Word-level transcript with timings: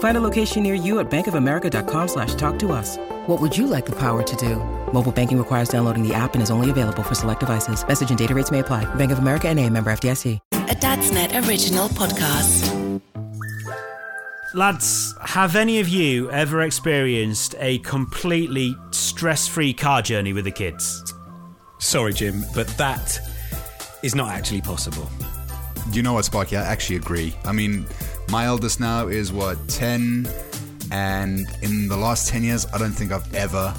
Find 0.00 0.16
a 0.16 0.20
location 0.20 0.62
near 0.62 0.74
you 0.74 0.98
at 0.98 1.10
bankofamerica.com 1.10 2.08
slash 2.08 2.34
talk 2.34 2.58
to 2.58 2.72
us. 2.72 2.98
What 3.26 3.40
would 3.40 3.56
you 3.56 3.66
like 3.66 3.86
the 3.86 3.96
power 3.96 4.22
to 4.22 4.36
do? 4.36 4.56
Mobile 4.92 5.12
banking 5.12 5.38
requires 5.38 5.68
downloading 5.68 6.06
the 6.06 6.12
app 6.12 6.34
and 6.34 6.42
is 6.42 6.50
only 6.50 6.68
available 6.68 7.02
for 7.02 7.14
select 7.14 7.40
devices. 7.40 7.86
Message 7.86 8.10
and 8.10 8.18
data 8.18 8.34
rates 8.34 8.50
may 8.50 8.58
apply. 8.58 8.92
Bank 8.96 9.12
of 9.12 9.18
America 9.18 9.48
and 9.48 9.58
a 9.58 9.68
member 9.70 9.90
FDIC. 9.90 10.38
A 10.52 10.74
Dadsnet 10.74 11.48
original 11.48 11.88
podcast. 11.90 13.00
Lads, 14.54 15.14
have 15.20 15.54
any 15.54 15.80
of 15.80 15.88
you 15.88 16.30
ever 16.30 16.62
experienced 16.62 17.54
a 17.58 17.78
completely 17.78 18.76
stress 18.90 19.46
free 19.46 19.74
car 19.74 20.00
journey 20.00 20.32
with 20.32 20.44
the 20.44 20.50
kids? 20.50 21.14
Sorry, 21.78 22.12
Jim, 22.12 22.44
but 22.54 22.66
that 22.78 23.18
is 24.02 24.14
not 24.14 24.30
actually 24.30 24.60
possible. 24.62 25.08
You 25.92 26.02
know 26.02 26.14
what, 26.14 26.24
Sparky? 26.24 26.56
I 26.56 26.62
actually 26.62 26.96
agree. 26.96 27.34
I 27.44 27.52
mean, 27.52 27.86
my 28.30 28.44
eldest 28.44 28.80
now 28.80 29.08
is 29.08 29.32
what, 29.32 29.56
10? 29.68 30.28
And 30.92 31.46
in 31.62 31.88
the 31.88 31.96
last 31.96 32.28
10 32.28 32.42
years, 32.42 32.66
I 32.72 32.78
don't 32.78 32.92
think 32.92 33.12
I've 33.12 33.34
ever, 33.34 33.74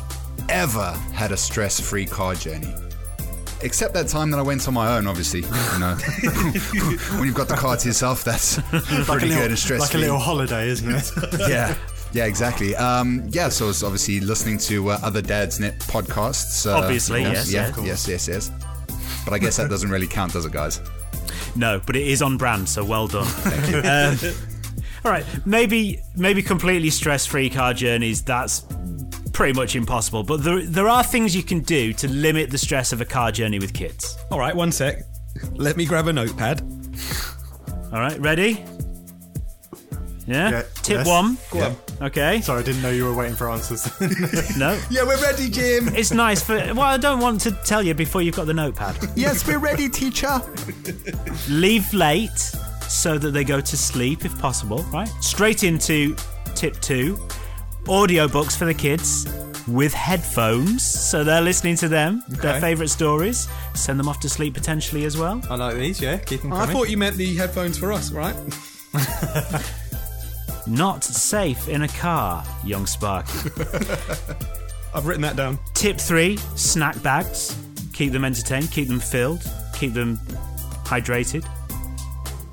ever 0.50 0.92
had 1.14 1.32
a 1.32 1.38
stress 1.38 1.80
free 1.80 2.06
car 2.06 2.36
journey. 2.36 2.74
Except 3.62 3.94
that 3.94 4.08
time 4.08 4.32
that 4.32 4.40
I 4.40 4.42
went 4.42 4.68
on 4.68 4.74
my 4.74 4.98
own, 4.98 5.08
obviously. 5.08 5.42
You 5.42 5.80
know, 5.80 5.96
when 7.18 7.26
you've 7.26 7.36
got 7.36 7.48
the 7.48 7.56
car 7.58 7.78
to 7.78 7.88
yourself, 7.88 8.24
that's 8.24 8.60
pretty 8.60 8.98
like 9.08 9.22
a 9.22 9.26
little, 9.26 9.28
good 9.30 9.52
and 9.52 9.60
stress 9.60 9.80
free. 9.80 9.80
Like 9.80 9.94
a 9.94 9.98
little 9.98 10.20
holiday, 10.20 10.68
isn't 10.68 10.90
it? 10.92 11.12
yeah. 11.50 11.76
Yeah, 12.14 12.26
exactly. 12.26 12.76
Um, 12.76 13.24
yeah, 13.30 13.48
so 13.48 13.70
it's 13.70 13.84
obviously 13.84 14.20
listening 14.20 14.58
to 14.60 14.90
uh, 14.90 15.00
other 15.02 15.22
Dadsnet 15.22 15.80
podcasts. 15.84 16.70
Uh, 16.70 16.78
Obviously, 16.78 17.22
yeah, 17.22 17.32
yes, 17.32 17.54
yeah, 17.54 17.74
yes, 17.82 18.06
yes, 18.06 18.28
yes. 18.28 18.52
But 19.24 19.34
I 19.34 19.38
guess 19.38 19.58
that 19.58 19.70
doesn't 19.70 19.90
really 19.90 20.08
count, 20.08 20.34
does 20.34 20.46
it, 20.46 20.52
guys? 20.52 20.82
No, 21.56 21.82
but 21.86 21.96
it 21.96 22.08
is 22.08 22.22
on 22.22 22.38
brand, 22.38 22.68
so 22.68 22.84
well 22.84 23.08
done. 23.08 23.28
Um, 23.84 24.18
all 25.04 25.12
right, 25.12 25.26
maybe 25.48 26.00
maybe 26.16 26.44
completely 26.44 26.92
stress 26.92 27.26
free 27.26 27.50
car 27.50 27.74
journeys. 27.74 28.22
That's 28.22 28.66
pretty 29.34 29.54
much 29.54 29.76
impossible. 29.76 30.24
But 30.24 30.44
there 30.44 30.62
there 30.62 30.88
are 30.88 31.04
things 31.04 31.36
you 31.36 31.42
can 31.42 31.62
do 31.62 31.92
to 31.94 32.08
limit 32.08 32.52
the 32.52 32.58
stress 32.58 32.94
of 32.94 33.02
a 33.02 33.06
car 33.06 33.32
journey 33.32 33.58
with 33.58 33.74
kids. 33.74 34.16
All 34.30 34.38
right, 34.40 34.56
one 34.56 34.72
sec. 34.72 35.04
Let 35.54 35.76
me 35.76 35.86
grab 35.86 36.08
a 36.08 36.14
notepad. 36.14 36.62
All 37.92 38.00
right, 38.00 38.20
ready? 38.20 38.64
Yeah. 40.28 40.50
Yeah, 40.52 40.62
Tip 40.76 40.98
yes. 40.98 41.08
one. 41.08 41.38
Go 41.50 41.62
on. 41.62 41.76
Okay. 42.02 42.42
Sorry, 42.42 42.62
I 42.62 42.64
didn't 42.64 42.82
know 42.82 42.90
you 42.90 43.06
were 43.06 43.14
waiting 43.14 43.36
for 43.36 43.50
answers. 43.50 43.88
No. 44.58 44.80
Yeah, 44.90 45.04
we're 45.04 45.22
ready, 45.22 45.50
Jim. 45.50 45.90
It's 45.90 46.12
nice 46.12 46.42
for. 46.42 46.56
Well, 46.56 46.82
I 46.82 46.98
don't 46.98 47.20
want 47.20 47.42
to 47.42 47.52
tell 47.52 47.84
you 47.84 47.94
before 47.94 48.22
you've 48.22 48.36
got 48.36 48.48
the 48.48 48.54
notepad. 48.54 48.98
yes, 49.16 49.46
we're 49.48 49.60
ready, 49.60 49.88
teacher. 49.88 50.42
Leave 51.50 51.92
late 51.94 52.38
so 52.88 53.18
that 53.18 53.32
they 53.32 53.44
go 53.44 53.62
to 53.62 53.78
sleep 53.78 54.26
if 54.26 54.38
possible, 54.40 54.84
right? 54.92 55.08
Straight 55.22 55.64
into 55.64 56.16
tip 56.56 56.80
two 56.82 57.16
audiobooks 57.86 58.58
for 58.58 58.66
the 58.66 58.74
kids 58.74 59.28
with 59.68 59.94
headphones 59.94 60.84
so 60.84 61.24
they're 61.24 61.42
listening 61.42 61.76
to 61.78 61.88
them, 61.88 62.24
their 62.28 62.60
favourite 62.60 62.90
stories. 62.90 63.48
Send 63.74 64.00
them 64.00 64.10
off 64.10 64.20
to 64.22 64.30
sleep 64.30 64.54
potentially 64.54 65.06
as 65.06 65.18
well. 65.18 65.42
I 65.50 65.56
like 65.56 65.76
these, 65.76 66.02
yeah. 66.02 66.18
Keep 66.18 66.42
them 66.42 66.54
I 66.54 66.66
thought 66.66 66.90
you 66.90 66.98
meant 66.98 67.16
the 67.16 67.36
headphones 67.36 67.78
for 67.78 67.94
us, 67.94 68.12
right? 68.12 68.36
Not 70.68 71.04
safe 71.04 71.68
in 71.68 71.82
a 71.82 71.88
car, 71.88 72.44
young 72.64 72.86
Sparky. 72.86 73.50
I've 74.94 75.06
written 75.06 75.22
that 75.22 75.36
down. 75.36 75.58
Tip 75.74 75.98
three 75.98 76.38
snack 76.56 77.02
bags. 77.02 77.58
Keep 77.94 78.14
them 78.14 78.26
entertained, 78.26 78.72
keep 78.72 78.88
them 78.88 79.00
filled, 79.00 79.44
keep 79.74 79.94
them 79.94 80.18
hydrated. 80.86 81.48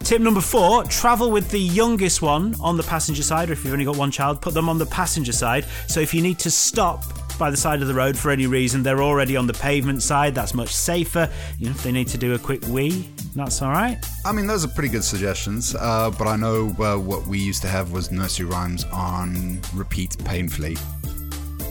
Tip 0.01 0.23
number 0.23 0.41
four 0.41 0.85
travel 0.85 1.31
with 1.31 1.51
the 1.51 1.61
youngest 1.61 2.23
one 2.23 2.55
on 2.61 2.77
the 2.77 2.83
passenger 2.83 3.23
side, 3.23 3.51
or 3.51 3.53
if 3.53 3.65
you've 3.65 3.73
only 3.73 3.85
got 3.85 3.97
one 3.97 4.11
child, 4.11 4.41
put 4.41 4.55
them 4.55 4.69
on 4.69 4.79
the 4.79 4.87
passenger 4.87 5.33
side. 5.33 5.65
So 5.87 6.01
if 6.01 6.15
you 6.15 6.23
need 6.23 6.39
to 6.41 6.51
stop 6.51 7.05
by 7.39 7.51
the 7.51 7.57
side 7.57 7.81
of 7.81 7.89
the 7.89 7.95
road 7.95 8.19
for 8.19 8.31
any 8.31 8.47
reason, 8.47 8.83
they're 8.83 9.03
already 9.03 9.37
on 9.37 9.47
the 9.47 9.55
pavement 9.55 10.03
side. 10.03 10.35
That's 10.35 10.55
much 10.55 10.75
safer. 10.75 11.31
You 11.59 11.67
know, 11.67 11.71
if 11.73 11.83
they 11.83 11.93
need 11.93 12.09
to 12.09 12.19
do 12.19 12.35
a 12.35 12.39
quick 12.39 12.67
wee, 12.69 13.09
that's 13.35 13.63
all 13.63 13.71
right. 13.71 13.99
I 14.25 14.33
mean, 14.33 14.47
those 14.47 14.65
are 14.65 14.69
pretty 14.69 14.89
good 14.89 15.05
suggestions, 15.05 15.75
uh, 15.75 16.11
but 16.19 16.27
I 16.27 16.37
know 16.37 16.69
uh, 16.79 16.99
what 16.99 17.27
we 17.27 17.39
used 17.39 17.63
to 17.63 17.69
have 17.69 17.93
was 17.93 18.11
nursery 18.11 18.47
rhymes 18.47 18.85
on 18.93 19.61
repeat 19.75 20.17
painfully. 20.25 20.77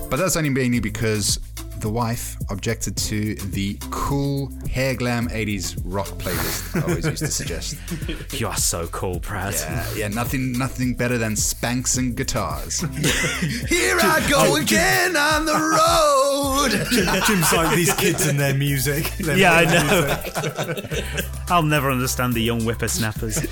But 0.10 0.18
that's 0.18 0.38
only 0.38 0.50
mainly 0.50 0.80
because 0.80 1.40
the 1.80 1.90
wife 1.90 2.36
objected 2.50 2.96
to 2.98 3.36
the 3.36 3.78
cool 3.92 4.52
hair 4.70 4.96
glam 4.96 5.28
80s 5.30 5.80
rock 5.86 6.08
playlist 6.08 6.76
I 6.76 6.82
always 6.88 7.06
used 7.06 7.20
to 7.26 7.28
suggest. 7.32 7.76
You 8.38 8.48
are 8.48 8.58
so 8.58 8.88
cool, 8.88 9.20
Brad. 9.20 9.54
Yeah, 9.54 9.86
yeah, 9.96 10.08
nothing, 10.10 10.52
nothing 10.52 10.94
better 10.96 11.18
than 11.18 11.36
spanks 11.36 11.98
and 11.98 12.16
guitars. 12.16 12.80
Here 13.70 13.98
I 14.00 14.26
go 14.30 14.54
oh, 14.54 14.56
again 14.58 15.16
on 15.16 15.46
the 15.46 15.54
road. 15.54 17.24
Jim's 17.28 17.52
like 17.54 17.76
these 17.76 17.94
kids 17.96 18.28
and 18.28 18.40
their 18.40 18.54
music. 18.54 19.06
Their 19.18 19.38
Yeah, 19.38 19.54
I 19.54 19.66
music. 19.66 20.36
know. 20.36 21.24
I'll 21.50 21.64
never 21.64 21.90
understand 21.90 22.34
the 22.34 22.42
young 22.42 22.62
whippersnappers. 22.62 23.46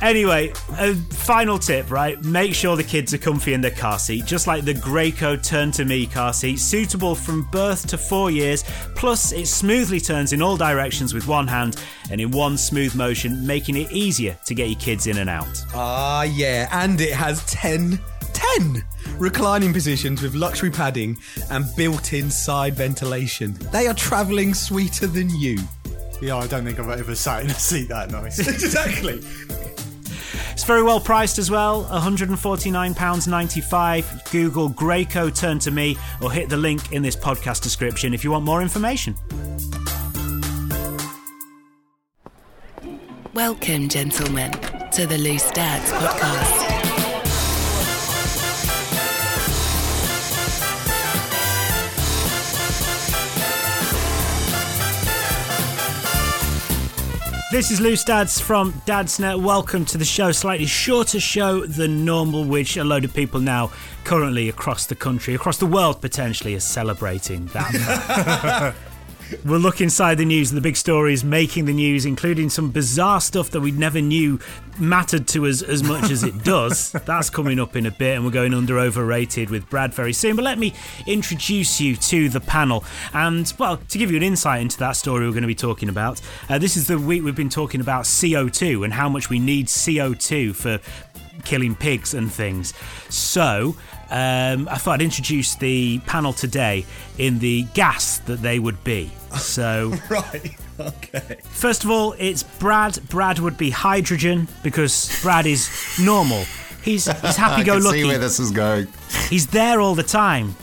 Anyway, 0.00 0.52
a 0.78 0.94
final 0.94 1.58
tip, 1.58 1.90
right? 1.90 2.22
Make 2.22 2.54
sure 2.54 2.76
the 2.76 2.84
kids 2.84 3.12
are 3.14 3.18
comfy 3.18 3.52
in 3.52 3.60
their 3.60 3.72
car 3.72 3.98
seat, 3.98 4.24
just 4.26 4.46
like 4.46 4.64
the 4.64 4.74
Graco 4.74 5.42
Turn 5.42 5.72
to 5.72 5.84
Me 5.84 6.06
car 6.06 6.32
seat, 6.32 6.58
suitable 6.58 7.14
from 7.14 7.42
birth 7.50 7.86
to 7.88 7.98
four 7.98 8.30
years. 8.30 8.62
Plus, 8.94 9.32
it 9.32 9.46
smoothly 9.46 9.98
turns 10.00 10.32
in 10.32 10.40
all 10.40 10.56
directions 10.56 11.12
with 11.14 11.26
one 11.26 11.48
hand 11.48 11.82
and 12.10 12.20
in 12.20 12.30
one 12.30 12.56
smooth 12.56 12.94
motion, 12.94 13.44
making 13.46 13.76
it 13.76 13.90
easier 13.90 14.38
to 14.46 14.54
get 14.54 14.68
your 14.68 14.78
kids 14.78 15.06
in 15.06 15.18
and 15.18 15.28
out. 15.28 15.64
Ah, 15.74 16.22
yeah, 16.22 16.68
and 16.72 17.00
it 17.00 17.12
has 17.12 17.44
10, 17.46 17.98
10 18.32 18.84
reclining 19.16 19.72
positions 19.72 20.22
with 20.22 20.34
luxury 20.34 20.70
padding 20.70 21.18
and 21.50 21.64
built-in 21.76 22.30
side 22.30 22.74
ventilation. 22.74 23.52
They 23.72 23.88
are 23.88 23.94
travelling 23.94 24.54
sweeter 24.54 25.08
than 25.08 25.28
you. 25.30 25.58
Yeah, 26.20 26.36
I 26.36 26.46
don't 26.46 26.64
think 26.64 26.78
I've 26.78 26.98
ever 26.98 27.14
sat 27.14 27.44
in 27.44 27.50
a 27.50 27.54
seat 27.54 27.88
that 27.88 28.10
nice. 28.10 28.38
exactly. 28.48 29.22
It's 30.58 30.66
very 30.66 30.82
well 30.82 30.98
priced 30.98 31.38
as 31.38 31.52
well, 31.52 31.84
£149.95. 31.84 34.32
Google 34.32 34.68
Graco 34.68 35.32
Turn 35.32 35.60
to 35.60 35.70
Me 35.70 35.96
or 36.20 36.32
hit 36.32 36.48
the 36.48 36.56
link 36.56 36.90
in 36.90 37.00
this 37.00 37.14
podcast 37.14 37.62
description 37.62 38.12
if 38.12 38.24
you 38.24 38.32
want 38.32 38.44
more 38.44 38.60
information. 38.60 39.14
Welcome, 43.34 43.88
gentlemen, 43.88 44.50
to 44.50 45.06
the 45.06 45.16
Loose 45.16 45.48
Dads 45.52 45.92
podcast. 45.92 46.67
This 57.50 57.70
is 57.70 57.80
Loose 57.80 58.04
Dads 58.04 58.38
from 58.38 58.74
Dadsnet. 58.84 59.42
Welcome 59.42 59.86
to 59.86 59.96
the 59.96 60.04
show. 60.04 60.32
Slightly 60.32 60.66
shorter 60.66 61.18
show 61.18 61.64
than 61.64 62.04
normal, 62.04 62.44
which 62.44 62.76
a 62.76 62.84
load 62.84 63.06
of 63.06 63.14
people 63.14 63.40
now 63.40 63.70
currently 64.04 64.50
across 64.50 64.84
the 64.84 64.94
country, 64.94 65.34
across 65.34 65.56
the 65.56 65.64
world 65.64 66.02
potentially, 66.02 66.54
are 66.54 66.60
celebrating 66.60 67.46
that. 67.46 68.74
We'll 69.44 69.60
look 69.60 69.80
inside 69.80 70.16
the 70.16 70.24
news, 70.24 70.50
and 70.50 70.56
the 70.56 70.62
big 70.62 70.76
stories 70.76 71.22
making 71.22 71.66
the 71.66 71.72
news, 71.72 72.06
including 72.06 72.48
some 72.48 72.70
bizarre 72.70 73.20
stuff 73.20 73.50
that 73.50 73.60
we 73.60 73.70
never 73.70 74.00
knew 74.00 74.38
mattered 74.78 75.26
to 75.28 75.46
us 75.46 75.60
as 75.62 75.82
much 75.82 76.10
as 76.10 76.22
it 76.22 76.42
does. 76.44 76.92
That's 77.04 77.28
coming 77.28 77.58
up 77.60 77.76
in 77.76 77.86
a 77.86 77.90
bit, 77.90 78.16
and 78.16 78.24
we're 78.24 78.30
going 78.30 78.54
under 78.54 78.78
overrated 78.78 79.50
with 79.50 79.68
Brad 79.68 79.92
very 79.92 80.12
soon. 80.12 80.36
But 80.36 80.44
let 80.44 80.58
me 80.58 80.74
introduce 81.06 81.80
you 81.80 81.96
to 81.96 82.28
the 82.28 82.40
panel. 82.40 82.84
And, 83.12 83.52
well, 83.58 83.76
to 83.76 83.98
give 83.98 84.10
you 84.10 84.16
an 84.16 84.22
insight 84.22 84.62
into 84.62 84.78
that 84.78 84.92
story 84.92 85.26
we're 85.26 85.32
going 85.32 85.42
to 85.42 85.48
be 85.48 85.54
talking 85.54 85.88
about, 85.88 86.20
uh, 86.48 86.58
this 86.58 86.76
is 86.76 86.86
the 86.86 86.98
week 86.98 87.22
we've 87.22 87.34
been 87.34 87.50
talking 87.50 87.80
about 87.80 88.04
CO2 88.04 88.84
and 88.84 88.94
how 88.94 89.08
much 89.08 89.28
we 89.28 89.38
need 89.38 89.66
CO2 89.66 90.54
for 90.54 90.80
killing 91.44 91.74
pigs 91.74 92.14
and 92.14 92.32
things. 92.32 92.74
So, 93.08 93.76
um, 94.10 94.68
I 94.70 94.76
thought 94.78 94.94
I'd 94.94 95.02
introduce 95.02 95.54
the 95.56 95.98
panel 96.00 96.32
today 96.32 96.84
in 97.18 97.38
the 97.40 97.62
gas 97.74 98.18
that 98.20 98.40
they 98.42 98.58
would 98.58 98.82
be. 98.84 99.10
So, 99.38 99.92
Right. 100.10 100.56
Okay. 100.80 101.38
first 101.42 101.82
of 101.84 101.90
all, 101.90 102.14
it's 102.18 102.42
Brad. 102.44 102.98
Brad 103.08 103.40
would 103.40 103.58
be 103.58 103.70
hydrogen 103.70 104.46
because 104.62 105.20
Brad 105.22 105.44
is 105.46 105.68
normal. 106.00 106.44
He's 106.82 107.04
he's 107.06 107.36
happy 107.36 107.62
I 107.62 107.64
go 107.64 107.72
can 107.74 107.82
see 107.82 107.88
lucky. 107.88 108.04
where 108.04 108.18
this 108.18 108.38
is 108.38 108.50
going. 108.52 108.86
He's 109.28 109.48
there 109.48 109.80
all 109.80 109.94
the 109.96 110.04
time. 110.04 110.54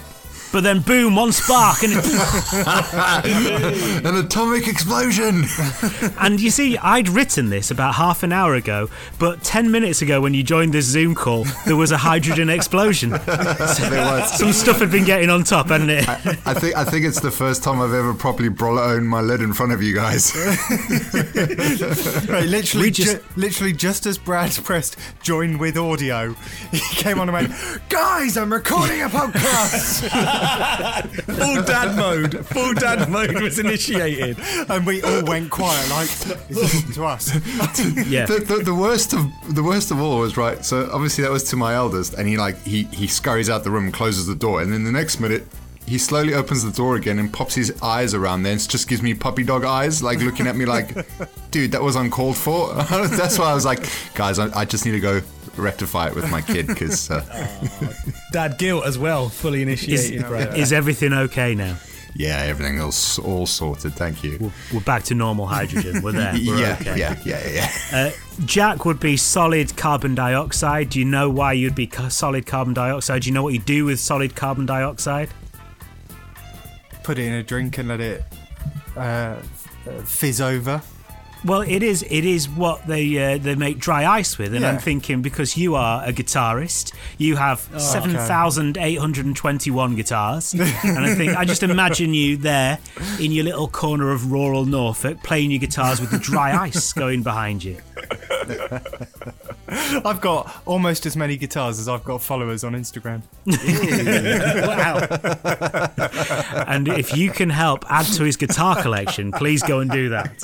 But 0.55 0.63
then, 0.63 0.79
boom, 0.79 1.15
one 1.17 1.33
spark, 1.33 1.83
and 1.83 1.91
An 4.05 4.15
atomic 4.15 4.69
explosion. 4.69 5.43
and 6.17 6.39
you 6.39 6.49
see, 6.49 6.77
I'd 6.77 7.09
written 7.09 7.49
this 7.49 7.71
about 7.71 7.95
half 7.95 8.23
an 8.23 8.31
hour 8.31 8.55
ago, 8.55 8.89
but 9.19 9.43
ten 9.43 9.69
minutes 9.69 10.01
ago, 10.01 10.21
when 10.21 10.33
you 10.33 10.43
joined 10.43 10.73
this 10.73 10.85
Zoom 10.85 11.13
call, 11.13 11.43
there 11.65 11.75
was 11.75 11.91
a 11.91 11.97
hydrogen 11.97 12.49
explosion. 12.49 13.09
Some 13.19 14.53
stuff 14.53 14.79
had 14.79 14.91
been 14.91 15.03
getting 15.03 15.29
on 15.29 15.43
top, 15.43 15.67
hadn't 15.67 15.89
it? 15.89 16.07
I 16.07 16.53
think 16.53 16.77
I 16.77 16.85
think 16.85 17.05
it's 17.05 17.19
the 17.19 17.31
first 17.31 17.61
time 17.61 17.81
I've 17.81 17.93
ever 17.93 18.13
properly 18.13 18.47
blown 18.47 19.05
my 19.07 19.19
lid 19.19 19.41
in 19.41 19.51
front 19.53 19.73
of 19.73 19.83
you 19.83 19.93
guys. 19.93 20.33
Right, 22.29 22.45
literally, 22.47 22.91
just- 22.91 23.17
ju- 23.17 23.23
literally, 23.35 23.73
just 23.73 24.05
as 24.05 24.17
Brad 24.17 24.53
pressed 24.63 24.95
join 25.21 25.57
with 25.57 25.75
audio, 25.75 26.33
he 26.71 26.79
came 26.95 27.19
on 27.19 27.27
and 27.27 27.33
went, 27.49 27.51
"Guys, 27.89 28.37
I'm 28.37 28.53
recording 28.53 29.01
a 29.01 29.09
podcast," 29.09 30.05
Full 30.45 31.63
dad 31.63 31.95
mode. 31.95 32.45
Full 32.47 32.73
dad 32.73 33.09
mode 33.09 33.41
was 33.41 33.59
initiated. 33.59 34.37
and 34.69 34.85
we 34.85 35.01
all 35.01 35.23
went 35.25 35.49
quiet, 35.49 35.89
like 35.89 36.09
it's 36.49 36.49
listening 36.49 36.93
to 36.93 37.05
us. 37.05 37.33
Yeah. 38.07 38.25
the, 38.25 38.39
the, 38.45 38.63
the 38.65 38.73
worst 38.75 39.13
of 39.13 39.25
the 39.53 39.63
worst 39.63 39.91
of 39.91 39.99
all 40.01 40.19
was 40.19 40.37
right. 40.37 40.63
So 40.63 40.89
obviously 40.91 41.23
that 41.23 41.31
was 41.31 41.43
to 41.45 41.55
my 41.55 41.73
eldest, 41.75 42.13
and 42.13 42.27
he 42.27 42.37
like 42.37 42.61
he 42.63 42.83
he 42.85 43.07
scurries 43.07 43.49
out 43.49 43.63
the 43.63 43.71
room 43.71 43.85
and 43.85 43.93
closes 43.93 44.27
the 44.27 44.35
door, 44.35 44.61
and 44.61 44.71
then 44.71 44.83
the 44.83 44.91
next 44.91 45.19
minute. 45.19 45.45
He 45.87 45.99
slowly 45.99 46.33
opens 46.33 46.63
the 46.63 46.71
door 46.71 46.95
again 46.95 47.19
and 47.19 47.31
pops 47.31 47.53
his 47.53 47.71
eyes 47.83 48.15
around 48.15 48.41
there 48.41 48.53
and 48.53 48.69
just 48.69 48.87
gives 48.89 49.03
me 49.03 49.13
puppy 49.13 49.43
dog 49.43 49.63
eyes, 49.65 50.01
like 50.01 50.17
looking 50.17 50.47
at 50.47 50.55
me 50.55 50.65
like, 50.65 50.95
dude, 51.51 51.73
that 51.73 51.81
was 51.83 51.95
uncalled 51.95 52.37
for. 52.37 52.73
That's 52.89 53.37
why 53.37 53.51
I 53.51 53.53
was 53.53 53.65
like, 53.65 53.87
guys, 54.15 54.39
I, 54.39 54.61
I 54.61 54.65
just 54.65 54.83
need 54.83 54.93
to 54.93 54.99
go 54.99 55.21
rectify 55.57 56.07
it 56.07 56.15
with 56.15 56.29
my 56.29 56.41
kid 56.41 56.67
because 56.67 57.09
uh, 57.09 57.23
Dad 58.31 58.57
guilt 58.57 58.85
as 58.85 58.97
well, 58.97 59.29
fully 59.29 59.61
Is, 59.61 59.87
initiated. 59.87 60.55
is 60.57 60.73
everything 60.73 61.13
okay 61.13 61.55
now? 61.55 61.77
yeah, 62.17 62.43
everything 62.43 62.77
else 62.77 63.19
all 63.19 63.45
sorted. 63.45 63.93
Thank 63.93 64.23
you. 64.23 64.51
We're 64.73 64.79
back 64.79 65.03
to 65.03 65.15
normal 65.15 65.47
hydrogen. 65.47 66.01
We're 66.01 66.13
there. 66.13 66.31
We're 66.33 66.39
yeah, 66.59 66.77
okay. 66.79 66.97
yeah, 66.97 67.19
yeah, 67.25 67.49
yeah. 67.49 67.71
Uh, 67.91 68.11
Jack 68.45 68.85
would 68.85 69.01
be 69.01 69.17
solid 69.17 69.75
carbon 69.75 70.15
dioxide. 70.15 70.89
Do 70.89 70.99
you 70.99 71.05
know 71.05 71.29
why 71.29 71.53
you'd 71.53 71.75
be 71.75 71.89
solid 72.09 72.45
carbon 72.45 72.73
dioxide? 72.73 73.23
Do 73.23 73.27
you 73.29 73.33
know 73.33 73.43
what 73.43 73.53
you 73.53 73.59
do 73.59 73.83
with 73.85 73.99
solid 73.99 74.33
carbon 74.33 74.65
dioxide? 74.65 75.29
Put 77.03 77.19
it 77.19 77.25
in 77.25 77.33
a 77.33 77.43
drink 77.43 77.77
and 77.77 77.89
let 77.89 77.99
it 77.99 78.23
uh, 78.95 78.99
uh, 78.99 79.35
fizz 80.05 80.39
over. 80.39 80.81
Well, 81.45 81.61
it 81.61 81.83
is. 81.83 82.03
It 82.09 82.25
is 82.25 82.49
what 82.49 82.87
they 82.87 83.17
uh, 83.33 83.37
they 83.37 83.53
make 83.53 83.77
dry 83.77 84.05
ice 84.05 84.37
with, 84.39 84.53
and 84.53 84.63
Yeah. 84.63 84.71
I'm 84.71 84.79
thinking 84.79 85.21
because 85.21 85.55
you 85.55 85.75
are 85.75 86.03
a 86.03 86.11
guitarist, 86.11 86.91
you 87.19 87.35
have 87.35 87.67
Oh, 87.73 87.77
seven 87.77 88.11
thousand 88.15 88.77
eight 88.77 88.97
hundred 88.97 89.27
and 89.27 89.35
twenty-one 89.35 89.95
guitars, 89.95 90.53
and 90.55 90.63
I 91.05 91.13
think 91.13 91.37
I 91.37 91.45
just 91.45 91.61
imagine 91.61 92.13
you 92.15 92.37
there 92.37 92.79
in 93.19 93.31
your 93.31 93.43
little 93.43 93.67
corner 93.67 94.11
of 94.11 94.31
rural 94.31 94.65
Norfolk 94.65 95.21
playing 95.23 95.51
your 95.51 95.59
guitars 95.59 96.01
with 96.01 96.09
the 96.09 96.17
dry 96.19 96.55
ice 96.65 96.91
going 96.93 97.21
behind 97.21 97.63
you. 97.63 97.77
I've 99.67 100.21
got 100.21 100.51
almost 100.65 101.05
as 101.05 101.15
many 101.15 101.37
guitars 101.37 101.79
as 101.79 101.87
I've 101.87 102.03
got 102.03 102.21
followers 102.21 102.63
on 102.63 102.73
Instagram. 102.73 103.21
Wow! 104.67 104.97
and 106.67 106.87
if 106.87 107.15
you 107.15 107.29
can 107.31 107.49
help 107.49 107.85
add 107.89 108.05
to 108.13 108.23
his 108.23 108.35
guitar 108.37 108.81
collection, 108.81 109.31
please 109.31 109.61
go 109.63 109.79
and 109.79 109.91
do 109.91 110.09
that. 110.09 110.41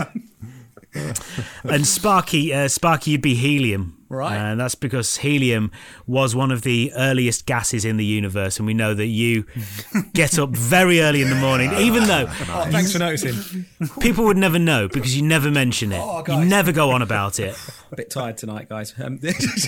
And 1.64 1.86
Sparky, 1.88 2.54
uh, 2.54 2.68
Sparky, 2.68 3.12
you'd 3.12 3.22
be 3.22 3.36
helium, 3.36 3.98
Right. 4.12 4.36
And 4.36 4.60
that's 4.60 4.76
because 4.76 5.18
helium 5.18 5.72
was 6.06 6.36
one 6.36 6.52
of 6.52 6.64
the 6.64 6.92
earliest 6.98 7.46
gases 7.46 7.86
in 7.86 7.96
the 7.96 8.04
universe, 8.06 8.58
and 8.58 8.66
we 8.68 8.74
know 8.74 8.94
that 8.94 9.06
you 9.08 9.46
get 10.14 10.38
up 10.38 10.50
very 10.50 11.00
early 11.02 11.22
in 11.22 11.30
the 11.30 11.36
morning, 11.36 11.72
even 11.76 12.04
though 12.04 12.26
Oh, 12.54 12.68
thanks 12.70 12.92
for 12.92 13.00
noticing. 13.00 13.66
people 14.02 14.26
would 14.26 14.36
never 14.38 14.60
know 14.60 14.90
because 14.90 15.16
you 15.16 15.24
never 15.24 15.50
mention 15.50 15.94
it. 15.94 16.02
Oh, 16.02 16.24
you 16.28 16.44
never 16.44 16.74
go 16.74 16.92
on 16.92 17.02
about 17.02 17.40
it. 17.40 17.56
A 17.92 17.96
bit 17.96 18.10
tired 18.10 18.38
tonight, 18.38 18.68
guys. 18.68 18.94
Um, 19.02 19.18
thanks 19.22 19.68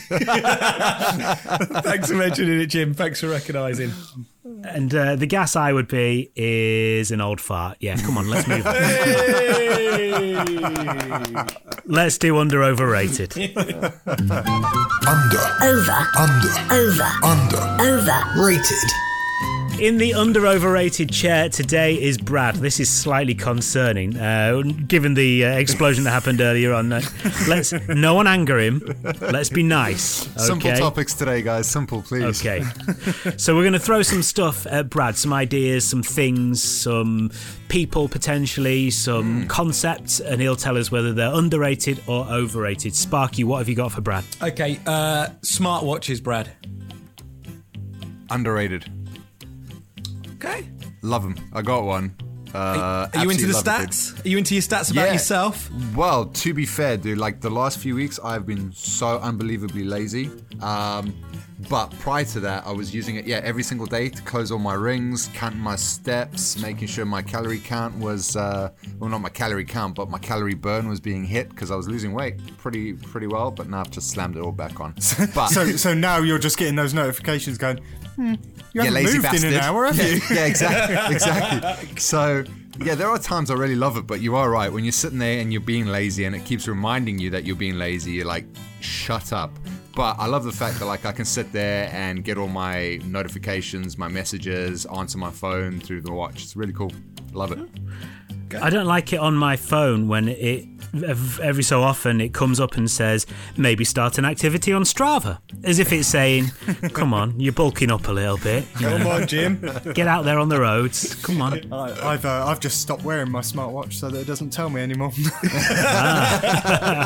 for 2.09 2.15
mentioning 2.15 2.59
it, 2.59 2.65
Jim. 2.67 2.93
Thanks 2.93 3.21
for 3.21 3.29
recognising. 3.29 3.91
And 4.65 4.93
uh, 4.93 5.15
the 5.15 5.25
gas 5.25 5.55
I 5.55 5.71
would 5.71 5.87
be 5.87 6.29
is 6.35 7.11
an 7.11 7.21
old 7.21 7.39
fart. 7.39 7.77
Yeah, 7.79 7.95
come 7.97 8.17
on, 8.17 8.29
let's 8.29 8.45
move 8.47 8.65
on. 8.67 8.73
Let's 11.85 12.17
do 12.17 12.37
under 12.37 12.63
overrated. 12.63 13.31
Under, 14.41 15.43
Over, 15.61 15.99
under, 16.17 16.53
over, 16.73 17.09
under. 17.23 17.61
over. 17.83 18.19
Rated. 18.41 19.02
In 19.79 19.97
the 19.97 20.13
under 20.13 20.47
overrated 20.47 21.11
chair 21.11 21.49
today 21.49 22.01
is 22.01 22.17
Brad. 22.17 22.55
This 22.55 22.79
is 22.79 22.89
slightly 22.89 23.33
concerning, 23.33 24.15
uh, 24.15 24.61
given 24.87 25.13
the 25.13 25.45
uh, 25.45 25.57
explosion 25.57 26.03
that 26.05 26.11
happened 26.11 26.39
earlier 26.39 26.73
on. 26.73 26.93
Uh, 26.93 27.01
let's 27.49 27.73
no 27.89 28.13
one 28.13 28.27
anger 28.27 28.59
him. 28.59 28.81
Let's 29.19 29.49
be 29.49 29.63
nice. 29.63 30.27
Okay? 30.37 30.45
Simple 30.45 30.71
topics 30.73 31.13
today, 31.15 31.41
guys. 31.41 31.67
Simple, 31.67 32.01
please. 32.01 32.23
Okay. 32.39 32.63
so 33.37 33.55
we're 33.55 33.63
going 33.63 33.73
to 33.73 33.79
throw 33.79 34.03
some 34.03 34.21
stuff 34.21 34.65
at 34.67 34.89
Brad, 34.89 35.17
some 35.17 35.33
ideas, 35.33 35.83
some 35.83 36.03
things, 36.03 36.63
some 36.63 37.31
people 37.67 38.07
potentially, 38.07 38.89
some 38.89 39.47
concepts, 39.47 40.21
and 40.21 40.39
he'll 40.39 40.55
tell 40.55 40.77
us 40.77 40.91
whether 40.91 41.13
they're 41.13 41.33
underrated 41.33 42.01
or 42.07 42.25
overrated. 42.27 42.95
Sparky, 42.95 43.43
what 43.43 43.57
have 43.57 43.67
you 43.67 43.75
got 43.75 43.91
for 43.91 44.01
Brad? 44.01 44.23
Okay, 44.41 44.79
uh, 44.85 45.29
smartwatches, 45.41 46.23
Brad. 46.23 46.51
Underrated. 48.29 49.02
Okay. 50.43 50.67
Love 51.01 51.23
them. 51.23 51.35
I 51.53 51.61
got 51.61 51.83
one. 51.83 52.15
Uh, 52.53 53.07
Are 53.15 53.23
you 53.23 53.29
into 53.31 53.47
the 53.47 53.57
it, 53.57 53.63
stats? 53.65 54.23
Are 54.25 54.27
you 54.27 54.37
into 54.37 54.53
your 54.53 54.61
stats 54.61 54.91
about 54.91 55.07
Yeah. 55.07 55.13
yourself? 55.13 55.69
Well, 55.95 56.25
to 56.25 56.53
be 56.53 56.65
fair, 56.65 56.97
dude, 56.97 57.17
like 57.17 57.41
the 57.41 57.49
last 57.49 57.79
few 57.79 57.95
weeks, 57.95 58.19
I've 58.23 58.45
been 58.45 58.71
so 58.73 59.19
unbelievably 59.19 59.85
lazy. 59.85 60.29
Um, 60.61 61.13
but 61.69 61.91
prior 61.99 62.25
to 62.25 62.39
that, 62.41 62.65
I 62.65 62.71
was 62.71 62.93
using 62.93 63.15
it, 63.15 63.25
yeah, 63.25 63.41
every 63.43 63.63
single 63.63 63.85
day 63.85 64.09
to 64.09 64.21
close 64.23 64.51
all 64.51 64.59
my 64.59 64.73
rings, 64.73 65.29
count 65.33 65.55
my 65.55 65.75
steps, 65.75 66.61
making 66.61 66.87
sure 66.87 67.05
my 67.05 67.21
calorie 67.21 67.59
count 67.59 67.97
was, 67.97 68.35
uh, 68.35 68.69
well, 68.99 69.09
not 69.09 69.21
my 69.21 69.29
calorie 69.29 69.65
count, 69.65 69.95
but 69.95 70.09
my 70.09 70.19
calorie 70.19 70.53
burn 70.55 70.87
was 70.87 70.99
being 70.99 71.23
hit 71.23 71.49
because 71.49 71.71
I 71.71 71.75
was 71.75 71.87
losing 71.87 72.13
weight 72.13 72.39
pretty, 72.57 72.93
pretty 72.93 73.27
well. 73.27 73.51
But 73.51 73.69
now 73.69 73.79
I've 73.81 73.91
just 73.91 74.09
slammed 74.09 74.35
it 74.37 74.41
all 74.41 74.51
back 74.51 74.79
on. 74.79 74.93
But 75.35 75.47
So, 75.47 75.65
so 75.77 75.93
now 75.93 76.17
you're 76.19 76.39
just 76.39 76.57
getting 76.57 76.75
those 76.75 76.93
notifications 76.93 77.57
going. 77.57 77.79
Hmm, 78.15 78.33
you 78.33 78.37
yeah, 78.73 78.83
haven't 78.83 78.93
lazy 78.93 79.13
moved 79.13 79.23
bastard. 79.23 79.43
in 79.51 79.53
an 79.57 79.59
hour, 79.61 79.85
have 79.85 79.97
yeah, 79.97 80.05
you? 80.05 80.21
yeah, 80.31 80.45
exactly, 80.45 81.15
exactly. 81.15 81.97
So, 81.97 82.43
yeah, 82.83 82.93
there 82.95 83.07
are 83.09 83.17
times 83.17 83.49
I 83.49 83.55
really 83.55 83.75
love 83.75 83.97
it, 83.97 84.05
but 84.05 84.21
you 84.21 84.35
are 84.35 84.49
right. 84.49 84.71
When 84.71 84.83
you're 84.83 84.91
sitting 84.91 85.17
there 85.19 85.39
and 85.39 85.51
you're 85.51 85.61
being 85.61 85.87
lazy, 85.87 86.25
and 86.25 86.35
it 86.35 86.45
keeps 86.45 86.67
reminding 86.67 87.17
you 87.19 87.29
that 87.31 87.43
you're 87.45 87.55
being 87.55 87.77
lazy, 87.79 88.11
you're 88.11 88.25
like, 88.25 88.45
shut 88.81 89.33
up. 89.33 89.51
But 89.95 90.15
I 90.17 90.25
love 90.25 90.43
the 90.43 90.51
fact 90.51 90.79
that 90.79 90.85
like 90.85 91.05
I 91.05 91.11
can 91.11 91.25
sit 91.25 91.51
there 91.51 91.89
and 91.93 92.23
get 92.23 92.37
all 92.37 92.47
my 92.47 92.99
notifications, 93.05 93.97
my 93.97 94.07
messages, 94.07 94.87
answer 94.87 95.19
my 95.19 95.29
phone 95.29 95.79
through 95.79 96.01
the 96.01 96.11
watch. 96.11 96.43
It's 96.43 96.55
really 96.55 96.73
cool. 96.73 96.91
Love 97.31 97.51
it. 97.51 97.59
I 98.61 98.69
don't 98.69 98.85
like 98.85 99.13
it 99.13 99.19
on 99.19 99.35
my 99.35 99.55
phone 99.55 100.07
when 100.07 100.27
it 100.27 100.72
every 101.03 101.63
so 101.63 101.81
often 101.81 102.21
it 102.21 102.33
comes 102.33 102.59
up 102.59 102.75
and 102.77 102.89
says 102.89 103.25
maybe 103.57 103.83
start 103.83 104.17
an 104.17 104.25
activity 104.25 104.71
on 104.73 104.83
Strava, 104.83 105.39
as 105.63 105.79
if 105.79 105.91
it's 105.91 106.07
saying, 106.07 106.51
"Come 106.93 107.13
on, 107.13 107.39
you're 107.39 107.53
bulking 107.53 107.91
up 107.91 108.07
a 108.07 108.11
little 108.11 108.37
bit. 108.37 108.65
you 108.79 108.87
Come 108.87 109.03
know, 109.03 109.11
on, 109.11 109.27
Jim. 109.27 109.59
get 109.93 110.07
out 110.07 110.25
there 110.25 110.39
on 110.39 110.49
the 110.49 110.59
roads. 110.59 111.15
Come 111.23 111.41
on." 111.41 111.71
I, 111.73 112.13
I've 112.13 112.25
uh, 112.25 112.45
I've 112.47 112.59
just 112.59 112.81
stopped 112.81 113.03
wearing 113.03 113.31
my 113.31 113.41
smartwatch 113.41 113.93
so 113.93 114.09
that 114.09 114.19
it 114.19 114.27
doesn't 114.27 114.51
tell 114.51 114.69
me 114.69 114.81
anymore. 114.81 115.11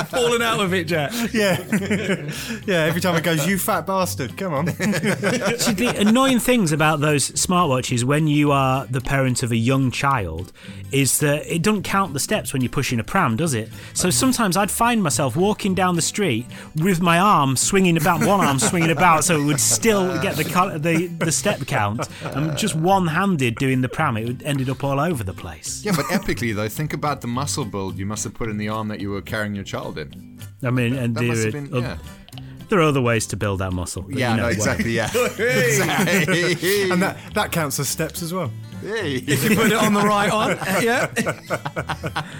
falling 0.06 0.42
out 0.42 0.60
of 0.60 0.74
it, 0.74 0.86
Jack. 0.86 1.12
Yeah. 1.34 1.58
yeah, 2.66 2.84
every 2.86 3.02
time 3.02 3.16
it 3.16 3.24
goes, 3.24 3.48
you 3.48 3.58
fat 3.58 3.86
bastard, 3.86 4.38
come 4.38 4.54
on. 4.54 4.68
See, 4.68 5.74
the 5.74 5.94
annoying 6.00 6.40
things 6.40 6.72
about 6.72 7.00
those 7.00 7.30
smartwatches 7.32 8.04
when 8.04 8.28
you 8.28 8.52
are 8.52 8.86
the 8.88 9.02
parent 9.02 9.44
of 9.44 9.52
a 9.52 9.56
young 9.58 9.92
child 9.92 10.52
is 10.92 11.20
that 11.20 11.46
it 11.54 11.62
doesn't 11.62 11.84
count 11.84 12.14
the 12.14 12.20
steps 12.20 12.54
when 12.54 12.62
you're 12.62 12.70
pushing 12.70 13.00
a 13.00 13.04
pram, 13.04 13.36
does 13.36 13.54
it? 13.54 13.70
So 13.94 14.10
sometimes 14.10 14.58
I'd 14.58 14.72
find 14.72 15.02
myself 15.02 15.36
walking 15.36 15.76
down 15.76 15.96
the 15.96 16.02
street 16.02 16.46
with 16.76 17.02
my 17.02 17.20
arm 17.20 17.56
swinging 17.56 17.98
about, 17.98 18.26
one 18.26 18.42
arm 18.42 18.60
swinging 18.60 18.92
about, 18.92 19.24
so 19.24 19.40
it 19.40 19.46
would 19.46 19.60
still 19.60 20.20
get 20.22 20.36
the 20.36 20.44
the, 20.80 21.08
the 21.08 21.32
step 21.32 21.66
count. 21.68 22.08
And 22.24 22.58
just 22.58 22.76
one-handed 22.76 23.56
doing 23.56 23.82
the 23.82 23.90
pram, 23.90 24.18
it 24.18 24.28
would 24.28 24.44
ended 24.44 24.70
up 24.70 24.84
all 24.84 25.00
over 25.00 25.24
the 25.24 25.34
place. 25.34 25.84
Yeah, 25.84 25.94
but 25.96 26.06
epically 26.06 26.56
though, 26.56 26.70
think 26.70 26.94
about 26.94 27.22
the 27.22 27.28
muscle 27.28 27.66
build 27.66 27.98
you 27.98 28.06
must 28.06 28.24
have 28.24 28.34
put 28.34 28.50
in 28.50 28.58
the 28.58 28.70
arm 28.70 28.88
that 28.90 29.00
you 29.00 29.10
were 29.10 29.22
carrying 29.22 29.56
your 29.56 29.64
child 29.64 29.98
in. 29.98 30.40
I 30.64 30.72
mean, 30.72 30.96
and 30.96 31.16
That 31.16 31.24
must 31.24 31.44
have 31.44 31.54
been, 31.54 31.70
yeah. 31.74 31.98
There 32.70 32.80
are 32.80 32.84
other 32.84 33.02
ways 33.02 33.26
to 33.28 33.38
build 33.38 33.60
that 33.60 33.72
muscle. 33.74 34.04
but 34.04 34.16
Yeah, 34.16 34.32
you 34.32 34.38
know, 34.38 34.44
no, 34.44 34.50
exactly, 34.50 34.92
yeah. 34.92 35.10
Exactly. 35.38 36.92
And 36.92 37.02
that, 37.02 37.18
that 37.34 37.52
counts 37.52 37.80
as 37.80 37.88
steps 37.90 38.22
as 38.22 38.34
well. 38.34 38.52
Hey. 38.82 39.16
If 39.16 39.44
you 39.50 39.56
put 39.56 39.68
it 39.68 39.74
on 39.78 39.94
the 39.94 40.02
right 40.02 40.32
on. 40.32 40.58
Yeah. 40.84 42.24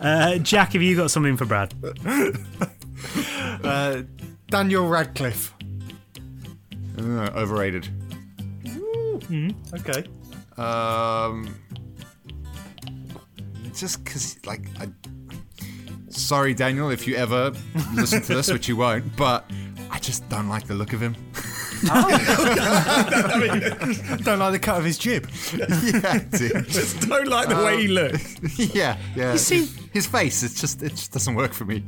Uh, 0.00 0.36
Jack, 0.38 0.72
have 0.72 0.82
you 0.82 0.96
got 0.96 1.10
something 1.10 1.36
for 1.36 1.44
Brad? 1.46 1.72
Uh, 3.62 4.02
Daniel 4.48 4.86
Radcliffe. 4.88 5.54
Uh, 6.98 7.30
overrated. 7.34 7.88
Okay. 9.72 10.04
Um, 10.58 11.54
just 13.74 14.04
because, 14.04 14.36
like, 14.44 14.62
I. 14.78 14.88
Sorry, 16.08 16.54
Daniel, 16.54 16.90
if 16.90 17.06
you 17.06 17.16
ever 17.16 17.52
listen 17.94 18.20
to 18.22 18.34
this, 18.34 18.50
which 18.52 18.68
you 18.68 18.76
won't, 18.76 19.16
but 19.16 19.48
I 19.90 19.98
just 19.98 20.28
don't 20.28 20.48
like 20.48 20.66
the 20.66 20.74
look 20.74 20.92
of 20.92 21.00
him. 21.00 21.16
Oh. 21.90 22.08
Don't 24.22 24.38
like 24.38 24.52
the 24.52 24.58
cut 24.58 24.78
of 24.78 24.84
his 24.84 24.96
jib. 24.96 25.28
yeah, 25.52 26.18
dude. 26.30 26.66
Just 26.68 27.06
don't 27.06 27.28
like 27.28 27.48
the 27.48 27.56
way 27.56 27.82
he 27.82 27.88
um, 27.88 27.94
looks. 27.94 28.58
yeah, 28.74 28.96
yeah. 29.14 29.32
You 29.32 29.38
see- 29.38 29.68
his 29.92 30.06
face, 30.06 30.42
it's 30.42 30.58
just, 30.58 30.82
it 30.82 30.90
just 30.90 31.12
doesn't 31.12 31.34
work 31.34 31.52
for 31.52 31.66
me. 31.66 31.80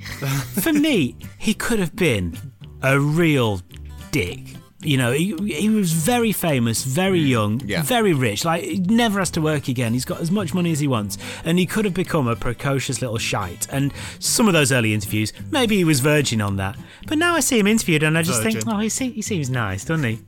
For 0.60 0.72
me, 0.72 1.16
he 1.38 1.54
could 1.54 1.78
have 1.78 1.96
been 1.96 2.36
a 2.82 3.00
real 3.00 3.62
dick. 4.10 4.40
You 4.80 4.98
know, 4.98 5.12
he, 5.12 5.34
he 5.46 5.70
was 5.70 5.92
very 5.92 6.32
famous, 6.32 6.84
very 6.84 7.20
mm. 7.20 7.28
young, 7.28 7.62
Yeah. 7.64 7.82
very 7.82 8.12
rich. 8.12 8.44
Like, 8.44 8.62
he 8.62 8.78
never 8.78 9.18
has 9.20 9.30
to 9.32 9.40
work 9.40 9.68
again. 9.68 9.94
He's 9.94 10.04
got 10.04 10.20
as 10.20 10.30
much 10.30 10.52
money 10.52 10.70
as 10.70 10.80
he 10.80 10.86
wants. 10.86 11.16
And 11.44 11.58
he 11.58 11.64
could 11.64 11.86
have 11.86 11.94
become 11.94 12.28
a 12.28 12.36
precocious 12.36 13.00
little 13.00 13.18
shite. 13.18 13.66
And 13.72 13.92
some 14.18 14.46
of 14.48 14.52
those 14.52 14.72
early 14.72 14.92
interviews, 14.92 15.32
maybe 15.50 15.76
he 15.76 15.84
was 15.84 16.00
virgin 16.00 16.42
on 16.42 16.56
that. 16.56 16.76
But 17.06 17.16
now 17.16 17.34
I 17.34 17.40
see 17.40 17.58
him 17.58 17.66
interviewed 17.66 18.02
and 18.02 18.18
I 18.18 18.22
just 18.22 18.42
think, 18.42 18.62
oh, 18.66 18.78
he, 18.78 18.90
se- 18.90 19.12
he 19.12 19.22
seems 19.22 19.48
nice, 19.48 19.84
doesn't 19.84 20.04
he? 20.04 20.20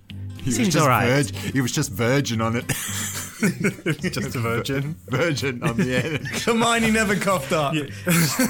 He, 0.42 0.50
seems 0.50 0.68
just 0.68 0.82
all 0.82 0.88
right. 0.88 1.06
virgin- 1.06 1.52
he 1.52 1.60
was 1.60 1.72
just 1.72 1.92
virgin 1.92 2.40
on 2.40 2.56
it. 2.56 2.64
Just 3.38 4.34
a 4.34 4.40
virgin. 4.40 4.96
virgin 5.06 5.62
on 5.62 5.76
the 5.76 5.94
end. 6.04 6.26
Hermione 6.26 6.90
never 6.90 7.14
coughed 7.14 7.52
up. 7.52 7.72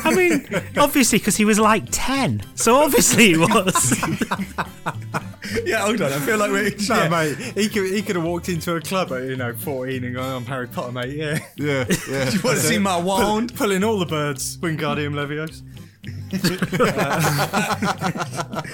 I 0.04 0.14
mean, 0.14 0.48
obviously, 0.78 1.18
because 1.18 1.36
he 1.36 1.44
was 1.44 1.58
like 1.58 1.84
10. 1.90 2.42
So 2.54 2.76
obviously 2.76 3.32
he 3.32 3.36
was. 3.36 4.02
Yeah, 5.64 5.80
hold 5.84 6.00
on. 6.02 6.12
I 6.12 6.18
feel 6.20 6.38
like 6.38 6.50
we're. 6.50 6.70
No, 6.88 6.94
yeah. 6.96 7.08
mate, 7.08 7.36
he 7.54 7.68
could, 7.68 7.92
he 7.92 8.02
could 8.02 8.16
have 8.16 8.24
walked 8.24 8.48
into 8.48 8.74
a 8.74 8.80
club 8.80 9.12
at, 9.12 9.22
you 9.24 9.36
know, 9.36 9.52
14 9.54 10.04
and 10.04 10.14
gone, 10.14 10.36
I'm 10.36 10.44
Harry 10.46 10.66
Potter, 10.68 10.92
mate, 10.92 11.14
yeah. 11.16 11.38
Yeah, 11.56 11.84
yeah. 12.08 12.30
You 12.30 12.40
want 12.42 12.58
to 12.58 12.62
see 12.62 12.78
my 12.78 12.96
wand? 12.98 13.54
Pulling 13.54 13.84
all 13.84 13.98
the 13.98 14.06
birds, 14.06 14.56
Wingardium 14.58 15.12
Leviosa. 15.14 15.62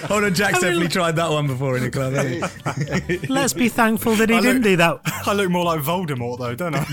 Hold 0.09 0.25
on, 0.25 0.35
Jack's 0.35 0.61
definitely 0.61 0.88
tried 0.88 1.16
that 1.16 1.31
one 1.31 1.47
before 1.47 1.76
in 1.76 1.85
a 1.85 1.90
club. 1.90 2.12
hasn't 2.14 3.04
he? 3.11 3.19
Let's 3.28 3.52
be 3.52 3.69
thankful 3.69 4.14
that 4.16 4.28
he 4.31 4.37
I 4.37 4.40
didn't 4.40 4.57
look- 4.57 4.64
do 4.64 4.76
that. 4.76 5.00
I 5.26 5.33
look 5.35 5.50
more 5.50 5.64
like 5.64 5.81
Voldemort, 5.81 6.38
though, 6.38 6.54
don't 6.54 6.75
I? 6.76 6.85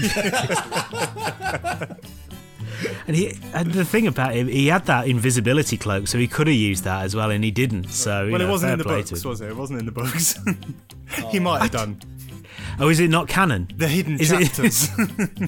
And 3.08 3.16
he 3.16 3.38
and 3.54 3.72
the 3.72 3.86
thing 3.86 4.08
about 4.08 4.34
him, 4.34 4.48
he 4.48 4.68
had 4.68 4.86
that 4.86 5.08
invisibility 5.08 5.78
cloak, 5.78 6.08
so 6.08 6.18
he 6.18 6.28
could 6.28 6.48
have 6.48 6.56
used 6.56 6.84
that 6.84 7.04
as 7.04 7.16
well, 7.16 7.32
and 7.32 7.44
he 7.44 7.52
didn't. 7.52 7.90
So 7.90 8.30
well, 8.30 8.40
know, 8.40 8.48
it 8.48 8.50
wasn't 8.50 8.68
fair 8.70 8.74
in 8.74 8.78
the 8.80 8.84
books, 8.86 9.22
to 9.22 9.28
was 9.28 9.42
it? 9.42 9.50
It 9.50 9.56
wasn't 9.56 9.80
in 9.80 9.86
the 9.86 9.92
books. 9.92 10.36
he 11.30 11.40
oh. 11.40 11.42
might 11.42 11.62
have 11.62 11.72
done. 11.72 12.02
Oh, 12.80 12.90
is 12.90 13.00
it 13.00 13.10
not 13.10 13.28
canon? 13.28 13.70
The 13.76 13.88
hidden 13.88 14.20
Is 14.20 14.32
it- 14.32 14.46
chapters. 14.46 14.90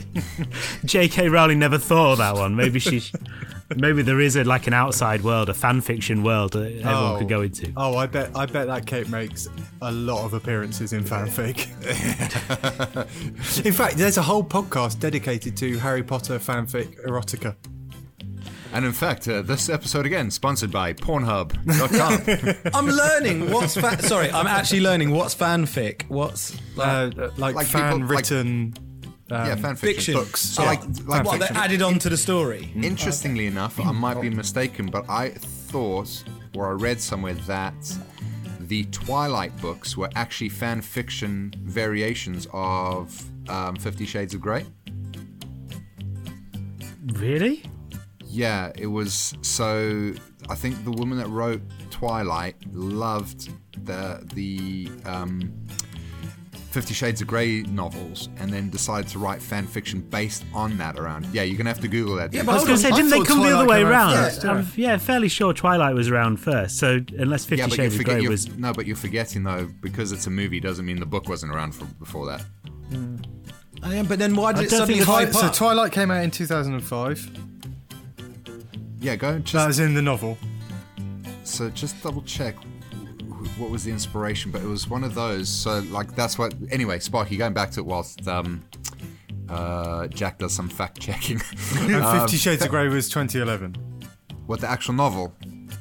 J.K. 0.85 1.29
Rowling 1.29 1.59
never 1.59 1.77
thought 1.77 2.13
of 2.13 2.17
that 2.19 2.35
one. 2.35 2.55
Maybe 2.55 2.79
she, 2.79 2.99
maybe 3.75 4.01
there 4.01 4.20
is 4.22 4.36
a 4.36 4.43
like 4.43 4.67
an 4.67 4.74
outside 4.74 5.24
world, 5.24 5.50
a 5.50 5.53
fan 5.53 5.82
fiction 5.82 6.24
world 6.24 6.53
that 6.53 6.72
everyone 6.77 7.20
could 7.20 7.29
go 7.29 7.41
into. 7.41 7.72
Oh, 7.77 7.96
I 7.98 8.05
bet 8.08 8.32
I 8.36 8.46
bet 8.46 8.67
that 8.67 8.86
Kate 8.86 9.10
makes 9.10 9.48
a 9.82 9.91
lot 9.91 10.25
of 10.25 10.34
appearances 10.34 10.93
in 10.93 11.03
fanfic. 11.03 11.67
in 13.65 13.74
fact, 13.74 13.98
there's 13.98 14.17
a 14.17 14.22
whole 14.22 14.43
podcast 14.43 15.00
dedicated 15.00 15.55
to 15.58 15.77
Harry 15.79 16.03
Potter 16.03 16.39
fanfic 16.39 17.03
erotica. 17.05 17.55
And 18.74 18.86
in 18.86 18.91
fact, 18.91 19.27
uh, 19.27 19.43
this 19.43 19.70
episode 19.70 20.08
again 20.08 20.32
sponsored 20.32 20.72
by 20.72 20.93
Pornhub.com. 20.93 22.72
I'm 22.74 22.88
learning 22.88 23.51
what's 23.51 23.75
fan. 23.75 24.00
Sorry, 24.00 24.32
I'm 24.32 24.48
actually 24.48 24.82
learning 24.82 25.12
what's 25.12 25.36
fanfic. 25.36 26.10
What's 26.10 26.58
Uh, 26.77 27.12
like, 27.38 27.53
Like 27.55 27.67
people- 27.67 27.82
fan 27.82 28.08
written. 29.29 29.45
yeah, 29.47 29.55
fan 29.55 29.75
fiction. 29.75 29.95
fiction 29.95 30.13
books. 30.15 30.41
So 30.41 30.63
Yeah. 30.63 30.69
like, 30.69 30.81
like 31.07 31.25
what 31.25 31.39
they 31.39 31.47
added 31.47 31.81
on 31.81 31.99
to 31.99 32.09
the 32.09 32.17
story? 32.17 32.71
Interestingly 32.75 33.47
enough, 33.47 33.79
I 33.79 33.91
might 33.91 34.21
be 34.21 34.29
mistaken, 34.29 34.87
but 34.87 35.05
I 35.09 35.29
thought 35.29 36.23
or 36.55 36.67
I 36.69 36.73
read 36.73 36.99
somewhere 37.01 37.33
that 37.47 37.73
the 38.59 38.83
Twilight 38.85 39.55
books 39.61 39.97
were 39.97 40.09
actually 40.15 40.49
fan 40.49 40.81
fiction 40.81 41.53
variations 41.63 42.47
of 42.53 43.21
um, 43.49 43.75
Fifty 43.75 44.05
Shades 44.05 44.33
of 44.33 44.41
Grey. 44.41 44.65
Really? 47.15 47.63
Yeah, 48.25 48.71
it 48.77 48.87
was. 48.87 49.35
So 49.41 50.13
I 50.49 50.55
think 50.55 50.83
the 50.83 50.91
woman 50.91 51.17
that 51.17 51.27
wrote 51.27 51.61
Twilight 51.91 52.55
loved 52.71 53.49
the 53.85 54.25
the 54.33 54.89
um, 55.05 55.51
Fifty 56.73 56.95
Shades 56.95 57.21
of 57.21 57.27
Grey 57.27 57.61
novels, 57.61 58.29
and 58.37 58.51
then 58.51 58.71
decided 58.71 59.07
to 59.11 59.19
write 59.19 59.43
fan 59.43 59.67
fiction 59.67 60.01
based 60.01 60.43
on 60.55 60.75
that. 60.79 60.97
Around. 60.97 61.27
Yeah, 61.27 61.43
you're 61.43 61.55
gonna 61.55 61.69
have 61.69 61.79
to 61.81 61.87
Google 61.87 62.15
that. 62.15 62.31
dude. 62.31 62.49
I 62.49 62.53
was 62.53 62.63
going 62.63 62.77
to 62.77 62.81
say, 62.81 62.89
didn't 62.89 63.11
they 63.11 63.17
thought 63.17 63.27
come 63.27 63.41
the 63.41 63.55
other 63.55 63.67
way 63.67 63.77
came 63.77 63.87
out 63.87 63.91
around? 63.91 64.13
first, 64.13 64.45
I'm, 64.45 64.67
yeah, 64.75 64.97
fairly 64.97 65.27
sure 65.27 65.53
Twilight 65.53 65.93
was 65.93 66.09
around 66.09 66.37
first. 66.37 66.79
So 66.79 66.99
unless 67.19 67.45
Fifty 67.45 67.57
Yeah, 67.61 67.67
but 67.67 67.77
you 67.77 67.83
Shades 67.83 67.99
of 67.99 68.05
Grey 68.05 68.27
was, 68.27 68.57
no, 68.57 68.73
but 68.73 68.87
you're 68.87 68.95
forgetting 68.95 69.43
though 69.43 69.69
because 69.81 70.11
it's 70.11 70.25
a 70.25 70.31
movie 70.31 70.59
doesn't 70.59 70.83
mean 70.85 70.99
the 70.99 71.05
book 71.05 71.29
wasn't 71.29 71.53
around 71.53 71.75
for, 71.75 71.85
before 71.85 72.25
that. 72.25 72.43
Mm. 72.89 73.23
Oh, 73.83 73.91
yeah, 73.91 74.03
but 74.03 74.17
then 74.17 74.35
why 74.35 74.53
did 74.53 74.61
I 74.61 74.63
it 74.63 74.69
suddenly 74.71 74.93
think 74.95 75.05
the 75.05 75.11
hype 75.11 75.33
So? 75.33 75.49
Twilight 75.51 75.91
came 75.91 76.09
out 76.09 76.23
in 76.23 76.31
2005. 76.31 77.29
Yeah, 78.99 79.15
go 79.15 79.33
That 79.33 79.43
just 79.43 79.67
was 79.67 79.79
in 79.79 79.93
the 79.93 80.01
novel. 80.01 80.37
so 81.43 81.69
just 81.69 82.01
double 82.01 82.21
check 82.23 82.55
wh- 82.55 82.72
what 83.57 83.69
was 83.69 83.83
the 83.83 83.91
inspiration, 83.91 84.51
but 84.51 84.62
it 84.62 84.67
was 84.67 84.88
one 84.88 85.03
of 85.03 85.13
those. 85.15 85.50
So 85.50 85.79
like 85.89 86.15
that's 86.15 86.38
what. 86.38 86.53
Anyway, 86.71 87.00
Sparky, 87.00 87.38
going 87.38 87.53
back 87.53 87.71
to 87.71 87.79
it 87.81 87.85
whilst 87.85 88.27
um, 88.27 88.63
uh, 89.50 90.07
Jack 90.07 90.39
does 90.39 90.53
some 90.53 90.69
fact 90.69 91.00
checking. 91.00 91.41
Um, 91.73 92.19
Fifty 92.21 92.38
Shades 92.38 92.63
of 92.63 92.69
Grey 92.69 92.88
was 92.88 93.09
2011. 93.09 93.75
what 94.45 94.62
the 94.62 94.69
actual 94.69 94.93
novel? 94.93 95.33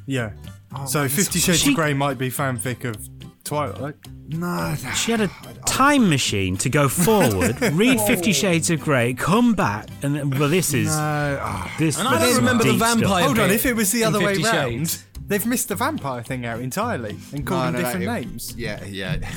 Yeah. 0.05 0.31
Oh, 0.75 0.85
so 0.85 1.07
Fifty 1.07 1.39
Shades 1.39 1.59
She- 1.61 1.69
of 1.69 1.75
Grey 1.75 1.93
might 1.93 2.17
be 2.17 2.29
fanfic 2.29 2.83
of 2.83 2.97
Twilight. 3.43 3.95
No, 4.29 4.75
she 4.95 5.11
had 5.11 5.21
a 5.21 5.29
time 5.65 6.09
machine 6.09 6.57
to 6.57 6.69
go 6.69 6.87
forward, 7.05 7.61
read 7.73 7.99
Fifty 8.01 8.33
Shades 8.33 8.69
of 8.69 8.79
Grey, 8.81 9.13
come 9.13 9.53
back, 9.53 9.87
and 10.01 10.37
well, 10.39 10.49
this 10.49 10.73
is 10.73 10.87
No. 10.87 11.65
this. 11.77 11.99
And 11.99 12.07
I 12.07 12.19
don't 12.19 12.35
remember 12.37 12.63
the 12.63 12.71
deep 12.71 12.79
stuff. 12.79 12.97
vampire 12.99 13.25
Hold 13.25 13.39
on, 13.39 13.51
if 13.51 13.65
it 13.65 13.75
was 13.75 13.91
the 13.91 14.03
other 14.03 14.19
way 14.19 14.35
Fifty 14.35 14.43
round, 14.43 14.71
Shades. 14.89 15.05
They've 15.27 15.45
missed 15.45 15.69
the 15.69 15.75
vampire 15.75 16.21
thing 16.23 16.45
out 16.45 16.59
entirely 16.59 17.17
and 17.31 17.45
called 17.45 17.65
No, 17.65 17.71
them 17.71 17.73
no, 17.73 17.79
no, 17.79 17.85
different 17.85 18.03
it- 18.03 18.27
names. 18.29 18.53
Yeah, 18.57 18.83
yeah. 18.85 19.15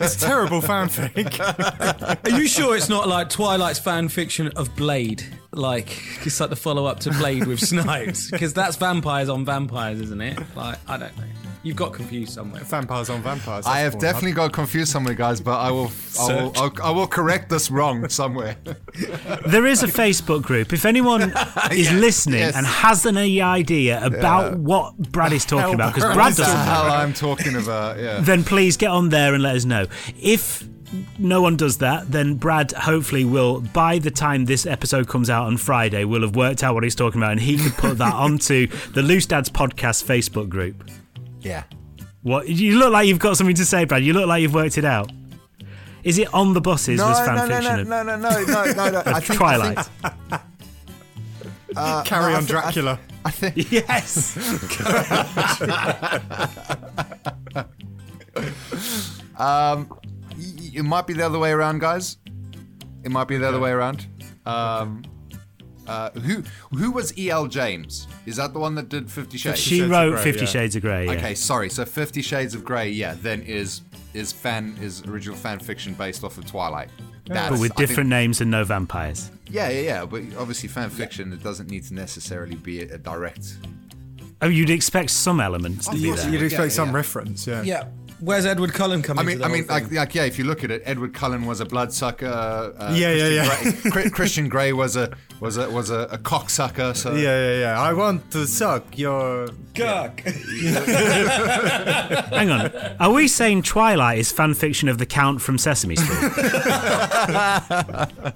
It's 0.00 0.16
terrible 0.16 0.60
fanfic. 0.60 1.38
Are 2.32 2.38
you 2.38 2.46
sure 2.48 2.76
it's 2.76 2.88
not 2.88 3.08
like 3.08 3.28
Twilight's 3.28 3.78
fan 3.78 4.08
fiction 4.08 4.48
of 4.56 4.74
Blade? 4.76 5.24
Like 5.52 6.02
it's 6.24 6.40
like 6.40 6.50
the 6.50 6.56
follow 6.56 6.86
up 6.86 7.00
to 7.00 7.10
Blade 7.10 7.46
with 7.46 7.60
Snipes, 7.68 8.30
because 8.30 8.54
that's 8.54 8.76
vampires 8.76 9.28
on 9.28 9.44
vampires, 9.44 10.00
isn't 10.00 10.20
it? 10.20 10.38
Like 10.56 10.78
I 10.88 10.96
don't 10.96 11.16
know. 11.18 11.24
You've 11.64 11.76
got 11.76 11.92
confused 11.92 12.32
somewhere. 12.32 12.62
vampires 12.64 13.08
on 13.08 13.22
vampires. 13.22 13.66
I 13.66 13.80
have 13.80 13.94
Pornhub. 13.94 14.00
definitely 14.00 14.32
got 14.32 14.52
confused 14.52 14.90
somewhere, 14.90 15.14
guys, 15.14 15.40
but 15.40 15.58
I 15.60 15.70
will, 15.70 15.92
I 16.20 16.26
will, 16.34 16.52
I'll, 16.56 16.72
I 16.82 16.90
will 16.90 17.06
correct 17.06 17.50
this 17.50 17.70
wrong 17.70 18.08
somewhere. 18.08 18.56
There 19.46 19.66
is 19.66 19.82
a 19.82 19.86
Facebook 19.86 20.42
group. 20.42 20.72
If 20.72 20.84
anyone 20.84 21.22
is 21.72 21.90
Yeah, 21.90 21.98
listening 21.98 22.40
yes. 22.40 22.56
and 22.56 22.66
has 22.66 23.06
any 23.06 23.40
idea 23.40 24.04
about 24.04 24.56
what 24.58 24.96
Brad 24.96 25.32
is 25.32 25.44
talking 25.44 25.74
about, 25.74 25.94
because 25.94 26.14
Brad 26.14 26.34
doesn't 26.34 26.52
know, 26.54 26.62
hell 26.62 26.90
I'm 26.90 27.12
talking 27.12 27.56
about. 27.56 27.98
Yeah. 27.98 28.20
then 28.20 28.44
please 28.44 28.76
get 28.76 28.90
on 28.90 29.08
there 29.08 29.34
and 29.34 29.42
let 29.42 29.56
us 29.56 29.64
know. 29.64 29.86
If 30.20 30.64
no 31.18 31.40
one 31.42 31.56
does 31.56 31.78
that, 31.78 32.10
then 32.12 32.34
Brad 32.34 32.72
hopefully 32.72 33.24
will, 33.24 33.60
by 33.60 33.98
the 33.98 34.10
time 34.10 34.44
this 34.44 34.66
episode 34.66 35.08
comes 35.08 35.30
out 35.30 35.46
on 35.46 35.56
Friday, 35.56 36.04
will 36.04 36.22
have 36.22 36.36
worked 36.36 36.62
out 36.62 36.74
what 36.74 36.84
he's 36.84 36.94
talking 36.94 37.20
about, 37.20 37.32
and 37.32 37.40
he 37.40 37.56
could 37.56 37.72
put 37.74 37.98
that 37.98 38.14
onto 38.26 38.66
the 38.92 39.02
Loose 39.02 39.26
Dads 39.26 39.48
podcast 39.48 40.04
Facebook 40.04 40.48
group. 40.48 40.84
Yeah. 41.42 41.64
What 42.22 42.48
you 42.48 42.78
look 42.78 42.92
like 42.92 43.08
you've 43.08 43.18
got 43.18 43.36
something 43.36 43.56
to 43.56 43.64
say, 43.64 43.84
Brad. 43.84 44.04
You 44.04 44.12
look 44.12 44.26
like 44.26 44.42
you've 44.42 44.54
worked 44.54 44.78
it 44.78 44.84
out. 44.84 45.10
Is 46.04 46.18
it 46.18 46.32
on 46.34 46.52
the 46.52 46.60
buses? 46.60 46.98
No, 46.98 47.08
was 47.08 47.18
no, 47.20 47.24
fan 47.26 47.34
no, 47.36 47.46
fiction 47.46 47.88
no, 47.88 48.00
of, 48.00 48.06
no, 48.06 48.16
no, 48.16 48.16
no, 48.16 48.44
no, 48.44 48.72
no, 48.72 48.90
no. 48.90 49.02
I 49.06 49.20
think, 49.20 49.38
Twilight? 49.38 49.78
I 50.04 50.08
think, 50.08 50.42
uh, 51.76 52.02
Carry 52.04 52.32
no, 52.32 52.38
on, 52.38 52.42
I 52.42 52.46
thi- 52.46 52.46
Dracula. 52.52 53.00
I 53.24 53.30
think. 53.30 53.70
yes. 53.72 54.36
Um, 59.38 59.98
it 60.74 60.84
might 60.84 61.06
be 61.06 61.12
the 61.14 61.24
other 61.24 61.38
way 61.38 61.52
around, 61.52 61.80
guys. 61.80 62.16
It 63.04 63.10
might 63.10 63.28
be 63.28 63.36
the 63.36 63.48
other 63.48 63.60
way 63.60 63.70
around. 63.70 64.06
Um, 64.46 65.02
uh, 65.92 66.10
who 66.20 66.42
who 66.76 66.90
was 66.90 67.16
E.L. 67.18 67.46
James? 67.46 68.06
Is 68.26 68.36
that 68.36 68.52
the 68.52 68.58
one 68.58 68.74
that 68.76 68.88
did 68.88 69.10
Fifty 69.10 69.36
Shades? 69.36 69.60
she 69.60 69.76
Shades 69.76 69.84
of 69.84 69.90
wrote 69.90 70.10
Grey, 70.14 70.24
Fifty 70.24 70.44
yeah. 70.44 70.50
Shades 70.50 70.76
of 70.76 70.82
Grey. 70.82 71.04
Yeah. 71.06 71.12
Okay, 71.12 71.34
sorry. 71.34 71.68
So 71.68 71.84
Fifty 71.84 72.22
Shades 72.22 72.54
of 72.54 72.64
Grey, 72.64 72.90
yeah, 72.90 73.14
then 73.20 73.42
is 73.42 73.82
is 74.14 74.32
fan 74.32 74.76
is 74.80 75.04
original 75.06 75.36
fan 75.36 75.58
fiction 75.58 75.94
based 75.94 76.24
off 76.24 76.38
of 76.38 76.46
Twilight. 76.46 76.88
That's, 77.26 77.50
but 77.50 77.60
with 77.60 77.72
I 77.72 77.74
think- 77.74 77.88
different 77.88 78.10
names 78.10 78.40
and 78.40 78.50
no 78.50 78.64
vampires. 78.64 79.30
yeah, 79.48 79.68
yeah, 79.68 79.80
yeah. 79.80 80.04
But 80.04 80.22
obviously, 80.38 80.68
fan 80.68 80.90
fiction 80.90 81.32
it 81.32 81.42
doesn't 81.42 81.70
need 81.70 81.84
to 81.84 81.94
necessarily 81.94 82.56
be 82.56 82.82
a, 82.82 82.94
a 82.94 82.98
direct. 82.98 83.58
Oh, 84.40 84.48
you'd 84.48 84.70
expect 84.70 85.10
some 85.10 85.40
elements 85.40 85.86
to 85.86 85.92
be 85.92 86.10
there. 86.10 86.28
You'd 86.28 86.42
expect 86.42 86.70
yeah, 86.72 86.76
some 86.76 86.88
yeah. 86.88 86.96
reference, 86.96 87.46
yeah. 87.46 87.62
Yeah. 87.62 87.84
Where's 88.22 88.46
Edward 88.46 88.72
Cullen 88.72 89.02
coming? 89.02 89.20
I 89.20 89.26
mean, 89.26 89.38
to 89.38 89.40
the 89.40 89.44
I 89.46 89.48
mean, 89.48 89.66
like, 89.66 89.90
like, 89.90 90.14
yeah. 90.14 90.22
If 90.22 90.38
you 90.38 90.44
look 90.44 90.62
at 90.62 90.70
it, 90.70 90.82
Edward 90.84 91.12
Cullen 91.12 91.44
was 91.44 91.58
a 91.58 91.64
bloodsucker. 91.64 92.26
Uh, 92.26 92.92
Yeah, 92.94 93.12
yeah, 93.12 93.48
Christian 93.48 93.80
yeah. 93.84 93.90
Grey, 93.90 94.10
Christian 94.10 94.48
Grey 94.48 94.72
was 94.72 94.94
a 94.94 95.10
was 95.40 95.56
a 95.56 95.68
was 95.68 95.90
a, 95.90 96.02
a 96.02 96.18
cocksucker. 96.18 96.94
So 96.94 97.14
Yeah, 97.14 97.22
yeah, 97.22 97.60
yeah. 97.60 97.80
I 97.80 97.92
want 97.92 98.30
to 98.30 98.46
suck 98.46 98.96
your. 98.96 99.48
Gurk. 99.74 100.20
Hang 102.32 102.50
on. 102.50 102.70
Are 103.00 103.10
we 103.10 103.26
saying 103.26 103.62
Twilight 103.62 104.18
is 104.18 104.30
fan 104.30 104.54
fiction 104.54 104.88
of 104.88 104.98
the 104.98 105.06
Count 105.06 105.42
from 105.42 105.58
Sesame 105.58 105.96
Street? 105.96 106.32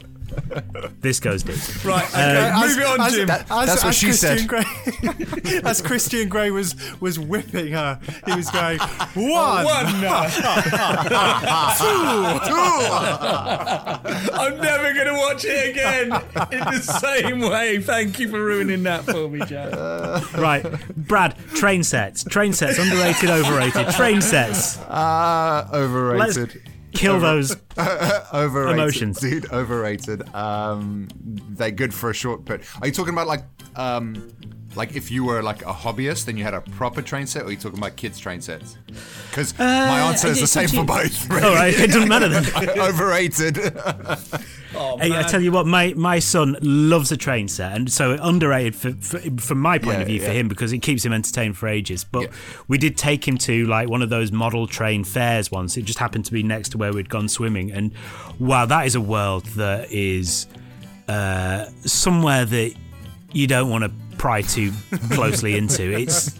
this 1.00 1.20
goes 1.20 1.42
deep. 1.42 1.56
right. 1.84 2.04
Okay. 2.04 2.20
As- 2.52 2.60
move 2.76 2.78
it 2.78 2.86
on, 2.86 3.00
as- 3.00 3.14
Jim. 3.14 3.26
that- 3.28 3.50
as- 3.50 3.66
that's 3.68 3.84
what 3.84 3.94
she 3.94 4.06
Christian 4.06 4.38
said. 4.38 4.48
Grey, 4.48 4.64
as 5.64 5.80
Christian 5.82 6.28
Grey 6.28 6.50
was 6.50 6.74
was 7.00 7.18
whipping 7.18 7.72
her, 7.72 7.98
he 8.26 8.34
was 8.34 8.50
going 8.50 8.78
one. 9.14 9.64
One. 9.64 9.86
I'm 13.28 14.60
never 14.60 14.92
going 14.94 15.06
to 15.06 15.14
watch 15.14 15.44
it 15.44 15.70
again 15.70 16.04
in 16.52 16.60
the 16.74 16.80
same 16.80 17.40
way. 17.40 17.80
Thank 17.80 18.18
you 18.18 18.28
for 18.28 18.42
ruining 18.42 18.82
that 18.84 19.04
for 19.04 19.28
me, 19.28 19.40
Jack. 19.46 19.72
Right. 20.34 20.64
Brad, 20.96 21.36
train 21.54 21.82
sets. 21.82 22.24
Train 22.24 22.52
sets, 22.52 22.78
underrated, 22.78 23.30
overrated. 23.30 23.88
Train 23.90 24.20
sets. 24.20 24.78
Ah, 24.88 25.68
Let's 25.72 25.76
overrated. 25.76 26.62
Kill 26.96 27.20
those. 27.20 27.56
overrated, 28.32 28.78
Emotions. 28.78 29.20
dude. 29.20 29.50
Overrated. 29.52 30.34
Um, 30.34 31.08
they're 31.50 31.70
good 31.70 31.92
for 31.94 32.10
a 32.10 32.14
short 32.14 32.44
bit. 32.44 32.62
Are 32.80 32.86
you 32.86 32.92
talking 32.92 33.12
about 33.12 33.26
like, 33.26 33.44
um, 33.76 34.30
like 34.76 34.94
if 34.94 35.10
you 35.10 35.24
were 35.24 35.42
like 35.42 35.62
a 35.62 35.72
hobbyist 35.72 36.28
and 36.28 36.38
you 36.38 36.44
had 36.44 36.54
a 36.54 36.60
proper 36.60 37.02
train 37.02 37.26
set, 37.26 37.42
or 37.42 37.46
are 37.46 37.50
you 37.50 37.56
talking 37.56 37.78
about 37.78 37.96
kids' 37.96 38.18
train 38.18 38.40
sets? 38.40 38.76
Because 39.30 39.58
my 39.58 40.00
answer 40.00 40.28
is 40.28 40.40
the 40.40 40.46
same 40.46 40.68
for 40.68 40.80
actually- 40.80 41.08
both. 41.08 41.44
All 41.44 41.54
right, 41.54 41.74
it 41.78 41.88
doesn't 41.90 42.08
matter 42.08 42.28
then. 42.28 42.46
overrated. 42.78 43.58
Oh, 44.78 44.98
Hey, 44.98 45.16
I 45.16 45.22
tell 45.22 45.40
you 45.40 45.52
what, 45.52 45.66
my, 45.66 45.94
my 45.94 46.18
son 46.18 46.54
loves 46.60 47.10
a 47.10 47.16
train 47.16 47.48
set, 47.48 47.72
and 47.74 47.90
so 47.90 48.18
underrated 48.20 48.74
for, 48.76 48.92
for, 48.92 49.18
from 49.40 49.58
my 49.58 49.78
point 49.78 49.96
Yeah, 49.96 50.02
of 50.02 50.06
view 50.08 50.20
for 50.20 50.30
him 50.32 50.48
because 50.48 50.70
it 50.70 50.80
keeps 50.80 51.02
him 51.02 51.14
entertained 51.14 51.56
for 51.56 51.66
ages. 51.66 52.04
But 52.04 52.24
Yeah. 52.24 52.28
we 52.68 52.76
did 52.76 52.98
take 52.98 53.26
him 53.26 53.38
to 53.38 53.64
like 53.66 53.88
one 53.88 54.02
of 54.02 54.10
those 54.10 54.32
model 54.32 54.66
train 54.66 55.02
fairs 55.02 55.50
once. 55.50 55.78
It 55.78 55.86
just 55.86 55.98
happened 55.98 56.26
to 56.26 56.32
be 56.32 56.42
next 56.42 56.70
to 56.70 56.78
where 56.78 56.92
we'd 56.92 57.08
gone 57.08 57.26
swimming, 57.28 57.72
and 57.72 57.92
wow, 58.38 58.66
that 58.66 58.84
is 58.84 58.94
a 58.94 59.00
world 59.00 59.46
that 59.56 59.90
is 59.90 60.46
uh, 61.08 61.66
somewhere 61.86 62.44
that 62.44 62.74
you 63.32 63.46
don't 63.46 63.70
want 63.70 63.84
to 63.84 63.90
pry 64.18 64.42
too 64.42 64.72
closely 65.10 65.56
into. 65.56 65.92
It's 65.92 66.34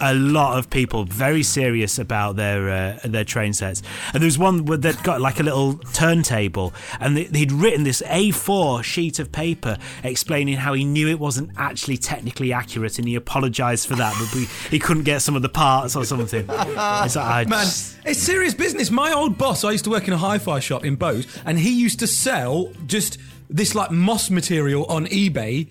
a 0.00 0.14
lot 0.14 0.58
of 0.58 0.70
people 0.70 1.04
very 1.04 1.42
serious 1.42 1.98
about 1.98 2.36
their 2.36 2.70
uh, 2.70 2.98
their 3.04 3.24
train 3.24 3.52
sets. 3.52 3.82
And 4.12 4.22
there 4.22 4.26
was 4.26 4.38
one 4.38 4.64
that 4.80 5.02
got 5.02 5.20
like 5.20 5.40
a 5.40 5.42
little 5.42 5.74
turntable, 5.92 6.72
and 7.00 7.16
he'd 7.18 7.52
written 7.52 7.84
this 7.84 8.02
A4 8.02 8.82
sheet 8.82 9.18
of 9.18 9.32
paper 9.32 9.78
explaining 10.02 10.56
how 10.56 10.72
he 10.74 10.84
knew 10.84 11.08
it 11.08 11.18
wasn't 11.18 11.50
actually 11.56 11.96
technically 11.96 12.52
accurate, 12.52 12.98
and 12.98 13.06
he 13.08 13.14
apologised 13.14 13.86
for 13.88 13.96
that, 13.96 14.14
but 14.18 14.34
we, 14.34 14.46
he 14.70 14.78
couldn't 14.78 15.04
get 15.04 15.20
some 15.22 15.36
of 15.36 15.42
the 15.42 15.48
parts 15.48 15.96
or 15.96 16.04
something. 16.04 16.46
It's 16.48 17.16
like, 17.16 17.48
Man, 17.48 17.64
just- 17.64 17.98
it's 18.04 18.20
serious 18.20 18.54
business. 18.54 18.90
My 18.90 19.12
old 19.12 19.38
boss, 19.38 19.64
I 19.64 19.70
used 19.72 19.84
to 19.84 19.90
work 19.90 20.08
in 20.08 20.12
a 20.14 20.18
hi-fi 20.18 20.58
shop 20.60 20.84
in 20.84 20.96
Bose, 20.96 21.26
and 21.44 21.58
he 21.58 21.70
used 21.70 21.98
to 22.00 22.06
sell 22.06 22.70
just 22.86 23.18
this 23.48 23.74
like 23.74 23.90
moss 23.90 24.30
material 24.30 24.84
on 24.86 25.06
eBay 25.06 25.68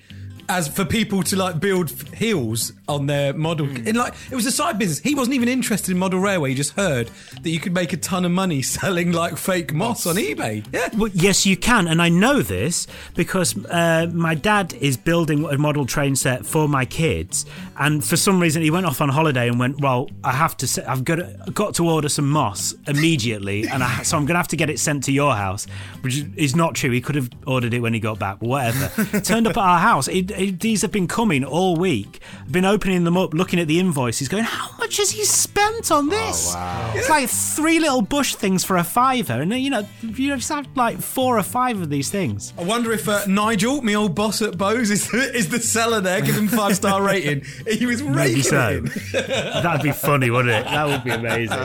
as 0.52 0.68
for 0.68 0.84
people 0.84 1.24
to 1.24 1.36
like 1.38 1.60
build 1.60 1.90
heels 2.14 2.74
on 2.92 3.08
their 3.08 3.34
model. 3.34 3.68
And 3.68 3.96
like 3.96 4.14
it 4.30 4.36
was 4.36 4.46
a 4.46 4.52
side 4.52 4.78
business. 4.78 5.00
He 5.00 5.16
wasn't 5.16 5.36
even 5.36 5.50
interested 5.50 5.92
in 5.92 5.98
model 5.98 6.20
railway. 6.20 6.50
He 6.50 6.56
just 6.56 6.74
heard 6.74 7.10
that 7.42 7.50
you 7.50 7.60
could 7.60 7.74
make 7.74 7.94
a 7.94 7.98
ton 7.98 8.26
of 8.26 8.32
money 8.32 8.62
selling 8.62 9.12
like 9.12 9.38
fake 9.38 9.74
moss 9.74 10.06
on 10.06 10.16
eBay. 10.16 10.66
Yeah. 10.72 10.90
Well, 10.96 11.10
yes, 11.14 11.46
you 11.46 11.58
can, 11.58 11.88
and 11.88 12.02
I 12.02 12.10
know 12.10 12.42
this 12.42 12.88
because 13.16 13.56
uh, 13.66 14.10
my 14.14 14.36
dad 14.36 14.74
is 14.76 14.98
building 14.98 15.46
a 15.46 15.58
model 15.58 15.86
train 15.86 16.16
set 16.16 16.46
for 16.46 16.68
my 16.68 16.86
kids, 16.86 17.46
and 17.78 18.04
for 18.04 18.18
some 18.18 18.40
reason 18.40 18.62
he 18.62 18.72
went 18.72 18.86
off 18.86 19.02
on 19.02 19.10
holiday 19.10 19.48
and 19.48 19.60
went, 19.60 19.80
"Well, 19.82 20.10
I 20.24 20.32
have 20.32 20.56
to, 20.58 20.68
se- 20.68 20.86
I've 20.86 21.04
got 21.04 21.16
to, 21.16 21.52
got 21.54 21.76
to 21.76 21.90
order 21.90 22.10
some 22.10 22.30
moss 22.30 22.74
immediately, 22.88 23.68
and 23.68 23.84
I, 23.84 24.04
so 24.04 24.18
I'm 24.18 24.24
going 24.26 24.36
to 24.36 24.40
have 24.40 24.48
to 24.50 24.56
get 24.56 24.70
it 24.70 24.80
sent 24.80 25.04
to 25.06 25.12
your 25.12 25.34
house," 25.34 25.66
which 26.02 26.26
is 26.36 26.56
not 26.56 26.76
true. 26.76 26.92
He 26.92 27.02
could 27.02 27.16
have 27.16 27.30
ordered 27.48 27.74
it 27.74 27.80
when 27.80 27.94
he 27.94 28.00
got 28.00 28.20
back, 28.20 28.40
but 28.40 28.50
whatever. 28.50 29.20
Turned 29.22 29.48
up 29.48 29.58
at 29.58 29.64
our 29.64 29.80
house. 29.80 30.08
It, 30.08 30.32
it, 30.32 30.60
these 30.60 30.82
have 30.82 30.92
been 30.92 31.08
coming 31.08 31.44
all 31.44 31.76
week. 31.76 32.20
I've 32.42 32.52
been 32.52 32.66
opening 32.82 33.04
them 33.04 33.15
up, 33.15 33.32
looking 33.36 33.60
at 33.60 33.67
the 33.67 33.80
invoices, 33.80 34.28
going, 34.28 34.44
"How 34.44 34.76
much 34.80 34.98
has 34.98 35.12
he 35.12 35.24
spent 35.24 35.91
on 35.91 36.10
this?" 36.10 36.56
It's 36.96 37.10
like 37.10 37.30
three 37.30 37.80
little 37.80 38.02
bush 38.02 38.34
things 38.34 38.63
for 38.63 38.78
a 38.78 38.84
fiver, 38.84 39.34
and 39.34 39.54
you 39.54 39.70
know, 39.70 39.86
you 40.02 40.36
just 40.36 40.50
have 40.50 40.67
like 40.76 41.00
four 41.00 41.38
or 41.38 41.44
five 41.44 41.80
of 41.80 41.91
these 41.91 42.10
things. 42.10 42.54
I 42.58 42.63
wonder 42.63 42.91
if 42.91 43.08
uh, 43.08 43.24
Nigel, 43.28 43.84
my 43.84 43.94
old 43.94 44.15
boss 44.15 44.41
at 44.41 44.58
Bose, 44.58 44.89
is 44.89 45.08
the, 45.12 45.17
is 45.36 45.50
the 45.50 45.60
seller 45.60 46.02
there. 46.02 46.22
Give 46.22 46.36
him 46.36 46.48
five 46.48 46.76
star 46.76 47.04
rating. 47.06 47.44
He 47.67 47.86
was 47.86 48.02
raking 48.02 48.15
Maybe 48.15 48.39
it 48.39 48.46
so. 48.46 48.70
in. 48.70 48.86
That'd 49.62 49.84
be 49.84 49.91
funny, 49.91 50.32
wouldn't 50.32 50.54
it? 50.56 50.65
That 50.65 50.88
would 50.88 51.04
be 51.04 51.12
amazing. 51.12 51.60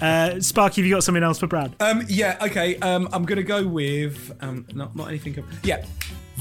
Uh, 0.00 0.38
Sparky, 0.40 0.82
have 0.82 0.86
you 0.86 0.94
got 0.94 1.02
something 1.02 1.24
else 1.24 1.40
for 1.40 1.48
Brad? 1.48 1.74
Um, 1.80 2.04
yeah, 2.06 2.38
okay. 2.42 2.76
Um, 2.76 3.08
I'm 3.12 3.24
gonna 3.24 3.42
go 3.42 3.66
with 3.66 4.36
um, 4.40 4.66
not 4.72 4.94
not 4.94 5.08
anything. 5.08 5.42
Yeah, 5.64 5.84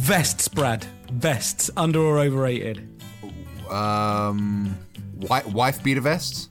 vests, 0.01 0.47
Brad. 0.47 0.85
Vests, 1.11 1.69
under 1.77 1.99
or 1.99 2.19
overrated? 2.19 2.85
um, 3.69 4.75
wife, 5.15 5.45
wife 5.47 5.83
beater 5.83 6.01
vests. 6.01 6.49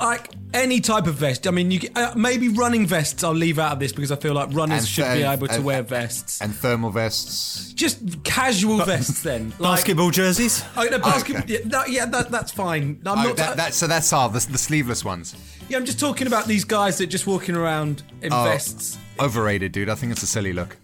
Like 0.00 0.30
any 0.54 0.80
type 0.80 1.06
of 1.06 1.14
vest. 1.14 1.46
I 1.46 1.50
mean, 1.50 1.70
you 1.70 1.78
get- 1.80 1.96
uh, 1.96 2.12
maybe 2.16 2.48
running 2.48 2.86
vests. 2.86 3.22
I'll 3.22 3.32
leave 3.34 3.58
out 3.58 3.72
of 3.72 3.78
this 3.80 3.92
because 3.92 4.10
I 4.10 4.16
feel 4.16 4.32
like 4.32 4.48
runners 4.52 4.80
And- 4.80 4.88
should 4.88 5.12
be 5.14 5.22
able 5.22 5.46
to 5.48 5.54
and- 5.56 5.64
wear 5.64 5.82
vests. 5.82 6.40
and 6.40 6.54
thermal 6.54 6.90
vests. 6.90 7.72
Just 7.74 8.24
casual 8.24 8.78
vests, 8.84 9.22
then. 9.22 9.52
Like, 9.58 9.76
Basketball 9.78 10.10
jerseys. 10.10 10.64
Oh, 10.76 10.84
no, 10.84 10.98
basketball. 10.98 11.44
Yeah, 11.46 11.58
that, 11.66 11.90
yeah 11.90 12.06
that, 12.06 12.30
that's 12.30 12.50
fine. 12.52 13.00
I'm 13.04 13.18
Oh, 13.18 13.22
not. 13.28 13.36
that, 13.36 13.56
that, 13.58 13.74
so 13.74 13.86
that's 13.86 14.10
all 14.12 14.28
the, 14.30 14.40
the 14.50 14.58
sleeveless 14.58 15.04
ones. 15.04 15.34
yeah, 15.68 15.76
I'm 15.76 15.84
just 15.84 16.00
talking 16.00 16.26
about 16.26 16.46
these 16.46 16.64
guys 16.64 16.96
that 16.98 17.08
just 17.08 17.26
walking 17.26 17.54
around 17.54 18.02
in 18.22 18.32
Oh. 18.32 18.44
vests. 18.44 18.96
Overrated, 19.20 19.72
dude. 19.72 19.88
I 19.90 19.94
think 19.96 20.12
it's 20.12 20.22
a 20.22 20.26
silly 20.26 20.52
look. 20.54 20.76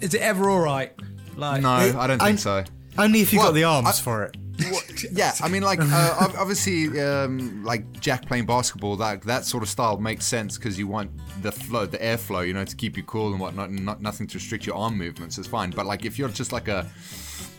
Is 0.00 0.14
it 0.14 0.20
ever 0.20 0.48
all 0.50 0.60
right? 0.60 0.92
Like, 1.36 1.62
No, 1.62 1.68
I 1.70 2.06
don't 2.06 2.20
I- 2.22 2.26
think 2.26 2.38
so. 2.38 2.64
Only 2.96 3.20
if 3.20 3.32
you 3.32 3.38
Well, 3.40 3.48
got 3.48 3.54
the 3.54 3.64
arms 3.64 3.88
I- 3.88 3.92
for 4.02 4.22
it. 4.24 4.36
Yeah, 5.12 5.32
I 5.42 5.48
mean, 5.48 5.62
like 5.62 5.80
uh, 5.82 6.28
obviously, 6.38 7.00
um, 7.00 7.64
like 7.64 8.00
Jack 8.00 8.26
playing 8.26 8.46
basketball, 8.46 8.96
that 8.96 9.22
that 9.22 9.44
sort 9.44 9.62
of 9.64 9.68
style 9.68 9.98
makes 9.98 10.24
sense 10.24 10.56
because 10.56 10.78
you 10.78 10.86
want 10.86 11.10
the 11.42 11.50
flow, 11.52 11.84
the 11.86 11.98
airflow, 11.98 12.46
you 12.46 12.54
know, 12.54 12.64
to 12.64 12.76
keep 12.76 12.96
you 12.96 13.02
cool 13.02 13.32
and 13.32 13.40
whatnot, 13.40 13.68
and 13.70 13.84
not 13.84 14.00
nothing 14.00 14.26
to 14.28 14.38
restrict 14.38 14.64
your 14.64 14.76
arm 14.76 14.96
movements. 14.96 15.36
Is 15.36 15.46
fine. 15.48 15.70
But 15.70 15.86
like, 15.86 16.04
if 16.04 16.18
you're 16.18 16.28
just 16.28 16.52
like 16.52 16.68
a 16.68 16.88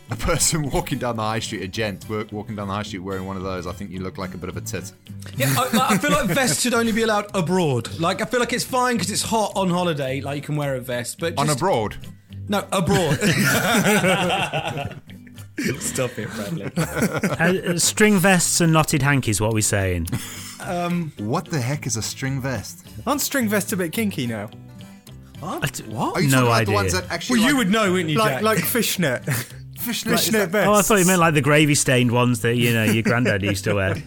a 0.10 0.16
person 0.30 0.70
walking 0.72 0.98
down 0.98 1.18
the 1.18 1.22
high 1.24 1.40
street, 1.40 1.62
a 1.64 1.68
gent 1.68 2.08
work, 2.10 2.32
walking 2.32 2.56
down 2.56 2.68
the 2.70 2.74
high 2.74 2.84
street 2.84 3.00
wearing 3.00 3.26
one 3.28 3.36
of 3.38 3.44
those, 3.44 3.68
I 3.68 3.74
think 3.74 3.92
you 3.92 4.00
look 4.00 4.18
like 4.18 4.34
a 4.34 4.38
bit 4.38 4.48
of 4.50 4.56
a 4.58 4.62
tit. 4.62 4.92
Yeah, 5.38 5.54
I, 5.58 5.64
like, 5.78 5.92
I 5.92 5.98
feel 5.98 6.12
like 6.12 6.28
vests 6.30 6.62
should 6.62 6.74
only 6.74 6.94
be 6.94 7.04
allowed 7.04 7.30
abroad. 7.36 8.00
Like, 8.00 8.22
I 8.22 8.26
feel 8.26 8.40
like 8.40 8.54
it's 8.54 8.64
fine 8.66 8.96
because 8.96 9.12
it's 9.12 9.22
hot 9.24 9.52
on 9.56 9.70
holiday. 9.70 10.22
Like, 10.22 10.38
you 10.38 10.42
can 10.42 10.56
wear 10.56 10.76
a 10.76 10.80
vest, 10.82 11.20
but 11.20 11.38
On 11.38 11.50
abroad, 11.50 11.98
no 12.48 12.66
abroad. 12.72 13.18
Stop 15.80 16.12
it, 16.20 16.30
Bradley. 16.36 16.70
Uh, 16.76 17.78
string 17.78 18.18
vests 18.20 18.60
and 18.60 18.74
knotted 18.74 19.02
hankies, 19.02 19.40
what 19.40 19.52
are 19.52 19.56
we 19.56 19.62
saying? 19.62 20.08
Um, 20.62 21.14
What 21.18 21.46
the 21.46 21.62
heck 21.62 21.88
is 21.88 21.96
a 21.96 22.02
string 22.02 22.42
vest? 22.42 22.86
Aren't 23.08 23.22
string 23.22 23.48
vests 23.48 23.72
a 23.72 23.78
bit 23.78 23.92
kinky 23.94 24.28
now? 24.28 24.50
I 25.42 25.66
d- 25.68 25.84
what? 25.84 26.18
Are 26.18 26.22
you 26.22 26.30
no 26.30 26.46
talking 26.46 26.48
about 26.48 26.54
idea. 26.62 26.66
the 26.66 26.72
ones 26.74 26.94
that 26.94 27.10
actually 27.12 27.40
well, 27.40 27.50
you 27.50 27.58
would 27.58 27.70
know, 27.72 27.92
wouldn't 27.92 28.10
you, 28.10 28.18
Like 28.18 28.34
Jack? 28.36 28.42
like 28.42 28.60
fishnet. 28.66 29.24
Fishnet, 29.86 30.14
is 30.16 30.22
fishnet 30.26 30.52
that- 30.52 30.68
Oh, 30.68 30.74
I 30.74 30.82
thought 30.82 31.00
you 31.00 31.06
meant 31.06 31.20
like 31.20 31.34
the 31.34 31.42
gravy 31.42 31.76
stained 31.76 32.12
ones 32.12 32.42
that 32.42 32.56
you 32.56 32.74
know 32.74 32.84
your 32.84 33.04
granddad 33.04 33.42
used 33.44 33.64
to 33.66 33.74
wear. 33.76 33.96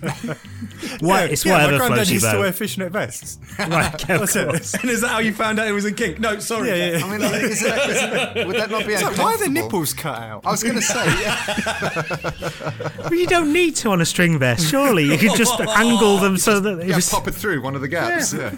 What? 1.00 1.30
It's 1.30 1.44
yeah, 1.44 1.54
whatever 1.54 1.72
my 1.72 1.78
floats 1.78 1.88
granddad 1.88 2.06
your 2.08 2.14
used 2.14 2.26
to 2.26 2.32
boat. 2.32 2.40
wear 2.40 2.52
fishnet 2.52 2.92
vests. 2.92 3.38
Right, 3.58 3.94
okay, 3.94 4.14
of 4.14 4.20
That's 4.20 4.36
it. 4.36 4.48
course. 4.48 4.74
and 4.74 4.90
is 4.90 5.00
that 5.00 5.08
how 5.08 5.18
you 5.18 5.34
found 5.34 5.58
out 5.58 5.66
it 5.66 5.72
was 5.72 5.84
a 5.84 5.92
kink? 5.92 6.20
No, 6.20 6.38
sorry. 6.38 6.68
Yeah, 6.68 6.74
yeah, 6.76 6.98
yeah. 6.98 7.04
I 7.04 7.10
mean, 7.10 7.20
like, 7.20 7.42
is 7.42 7.60
that, 7.62 7.90
is 7.90 8.00
that, 8.00 8.46
would 8.46 8.56
that 8.56 8.70
not 8.70 8.86
be 8.86 8.96
So 8.96 9.10
why 9.12 9.34
are 9.34 9.38
the 9.38 9.48
nipples 9.48 9.92
cut 9.92 10.16
out? 10.18 10.46
I 10.46 10.50
was 10.52 10.62
going 10.62 10.76
to 10.76 10.82
say, 10.82 11.04
yeah, 11.20 12.90
But 13.02 13.12
you 13.12 13.26
don't 13.26 13.52
need 13.52 13.74
to 13.76 13.90
on 13.90 14.00
a 14.00 14.06
string 14.06 14.38
vest. 14.38 14.68
Surely 14.70 15.04
you 15.04 15.18
could 15.18 15.34
just 15.36 15.60
angle 15.60 16.18
them 16.18 16.36
so 16.36 16.60
that 16.60 16.78
it 16.78 16.88
yeah, 16.88 16.96
was, 16.96 17.10
pop 17.10 17.26
it 17.26 17.34
through 17.34 17.60
one 17.62 17.74
of 17.74 17.80
the 17.80 17.88
gaps. 17.88 18.32
Yeah, 18.32 18.50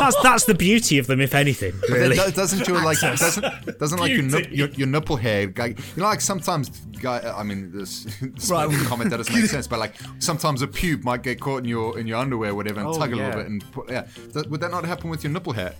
that's 0.00 0.20
that's 0.22 0.44
the 0.46 0.54
beauty 0.54 0.98
of 0.98 1.06
them, 1.06 1.20
if 1.20 1.34
anything. 1.34 1.72
But 1.80 1.90
Really. 1.90 2.16
then 2.16 2.30
doesn't 2.32 2.66
your 2.66 2.82
like 2.82 2.98
doesn't 3.00 3.78
doesn't 3.78 3.98
like 3.98 4.10
your, 4.12 4.40
your 4.50 4.68
your 4.70 4.86
nipple 4.88 5.16
hair 5.16 5.52
like 5.56 5.78
you 5.96 6.02
know 6.02 6.08
like 6.08 6.20
sometimes 6.20 6.68
guy 7.00 7.20
I 7.36 7.42
mean 7.42 7.70
this, 7.72 8.04
this 8.22 8.50
Right. 8.50 8.70
comment 8.86 9.10
that 9.10 9.16
doesn't 9.18 9.34
make 9.34 9.44
sense 9.56 9.66
but 9.66 9.78
like 9.78 9.94
sometimes 10.18 10.62
a 10.62 10.66
pube 10.66 11.02
might 11.04 11.22
get 11.22 11.40
caught 11.40 11.58
in 11.62 11.64
your 11.68 11.98
in 11.98 12.06
your 12.06 12.18
underwear 12.18 12.50
or 12.50 12.54
whatever 12.54 12.80
and 12.80 12.88
Oh, 12.88 12.98
tug 12.98 13.12
a 13.12 13.16
yeah. 13.16 13.26
little 13.26 13.40
bit 13.42 13.50
and 13.50 13.72
put, 13.72 13.90
yeah 13.90 14.06
Th- 14.32 14.46
would 14.46 14.60
that 14.60 14.70
not 14.70 14.84
happen 14.84 15.10
with 15.10 15.22
your 15.24 15.32
nipple 15.32 15.52
hair 15.52 15.74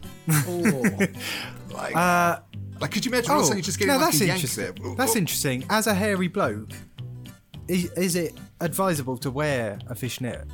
like 1.72 1.94
Uh, 1.96 2.40
like 2.80 2.90
could 2.90 3.04
you 3.04 3.12
imagine 3.12 3.30
all 3.30 3.40
of 3.40 3.48
a 3.48 3.52
oh, 3.52 3.56
you 3.56 3.62
just 3.62 3.78
getting 3.78 3.94
no, 3.94 3.98
like 4.00 4.12
that's 4.12 4.20
interesting. 4.22 4.74
there 4.82 4.94
That's 4.96 5.16
interesting. 5.16 5.64
As 5.68 5.86
a 5.86 5.94
hairy 5.94 6.28
bloke, 6.28 6.70
is, 7.68 7.90
is 7.92 8.16
it 8.16 8.38
advisable 8.60 9.16
to 9.18 9.30
wear 9.30 9.78
a 9.88 9.94
fishnet 9.94 10.46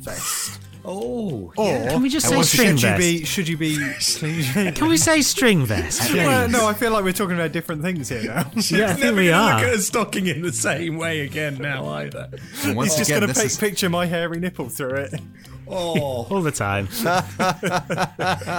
vest? 0.00 0.60
Oh, 0.86 1.50
Or 1.56 1.88
Can 1.88 2.02
we 2.02 2.08
just 2.10 2.28
say 2.28 2.36
what's- 2.36 2.50
string 2.50 2.76
should 2.76 2.90
you 2.90 2.96
be 2.98 3.24
should 3.24 3.48
you 3.48 3.56
be 3.56 4.72
Can 4.72 4.88
we 4.88 4.96
say 4.98 5.22
string 5.22 5.64
vest? 5.64 6.12
Well, 6.14 6.48
no, 6.48 6.66
I 6.68 6.74
feel 6.74 6.92
like 6.92 7.04
we're 7.04 7.12
talking 7.12 7.36
about 7.36 7.52
different 7.52 7.82
things 7.82 8.08
here 8.10 8.22
now. 8.24 8.50
Yeah, 8.70 8.90
I 8.90 8.94
think 8.94 9.16
we 9.16 9.30
are. 9.30 9.54
look 9.60 9.68
at 9.68 9.74
a 9.74 9.80
stocking 9.80 10.26
in 10.26 10.42
the 10.42 10.52
same 10.52 10.96
way 10.98 11.20
again 11.20 11.56
now 11.58 11.88
either. 11.88 12.28
He's 12.62 12.96
just 12.96 13.08
going 13.08 13.22
to 13.22 13.26
this 13.28 13.42
is- 13.44 13.56
picture 13.56 13.88
my 13.88 14.06
hairy 14.06 14.40
nipple 14.40 14.68
through 14.68 14.94
it. 14.96 15.14
Oh, 15.66 16.26
All 16.30 16.42
the 16.42 16.50
time. 16.50 16.88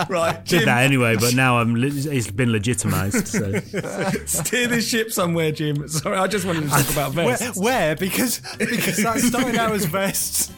right. 0.09 0.43
Did 0.45 0.67
that 0.67 0.83
anyway, 0.83 1.15
but 1.17 1.33
now 1.35 1.59
I'm. 1.59 1.75
It's 1.83 2.31
been 2.31 2.49
legitimised. 2.49 3.27
So. 3.27 4.25
steer 4.25 4.67
the 4.67 4.81
ship 4.81 5.11
somewhere, 5.11 5.51
Jim. 5.51 5.87
Sorry, 5.87 6.17
I 6.17 6.27
just 6.27 6.45
wanted 6.45 6.63
to 6.63 6.69
talk 6.69 6.89
about 6.91 7.15
Where, 7.15 7.37
vests. 7.37 7.57
where? 7.57 7.95
Because 7.95 8.39
because 8.57 8.97
that 8.97 9.19
started 9.19 9.55
out 9.55 9.71
as 9.73 9.85
vests 9.85 10.51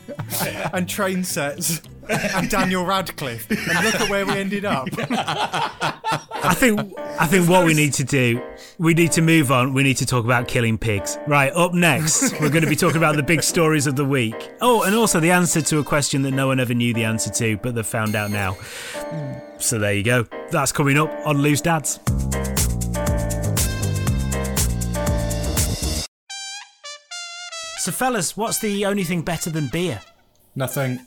and 0.73 0.87
train 0.87 1.23
sets 1.23 1.81
and 2.09 2.49
Daniel 2.49 2.85
Radcliffe, 2.85 3.49
and 3.49 3.85
look 3.85 3.95
at 3.95 4.09
where 4.09 4.25
we 4.25 4.33
ended 4.33 4.65
up. 4.65 4.87
I 4.97 6.53
think 6.53 6.79
I 7.19 7.25
think 7.27 7.49
what 7.49 7.65
we 7.65 7.73
need 7.73 7.93
to 7.93 8.03
do, 8.03 8.41
we 8.77 8.93
need 8.93 9.11
to 9.13 9.21
move 9.21 9.51
on. 9.51 9.73
We 9.73 9.83
need 9.83 9.97
to 9.97 10.05
talk 10.05 10.25
about 10.25 10.47
killing 10.47 10.77
pigs. 10.77 11.17
Right, 11.27 11.51
up 11.53 11.73
next, 11.73 12.39
we're 12.39 12.49
going 12.49 12.63
to 12.63 12.69
be 12.69 12.75
talking 12.75 12.97
about 12.97 13.15
the 13.15 13.23
big 13.23 13.43
stories 13.43 13.87
of 13.87 13.95
the 13.95 14.05
week. 14.05 14.51
Oh, 14.61 14.83
and 14.83 14.95
also 14.95 15.19
the 15.19 15.31
answer 15.31 15.61
to 15.61 15.79
a 15.79 15.83
question 15.83 16.21
that 16.23 16.31
no 16.31 16.47
one 16.47 16.59
ever 16.59 16.73
knew 16.73 16.93
the 16.93 17.03
answer 17.03 17.31
to, 17.31 17.57
but 17.57 17.75
they've 17.75 17.85
found 17.85 18.15
out 18.15 18.31
now. 18.31 18.57
So 19.59 19.79
there 19.79 19.93
you 19.93 20.03
go. 20.03 20.27
That's 20.51 20.71
coming 20.71 20.97
up 20.97 21.11
on 21.25 21.39
Loose 21.39 21.61
Dads. 21.61 21.99
So, 27.79 27.91
fellas, 27.93 28.35
what's 28.35 28.59
the 28.59 28.85
only 28.85 29.05
thing 29.05 29.21
better 29.21 29.49
than 29.49 29.69
beer? 29.69 30.01
Nothing. 30.55 30.99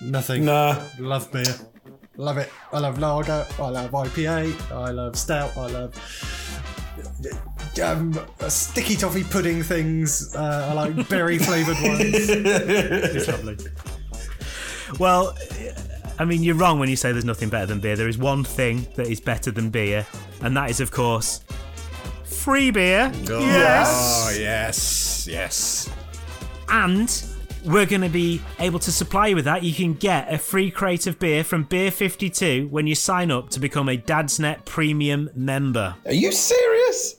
Nothing. 0.00 0.44
Nah. 0.44 0.82
Love 0.98 1.30
beer. 1.32 1.44
Love 2.16 2.38
it. 2.38 2.50
I 2.72 2.78
love 2.78 2.98
lager. 2.98 3.46
I 3.58 3.68
love 3.68 3.90
IPA. 3.90 4.72
I 4.72 4.90
love 4.90 5.16
stout. 5.16 5.56
I 5.56 5.66
love 5.66 5.94
um, 7.82 8.18
sticky 8.48 8.96
toffee 8.96 9.24
pudding 9.24 9.62
things. 9.62 10.34
Uh, 10.34 10.68
I 10.70 10.72
like 10.72 11.08
berry 11.08 11.38
flavoured 11.46 11.76
ones. 11.82 12.28
it's 12.28 13.28
lovely. 13.28 13.56
Well, 14.98 15.36
I 16.18 16.24
mean, 16.24 16.42
you're 16.42 16.54
wrong 16.54 16.78
when 16.78 16.88
you 16.88 16.96
say 16.96 17.12
there's 17.12 17.24
nothing 17.24 17.48
better 17.48 17.66
than 17.66 17.80
beer. 17.80 17.96
There 17.96 18.08
is 18.08 18.18
one 18.18 18.44
thing 18.44 18.86
that 18.96 19.08
is 19.08 19.20
better 19.20 19.50
than 19.50 19.70
beer, 19.70 20.06
and 20.40 20.56
that 20.56 20.70
is, 20.70 20.80
of 20.80 20.90
course, 20.90 21.40
free 22.24 22.70
beer. 22.70 23.12
Yes. 23.24 24.26
Oh, 24.26 24.36
yes. 24.38 25.28
Yes. 25.30 25.90
And 26.68 27.08
we're 27.66 27.86
going 27.86 28.02
to 28.02 28.08
be 28.08 28.40
able 28.58 28.78
to 28.78 28.92
supply 28.92 29.28
you 29.28 29.36
with 29.36 29.44
that. 29.44 29.62
You 29.62 29.74
can 29.74 29.94
get 29.94 30.32
a 30.32 30.38
free 30.38 30.70
crate 30.70 31.06
of 31.06 31.18
beer 31.18 31.42
from 31.42 31.64
Beer 31.64 31.90
52 31.90 32.68
when 32.68 32.86
you 32.86 32.94
sign 32.94 33.30
up 33.30 33.50
to 33.50 33.60
become 33.60 33.88
a 33.88 33.96
Dadsnet 33.96 34.64
Premium 34.64 35.28
member. 35.34 35.96
Are 36.06 36.14
you 36.14 36.32
serious? 36.32 37.16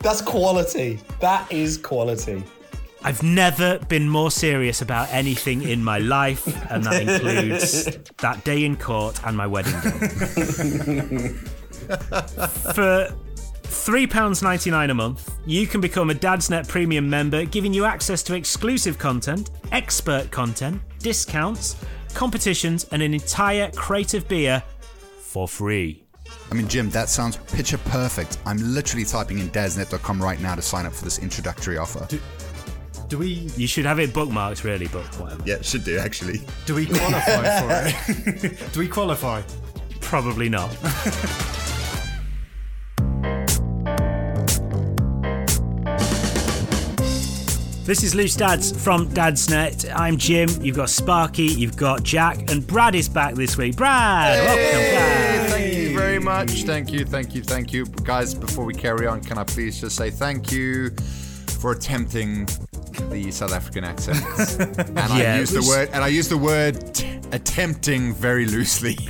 That's 0.00 0.20
quality. 0.20 1.00
That 1.20 1.50
is 1.50 1.76
quality. 1.78 2.44
I've 3.02 3.22
never 3.22 3.78
been 3.88 4.08
more 4.08 4.30
serious 4.30 4.82
about 4.82 5.08
anything 5.10 5.62
in 5.62 5.82
my 5.82 5.98
life, 5.98 6.46
and 6.70 6.84
that 6.84 7.00
includes 7.00 7.84
that 8.18 8.44
day 8.44 8.64
in 8.64 8.76
court 8.76 9.18
and 9.24 9.34
my 9.36 9.46
wedding 9.46 9.72
day. 9.80 11.28
For 12.74 13.08
£3.99 13.70 14.90
a 14.90 14.94
month, 14.94 15.32
you 15.46 15.66
can 15.66 15.80
become 15.80 16.10
a 16.10 16.14
Dadsnet 16.14 16.66
Premium 16.68 17.08
member, 17.08 17.44
giving 17.44 17.72
you 17.72 17.84
access 17.84 18.22
to 18.24 18.34
exclusive 18.34 18.98
content, 18.98 19.50
expert 19.70 20.30
content, 20.30 20.82
discounts, 20.98 21.76
competitions, 22.12 22.84
and 22.90 23.00
an 23.00 23.14
entire 23.14 23.70
crate 23.72 24.14
of 24.14 24.26
beer 24.28 24.62
for 25.18 25.46
free. 25.46 26.02
I 26.50 26.54
mean, 26.54 26.66
Jim, 26.66 26.90
that 26.90 27.08
sounds 27.08 27.36
picture 27.36 27.78
perfect. 27.78 28.38
I'm 28.44 28.58
literally 28.74 29.04
typing 29.04 29.38
in 29.38 29.48
dadsnet.com 29.50 30.20
right 30.20 30.40
now 30.40 30.56
to 30.56 30.62
sign 30.62 30.84
up 30.84 30.92
for 30.92 31.04
this 31.04 31.20
introductory 31.20 31.78
offer. 31.78 32.08
Do 33.08 33.18
we 33.18 33.28
You 33.56 33.68
should 33.68 33.84
have 33.86 34.00
it 34.00 34.10
bookmarked, 34.10 34.64
really, 34.64 34.88
but 34.88 35.04
whatever. 35.20 35.42
yeah, 35.46 35.60
should 35.62 35.84
do 35.84 35.98
actually. 35.98 36.40
do 36.66 36.74
we 36.74 36.86
qualify 36.90 37.60
for 37.60 38.46
it? 38.46 38.56
do 38.72 38.80
we 38.80 38.88
qualify? 38.88 39.42
Probably 40.00 40.48
not. 40.48 40.76
This 47.90 48.04
is 48.04 48.14
Loose 48.14 48.36
Dads 48.36 48.70
from 48.84 49.08
Dadsnet. 49.08 49.92
I'm 49.92 50.16
Jim. 50.16 50.48
You've 50.60 50.76
got 50.76 50.90
Sparky, 50.90 51.46
you've 51.46 51.76
got 51.76 52.04
Jack, 52.04 52.48
and 52.48 52.64
Brad 52.64 52.94
is 52.94 53.08
back 53.08 53.34
this 53.34 53.56
week. 53.56 53.74
Brad, 53.74 54.38
welcome 54.44 54.94
back. 54.94 55.50
Thank 55.50 55.74
you 55.74 55.98
very 55.98 56.20
much. 56.20 56.62
Thank 56.62 56.92
you, 56.92 57.04
thank 57.04 57.34
you, 57.34 57.42
thank 57.42 57.72
you. 57.72 57.86
Guys, 57.86 58.32
before 58.32 58.64
we 58.64 58.74
carry 58.74 59.08
on, 59.08 59.20
can 59.20 59.38
I 59.38 59.42
please 59.42 59.80
just 59.80 59.96
say 59.96 60.08
thank 60.08 60.52
you 60.52 60.90
for 61.58 61.72
attempting 61.72 62.46
the 63.08 63.30
South 63.30 63.52
African 63.52 63.84
accent. 63.84 64.18
and 64.78 64.96
Yeah, 65.18 65.34
I 65.34 65.38
use 65.38 65.50
the 65.50 65.62
word 65.66 65.88
and 65.92 66.04
I 66.04 66.08
use 66.08 66.28
the 66.28 66.36
word 66.36 66.94
t- 66.94 67.18
attempting 67.32 68.12
very 68.14 68.46
loosely. 68.46 68.96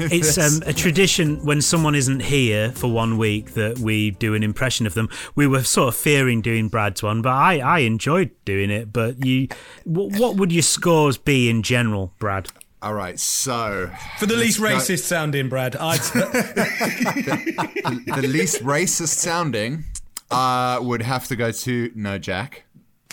It's 0.00 0.38
um, 0.38 0.62
a 0.64 0.72
tradition 0.72 1.44
when 1.44 1.60
someone 1.60 1.96
isn't 1.96 2.20
here 2.20 2.70
for 2.70 2.86
one 2.86 3.18
week 3.18 3.54
that 3.54 3.80
we 3.80 4.12
do 4.12 4.34
an 4.34 4.44
impression 4.44 4.86
of 4.86 4.94
them. 4.94 5.08
We 5.34 5.48
were 5.48 5.64
sort 5.64 5.88
of 5.88 5.96
fearing 5.96 6.40
doing 6.40 6.68
Brad's 6.68 7.02
one, 7.02 7.20
but 7.20 7.32
I, 7.32 7.58
I 7.58 7.78
enjoyed 7.80 8.30
doing 8.44 8.70
it. 8.70 8.92
But 8.92 9.24
you, 9.26 9.48
what, 9.82 10.12
what 10.18 10.36
would 10.36 10.52
your 10.52 10.62
scores 10.62 11.18
be 11.18 11.50
in 11.50 11.64
general, 11.64 12.12
Brad? 12.20 12.48
All 12.80 12.94
right, 12.94 13.18
so 13.18 13.90
For 14.18 14.26
the 14.26 14.36
least 14.36 14.60
go. 14.60 14.66
racist 14.66 15.02
sounding, 15.02 15.48
Brad, 15.48 15.74
I'd 15.74 15.98
the 16.12 16.28
least 18.28 18.62
racist 18.62 19.16
sounding 19.16 19.82
uh, 20.30 20.78
would 20.80 21.02
have 21.02 21.26
to 21.26 21.34
go 21.36 21.50
to 21.50 21.90
No 21.96 22.18
Jack. 22.18 22.62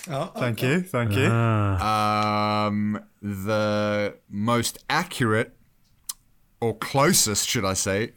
Thank 0.05 0.61
you, 0.61 0.81
thank 0.81 1.13
you. 1.13 1.25
Um, 1.25 3.03
the 3.21 4.15
most 4.29 4.77
accurate, 4.89 5.55
or 6.61 6.75
closest, 6.77 7.47
should 7.49 7.65
I 7.65 7.73
say, 7.73 8.13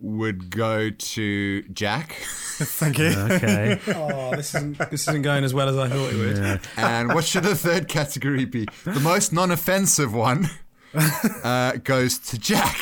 would 0.00 0.50
go 0.50 0.90
to 0.90 1.62
Jack. 1.72 2.12
thank 2.58 2.98
you. 2.98 3.06
Okay. 3.06 3.80
Oh, 3.88 4.34
this 4.34 4.54
isn't 4.54 4.78
this 4.90 5.08
isn't 5.08 5.22
going 5.22 5.44
as 5.44 5.54
well 5.54 5.68
as 5.68 5.76
I 5.76 5.88
thought 5.88 6.12
it 6.12 6.16
would. 6.16 6.60
And 6.76 7.14
what 7.14 7.24
should 7.24 7.44
the 7.44 7.54
third 7.54 7.88
category 7.88 8.44
be? 8.44 8.66
The 8.84 9.00
most 9.00 9.32
non-offensive 9.32 10.12
one 10.12 10.48
uh, 11.44 11.72
goes 11.84 12.18
to 12.18 12.38
Jack. 12.38 12.76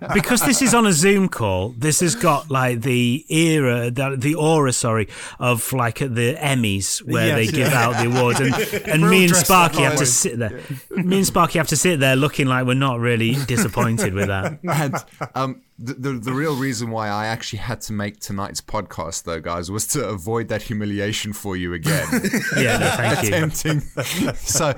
because 0.14 0.40
this 0.42 0.62
is 0.62 0.74
on 0.74 0.86
a 0.86 0.92
Zoom 0.92 1.28
call, 1.28 1.70
this 1.70 2.00
has 2.00 2.14
got 2.14 2.50
like 2.50 2.82
the 2.82 3.24
era, 3.28 3.90
the, 3.90 4.16
the 4.16 4.34
aura, 4.34 4.72
sorry, 4.72 5.08
of 5.38 5.72
like 5.72 6.02
at 6.02 6.14
the 6.14 6.34
Emmys 6.36 6.98
where 7.04 7.28
Yes, 7.28 7.36
they 7.36 7.44
yeah. 7.58 7.64
give 7.64 7.72
out 7.72 8.02
the 8.02 8.10
awards, 8.10 8.40
and, 8.40 8.54
and 8.88 9.02
We're 9.02 9.10
me 9.10 9.24
and 9.24 9.36
Sparky 9.36 9.82
have 9.82 9.96
to 9.96 10.06
sit 10.06 10.38
there. 10.38 10.60
Me 10.90 11.18
and 11.18 11.26
Sparky 11.26 11.58
have 11.58 11.68
to 11.68 11.76
sit 11.76 12.00
there 12.00 12.16
looking 12.16 12.46
like 12.46 12.66
we're 12.66 12.74
not 12.74 13.00
really 13.00 13.34
disappointed 13.46 14.14
with 14.14 14.28
that. 14.28 14.58
and 14.64 14.94
um, 15.34 15.62
The, 15.82 15.94
the 15.94 16.12
the 16.12 16.32
real 16.32 16.56
reason 16.56 16.90
why 16.90 17.08
I 17.08 17.26
actually 17.26 17.60
had 17.60 17.80
to 17.82 17.94
make 17.94 18.20
tonight's 18.20 18.60
podcast, 18.60 19.22
though, 19.24 19.40
guys, 19.40 19.70
was 19.70 19.86
to 19.88 20.06
avoid 20.06 20.48
that 20.48 20.60
humiliation 20.62 21.32
for 21.32 21.56
you 21.56 21.72
again. 21.72 22.06
Yeah, 22.56 22.76
no, 22.78 22.90
thank 22.90 23.22
you. 23.22 23.28
Attempting. 23.28 23.80
so, 24.34 24.68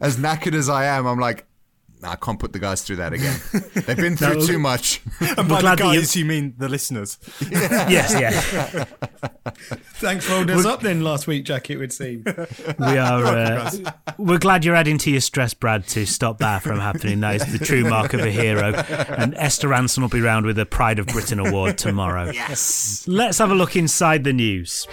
as 0.00 0.16
knackered 0.18 0.54
as 0.54 0.68
I 0.68 0.84
am, 0.84 1.06
I'm 1.06 1.18
like, 1.18 1.38
"Nah, 1.38 1.44
I 2.04 2.16
can't 2.16 2.38
put 2.38 2.52
the 2.52 2.58
guys 2.58 2.82
through 2.82 2.96
that 2.96 3.12
again. 3.12 3.38
They've 3.74 3.96
been 3.96 4.16
through 4.16 4.34
No. 4.40 4.46
too 4.46 4.58
much. 4.58 5.00
And 5.20 5.36
We're 5.36 5.44
by 5.44 5.54
the 5.56 5.60
glad 5.60 5.78
that 5.78 5.92
you- 5.94 6.00
guys, 6.00 6.16
you 6.16 6.24
mean 6.24 6.54
the 6.58 6.68
listeners. 6.68 7.18
Yes, 7.50 8.14
yeah. 8.18 8.84
Thanks 9.96 10.24
for 10.26 10.32
holding 10.32 10.56
us 10.58 10.64
up 10.66 10.80
then 10.80 11.02
last 11.02 11.26
week, 11.26 11.44
Jack, 11.44 11.70
it 11.70 11.76
would 11.76 11.92
seem. 11.92 12.24
We 12.78 12.98
are. 12.98 13.24
Uh, 13.24 13.70
we're 14.18 14.38
glad 14.38 14.64
you're 14.64 14.74
adding 14.74 14.98
to 14.98 15.10
your 15.10 15.20
stress, 15.20 15.54
Brad, 15.54 15.86
to 15.88 16.06
stop 16.06 16.38
that 16.38 16.62
from 16.62 16.78
happening. 16.80 17.20
That 17.20 17.36
is 17.36 17.58
the 17.58 17.64
true 17.64 17.84
mark 17.88 18.14
of 18.14 18.20
a 18.20 18.30
hero. 18.30 18.72
And 18.72 19.34
Esther 19.36 19.68
Rantzen 19.68 19.98
will 20.00 20.08
be 20.08 20.20
round 20.20 20.46
with 20.46 20.58
a 20.58 20.66
Pride 20.66 20.98
of 20.98 21.06
Britain 21.06 21.38
award 21.38 21.78
tomorrow. 21.78 22.30
Yes. 22.30 23.04
Let's 23.06 23.38
have 23.38 23.50
a 23.50 23.54
look 23.54 23.76
inside 23.76 24.24
the 24.24 24.32
news. 24.32 24.86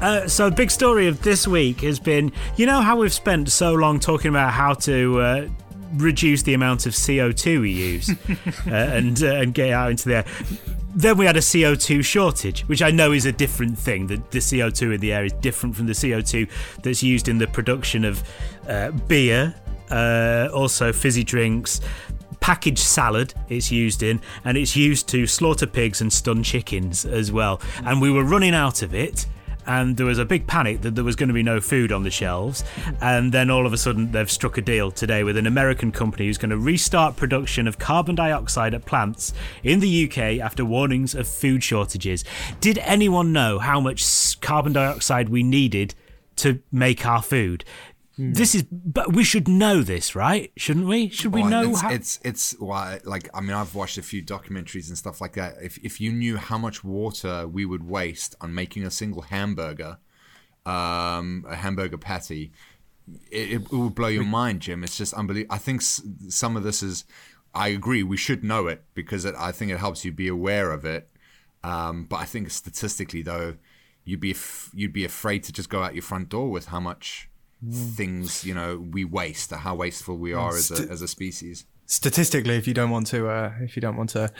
Uh, 0.00 0.28
so, 0.28 0.48
the 0.48 0.54
big 0.54 0.70
story 0.70 1.08
of 1.08 1.22
this 1.22 1.48
week 1.48 1.80
has 1.80 1.98
been 1.98 2.30
you 2.56 2.66
know 2.66 2.80
how 2.80 2.96
we've 2.96 3.12
spent 3.12 3.50
so 3.50 3.74
long 3.74 3.98
talking 3.98 4.28
about 4.28 4.52
how 4.52 4.72
to 4.74 5.20
uh, 5.20 5.48
reduce 5.94 6.42
the 6.42 6.54
amount 6.54 6.86
of 6.86 6.92
CO2 6.92 7.60
we 7.60 7.70
use 7.70 8.10
uh, 8.66 8.70
and, 8.70 9.22
uh, 9.22 9.26
and 9.26 9.54
get 9.54 9.68
it 9.68 9.72
out 9.72 9.90
into 9.90 10.08
the 10.08 10.16
air. 10.16 10.24
Then 10.94 11.16
we 11.16 11.26
had 11.26 11.36
a 11.36 11.40
CO2 11.40 12.04
shortage, 12.04 12.62
which 12.62 12.82
I 12.82 12.90
know 12.90 13.12
is 13.12 13.26
a 13.26 13.32
different 13.32 13.78
thing. 13.78 14.06
The, 14.06 14.16
the 14.30 14.38
CO2 14.38 14.94
in 14.94 15.00
the 15.00 15.12
air 15.12 15.24
is 15.24 15.32
different 15.34 15.76
from 15.76 15.86
the 15.86 15.92
CO2 15.92 16.48
that's 16.82 17.02
used 17.02 17.28
in 17.28 17.38
the 17.38 17.46
production 17.46 18.04
of 18.04 18.22
uh, 18.68 18.90
beer, 18.90 19.54
uh, 19.90 20.48
also 20.52 20.92
fizzy 20.92 21.24
drinks, 21.24 21.80
packaged 22.40 22.78
salad 22.78 23.34
it's 23.48 23.70
used 23.70 24.02
in, 24.02 24.20
and 24.44 24.56
it's 24.56 24.74
used 24.74 25.08
to 25.08 25.26
slaughter 25.26 25.66
pigs 25.66 26.00
and 26.00 26.12
stun 26.12 26.42
chickens 26.42 27.04
as 27.04 27.30
well. 27.30 27.60
And 27.84 28.00
we 28.00 28.10
were 28.10 28.24
running 28.24 28.54
out 28.54 28.82
of 28.82 28.94
it. 28.94 29.26
And 29.68 29.98
there 29.98 30.06
was 30.06 30.18
a 30.18 30.24
big 30.24 30.46
panic 30.46 30.80
that 30.80 30.94
there 30.94 31.04
was 31.04 31.14
going 31.14 31.28
to 31.28 31.34
be 31.34 31.42
no 31.42 31.60
food 31.60 31.92
on 31.92 32.02
the 32.02 32.10
shelves. 32.10 32.64
And 33.02 33.32
then 33.32 33.50
all 33.50 33.66
of 33.66 33.74
a 33.74 33.76
sudden, 33.76 34.12
they've 34.12 34.30
struck 34.30 34.56
a 34.56 34.62
deal 34.62 34.90
today 34.90 35.22
with 35.22 35.36
an 35.36 35.46
American 35.46 35.92
company 35.92 36.26
who's 36.26 36.38
going 36.38 36.50
to 36.50 36.56
restart 36.56 37.16
production 37.16 37.68
of 37.68 37.78
carbon 37.78 38.14
dioxide 38.14 38.72
at 38.72 38.86
plants 38.86 39.34
in 39.62 39.80
the 39.80 40.08
UK 40.08 40.40
after 40.42 40.64
warnings 40.64 41.14
of 41.14 41.28
food 41.28 41.62
shortages. 41.62 42.24
Did 42.60 42.78
anyone 42.78 43.32
know 43.32 43.58
how 43.58 43.78
much 43.78 44.40
carbon 44.40 44.72
dioxide 44.72 45.28
we 45.28 45.42
needed 45.42 45.94
to 46.36 46.60
make 46.72 47.04
our 47.04 47.20
food? 47.20 47.62
This 48.18 48.54
is, 48.56 48.64
but 48.70 49.12
we 49.12 49.22
should 49.22 49.46
know 49.46 49.82
this, 49.82 50.16
right? 50.16 50.50
Shouldn't 50.56 50.86
we? 50.86 51.08
Should 51.08 51.32
we 51.32 51.42
Well, 51.42 51.50
know 51.50 51.70
it's, 51.70 51.80
how? 51.80 51.90
it's 51.90 52.20
it's 52.24 52.56
well, 52.58 52.98
like 53.04 53.28
I 53.32 53.40
mean 53.40 53.52
I've 53.52 53.74
watched 53.76 53.96
a 53.96 54.02
few 54.02 54.22
documentaries 54.24 54.88
and 54.88 54.98
stuff 54.98 55.20
like 55.20 55.34
that. 55.34 55.54
If 55.62 55.78
if 55.84 56.00
you 56.00 56.12
knew 56.12 56.36
how 56.36 56.58
much 56.58 56.82
water 56.82 57.46
we 57.46 57.64
would 57.64 57.88
waste 57.88 58.34
on 58.40 58.52
making 58.52 58.84
a 58.84 58.90
single 58.90 59.22
hamburger, 59.22 59.98
um, 60.66 61.44
a 61.48 61.56
hamburger 61.56 61.98
patty, 61.98 62.52
it, 63.30 63.52
it 63.52 63.70
would 63.72 63.94
blow 63.94 64.08
your 64.08 64.24
mind, 64.24 64.60
Jim. 64.60 64.82
It's 64.84 64.96
just 64.98 65.14
unbelievable. 65.14 65.54
I 65.54 65.58
think 65.58 65.80
s- 65.80 66.02
some 66.28 66.56
of 66.56 66.62
this 66.64 66.82
is. 66.82 67.04
I 67.54 67.68
agree. 67.68 68.02
We 68.02 68.16
should 68.18 68.44
know 68.44 68.66
it 68.66 68.84
because 68.94 69.24
it, 69.24 69.34
I 69.38 69.52
think 69.52 69.70
it 69.72 69.78
helps 69.78 70.04
you 70.04 70.12
be 70.12 70.28
aware 70.28 70.70
of 70.70 70.84
it. 70.84 71.08
Um, 71.64 72.04
but 72.04 72.16
I 72.16 72.24
think 72.24 72.50
statistically, 72.50 73.22
though, 73.22 73.54
you'd 74.04 74.20
be 74.20 74.32
f- 74.32 74.70
you'd 74.74 74.92
be 74.92 75.04
afraid 75.04 75.44
to 75.44 75.52
just 75.52 75.68
go 75.70 75.82
out 75.82 75.94
your 75.94 76.02
front 76.02 76.28
door 76.28 76.50
with 76.50 76.66
how 76.66 76.78
much 76.80 77.27
things 77.70 78.44
you 78.44 78.54
know 78.54 78.78
we 78.78 79.04
waste, 79.04 79.52
or 79.52 79.56
how 79.56 79.74
wasteful 79.74 80.16
we 80.16 80.32
are 80.32 80.50
as 80.50 80.70
a, 80.70 80.90
as 80.90 81.02
a 81.02 81.08
species. 81.08 81.64
Statistically, 81.86 82.56
if 82.56 82.68
you 82.68 82.74
don't 82.74 82.90
want 82.90 83.06
to, 83.06 83.28
uh, 83.28 83.52
if 83.60 83.74
you 83.74 83.80
don't 83.80 83.96
want 83.96 84.10
to 84.10 84.30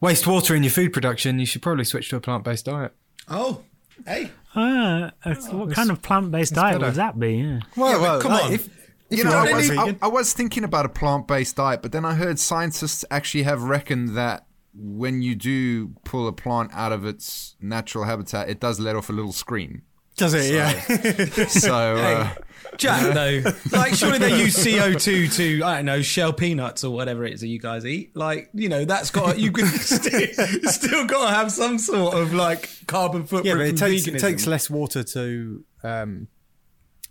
waste 0.00 0.26
water 0.26 0.56
in 0.56 0.64
your 0.64 0.72
food 0.72 0.92
production, 0.92 1.38
you 1.38 1.46
should 1.46 1.62
probably 1.62 1.84
switch 1.84 2.08
to 2.10 2.16
a 2.16 2.20
plant-based 2.20 2.64
diet. 2.64 2.92
Oh, 3.28 3.62
hey. 4.06 4.32
Ah, 4.56 5.12
what 5.52 5.72
kind 5.72 5.92
of 5.92 6.02
plant-based 6.02 6.52
diet 6.52 6.80
better. 6.80 6.86
would 6.86 6.96
that 6.96 7.16
be? 7.18 7.36
Yeah. 7.36 7.60
Well, 7.76 8.00
well, 8.00 8.20
come 8.20 8.32
like, 8.32 8.44
on. 8.44 8.52
If, 8.54 8.66
if 8.66 8.72
you 9.10 9.18
you 9.18 9.24
know, 9.24 9.36
I 9.36 9.52
was, 9.52 9.70
I, 9.70 9.96
I 10.02 10.08
was 10.08 10.32
thinking 10.32 10.64
about 10.64 10.84
a 10.84 10.88
plant-based 10.88 11.54
diet, 11.54 11.80
but 11.80 11.92
then 11.92 12.04
I 12.04 12.14
heard 12.14 12.40
scientists 12.40 13.04
actually 13.08 13.44
have 13.44 13.62
reckoned 13.62 14.16
that 14.16 14.46
when 14.74 15.22
you 15.22 15.36
do 15.36 15.90
pull 16.04 16.26
a 16.26 16.32
plant 16.32 16.72
out 16.74 16.90
of 16.90 17.04
its 17.04 17.54
natural 17.60 18.04
habitat, 18.04 18.48
it 18.48 18.58
does 18.58 18.80
let 18.80 18.96
off 18.96 19.08
a 19.10 19.12
little 19.12 19.32
scream. 19.32 19.82
does 20.20 20.34
it? 20.34 20.52
Yeah. 20.52 21.46
So, 21.46 21.96
uh, 21.96 22.34
Jack, 22.76 23.14
though, 23.14 23.42
like 23.72 23.94
surely 23.94 24.18
they 24.18 24.38
use 24.38 24.62
CO 24.64 24.92
two 24.94 25.28
to 25.28 25.62
I 25.62 25.76
don't 25.76 25.86
know 25.86 26.02
shell 26.02 26.32
peanuts 26.32 26.84
or 26.84 26.92
whatever 26.94 27.24
it 27.24 27.34
is 27.34 27.40
that 27.40 27.48
you 27.48 27.58
guys 27.58 27.84
eat. 27.84 28.14
Like 28.16 28.50
you 28.54 28.68
know 28.68 28.84
that's 28.84 29.10
got 29.10 29.38
you 29.38 29.52
can 29.52 29.66
still, 29.66 30.28
still 30.70 31.06
got 31.06 31.28
to 31.28 31.34
have 31.34 31.52
some 31.52 31.78
sort 31.78 32.14
of 32.14 32.32
like 32.32 32.70
carbon 32.86 33.22
footprint. 33.22 33.46
yeah, 33.46 33.54
but 33.54 33.66
it 33.66 33.76
takes 33.76 34.06
it 34.06 34.18
takes 34.18 34.46
less 34.46 34.70
water 34.70 35.02
to, 35.02 35.64
um, 35.82 36.28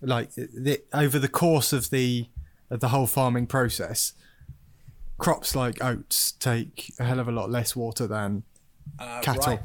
like 0.02 0.34
the, 0.34 0.82
over 0.93 1.19
the 1.19 1.28
course 1.28 1.74
of 1.74 1.89
the 1.89 2.28
of 2.69 2.80
the 2.80 2.89
whole 2.89 3.08
farming 3.08 3.48
process. 3.48 4.13
Crops 5.17 5.56
like 5.56 5.84
oats 5.84 6.32
take 6.34 6.93
a 7.00 7.04
hell 7.04 7.19
of 7.19 7.28
a 7.28 7.32
lot 7.32 7.50
less 7.50 7.76
water 7.76 8.08
than 8.08 8.43
cattle. 9.22 9.43
right. 9.45 9.60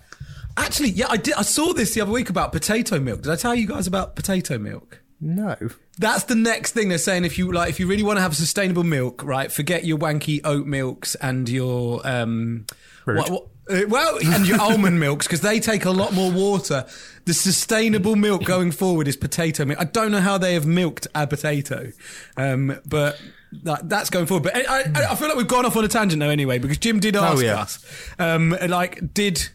Actually, 0.57 0.91
yeah, 0.91 1.07
I 1.09 1.17
did. 1.17 1.35
I 1.35 1.43
saw 1.43 1.73
this 1.73 1.95
the 1.95 2.01
other 2.01 2.13
week 2.13 2.31
about 2.31 2.53
potato 2.53 2.99
milk. 3.01 3.23
Did 3.23 3.33
I 3.33 3.37
tell 3.37 3.55
you 3.55 3.67
guys 3.67 3.87
about 3.87 4.15
potato 4.17 4.59
milk? 4.59 5.01
No. 5.25 5.57
That's 5.99 6.25
the 6.25 6.35
next 6.35 6.73
thing 6.73 6.91
they're 6.91 6.99
saying. 6.99 7.25
If 7.25 7.39
you 7.39 7.51
like, 7.51 7.71
if 7.71 7.81
you 7.81 7.87
really 7.87 8.03
want 8.03 8.19
to 8.19 8.21
have 8.21 8.37
sustainable 8.37 8.85
milk, 8.85 9.25
right? 9.25 9.51
Forget 9.51 9.87
your 9.87 9.97
wanky 9.97 10.43
oat 10.45 10.67
milks 10.67 11.15
and 11.15 11.49
your 11.49 12.07
um, 12.07 12.67
what, 13.05 13.31
what, 13.31 13.47
uh, 13.71 13.87
well, 13.89 14.19
and 14.23 14.47
your 14.47 14.61
almond 14.61 15.01
milks 15.01 15.27
because 15.27 15.41
they 15.41 15.61
take 15.61 15.87
a 15.87 15.91
lot 15.91 16.13
more 16.13 16.31
water. 16.31 16.85
The 17.25 17.33
sustainable 17.33 18.17
milk 18.17 18.45
going 18.45 18.71
forward 18.71 19.09
is 19.09 19.17
potato 19.17 19.65
milk. 19.65 19.81
I 19.81 19.85
don't 19.85 20.13
know 20.13 20.21
how 20.21 20.37
they 20.37 20.53
have 20.53 20.67
milked 20.67 21.07
a 21.15 21.27
potato, 21.27 21.93
um, 22.37 22.79
but 22.85 23.19
that, 23.63 23.89
that's 23.89 24.11
going 24.11 24.27
forward. 24.27 24.53
But 24.53 24.69
I, 24.69 24.81
I, 24.83 25.13
I 25.13 25.15
feel 25.15 25.29
like 25.29 25.39
we've 25.39 25.49
gone 25.49 25.65
off 25.65 25.75
on 25.75 25.85
a 25.85 25.89
tangent 25.89 26.21
now 26.21 26.29
anyway 26.29 26.59
because 26.59 26.77
Jim 26.77 27.01
did 27.01 27.17
ask 27.17 27.43
yeah. 27.43 27.61
us, 27.61 27.83
um, 28.19 28.55
like, 28.69 29.15
did 29.15 29.49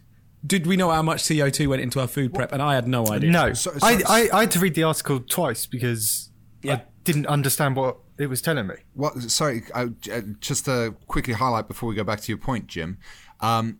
did 0.45 0.65
we 0.67 0.77
know 0.77 0.89
how 0.89 1.01
much 1.01 1.27
CO 1.27 1.49
two 1.49 1.69
went 1.69 1.81
into 1.81 1.99
our 1.99 2.07
food 2.07 2.33
prep? 2.33 2.51
And 2.51 2.61
I 2.61 2.75
had 2.75 2.87
no 2.87 3.07
idea. 3.07 3.29
No. 3.31 3.53
So- 3.53 3.71
so- 3.73 3.79
I, 3.85 4.01
I, 4.07 4.29
I 4.33 4.39
had 4.41 4.51
to 4.51 4.59
read 4.59 4.75
the 4.75 4.83
article 4.83 5.19
twice 5.19 5.65
because 5.65 6.29
Yeah. 6.61 6.75
I 6.75 6.81
didn't 7.03 7.27
understand 7.27 7.75
what 7.75 7.97
it 8.17 8.27
was 8.27 8.41
telling 8.41 8.67
me. 8.67 8.75
Well, 8.95 9.19
sorry, 9.21 9.63
uh, 9.73 9.87
uh, 10.11 10.21
just 10.39 10.65
to 10.65 10.95
quickly 11.07 11.33
highlight 11.33 11.67
before 11.67 11.89
we 11.89 11.95
go 11.95 12.03
back 12.03 12.21
to 12.21 12.31
your 12.31 12.37
point, 12.37 12.67
Jim. 12.67 12.97
Um, 13.39 13.79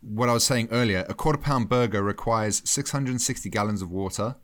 what 0.00 0.28
I 0.28 0.32
was 0.32 0.44
saying 0.44 0.68
earlier, 0.70 1.04
a 1.08 1.14
quarter 1.14 1.38
pound 1.38 1.68
burger 1.68 2.02
requires 2.02 2.62
660 2.68 3.50
gallons 3.50 3.82
of 3.82 3.90
water. 3.90 4.36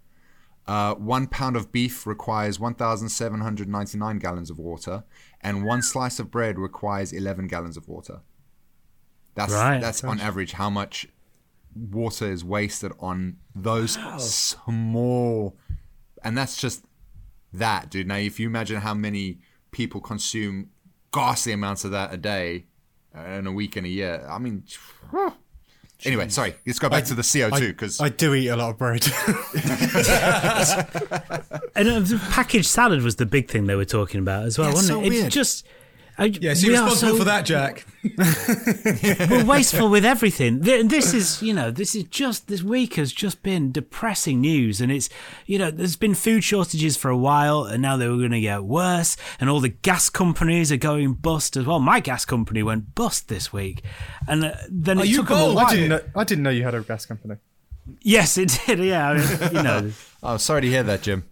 Uh, 0.66 0.94
one 0.94 1.26
pound 1.28 1.56
of 1.56 1.70
beef 1.72 2.06
requires 2.06 2.58
1,799 2.58 4.18
gallons 4.18 4.50
of 4.50 4.58
water, 4.58 5.04
and 5.40 5.64
one 5.64 5.82
slice 5.82 6.18
of 6.18 6.30
bread 6.30 6.58
requires 6.58 7.12
11 7.12 7.46
gallons 7.48 7.76
of 7.76 7.86
water. 7.88 8.20
That's 9.34 9.52
Right. 9.52 9.80
that's 9.80 10.02
on 10.04 10.20
average 10.20 10.52
how 10.52 10.70
much 10.70 11.06
water 11.74 12.30
is 12.30 12.44
wasted 12.44 12.92
on 13.00 13.36
those 13.54 13.98
small, 14.18 15.56
and 16.22 16.36
that's 16.36 16.56
just 16.56 16.84
that, 17.52 17.90
dude. 17.90 18.06
Now, 18.06 18.16
if 18.16 18.38
you 18.40 18.46
imagine 18.46 18.80
how 18.80 18.94
many 18.94 19.38
people 19.70 20.00
consume 20.00 20.70
ghastly 21.12 21.52
amounts 21.52 21.84
of 21.84 21.90
that 21.92 22.12
a 22.12 22.16
day, 22.16 22.66
uh, 23.16 23.20
in 23.20 23.46
a 23.46 23.52
week 23.52 23.76
and 23.76 23.86
a 23.86 23.90
year, 23.90 24.26
I 24.28 24.38
mean. 24.38 24.64
Anyway, 26.04 26.28
sorry. 26.28 26.54
Let's 26.66 26.78
go 26.78 26.88
back 26.90 27.04
to 27.04 27.14
the 27.14 27.22
CO 27.22 27.56
two 27.56 27.68
because 27.68 28.00
I 28.00 28.08
do 28.10 28.34
eat 28.34 28.48
a 28.48 28.56
lot 28.56 28.70
of 28.70 28.78
bread. 28.78 29.04
And 31.76 31.88
uh, 31.88 31.98
the 32.00 32.20
packaged 32.30 32.66
salad 32.68 33.02
was 33.02 33.16
the 33.16 33.26
big 33.26 33.50
thing 33.50 33.66
they 33.66 33.74
were 33.74 33.84
talking 33.84 34.20
about 34.20 34.44
as 34.44 34.58
well, 34.58 34.68
Yeah, 34.68 34.74
wasn't 34.74 34.98
so 34.98 35.02
it? 35.04 35.08
weird. 35.08 35.26
It's 35.26 35.34
just. 35.34 35.66
I, 36.16 36.26
Yes, 36.26 36.62
you're 36.62 36.72
we 36.72 36.78
responsible 36.78 37.12
so- 37.12 37.18
for 37.18 37.24
that, 37.24 37.44
Jack. 37.44 37.86
We're 39.30 39.44
wasteful 39.44 39.88
with 39.88 40.04
everything. 40.04 40.60
This 40.60 41.12
is, 41.14 41.42
you 41.42 41.52
know, 41.54 41.70
this 41.70 41.94
is 41.94 42.04
just 42.04 42.48
this 42.48 42.62
week 42.62 42.94
has 42.94 43.12
just 43.12 43.42
been 43.42 43.72
depressing 43.72 44.40
news, 44.40 44.80
and 44.80 44.92
it's, 44.92 45.08
you 45.46 45.58
know, 45.58 45.70
there's 45.70 45.96
been 45.96 46.14
food 46.14 46.44
shortages 46.44 46.96
for 46.96 47.08
a 47.10 47.16
while, 47.16 47.64
and 47.64 47.82
now 47.82 47.96
they 47.96 48.08
were 48.08 48.16
going 48.18 48.30
to 48.30 48.40
get 48.40 48.64
worse, 48.64 49.16
and 49.40 49.48
all 49.50 49.60
the 49.60 49.70
gas 49.70 50.08
companies 50.10 50.70
are 50.70 50.76
going 50.76 51.14
bust 51.14 51.56
as 51.56 51.66
well. 51.66 51.80
My 51.80 52.00
gas 52.00 52.24
company 52.24 52.62
went 52.62 52.94
bust 52.94 53.28
this 53.28 53.52
week, 53.52 53.82
and 54.28 54.44
uh, 54.44 54.54
then 54.70 54.98
it 55.00 55.06
you 55.06 55.16
took 55.16 55.28
them 55.28 55.38
a 55.38 55.40
bold? 55.40 55.56
while. 55.56 55.66
I 55.66 55.70
didn't 55.74 55.88
know, 55.88 56.00
I 56.14 56.24
didn't 56.24 56.44
know 56.44 56.50
you 56.50 56.62
had 56.64 56.74
a 56.74 56.80
gas 56.82 57.06
company. 57.06 57.36
Yes, 58.00 58.38
it 58.38 58.58
did. 58.66 58.78
Yeah, 58.78 59.10
I 59.10 59.18
mean, 59.18 59.54
you 59.56 59.62
know. 59.62 59.92
Oh, 60.24 60.38
sorry 60.38 60.62
to 60.62 60.68
hear 60.68 60.82
that, 60.82 61.02
Jim. 61.02 61.24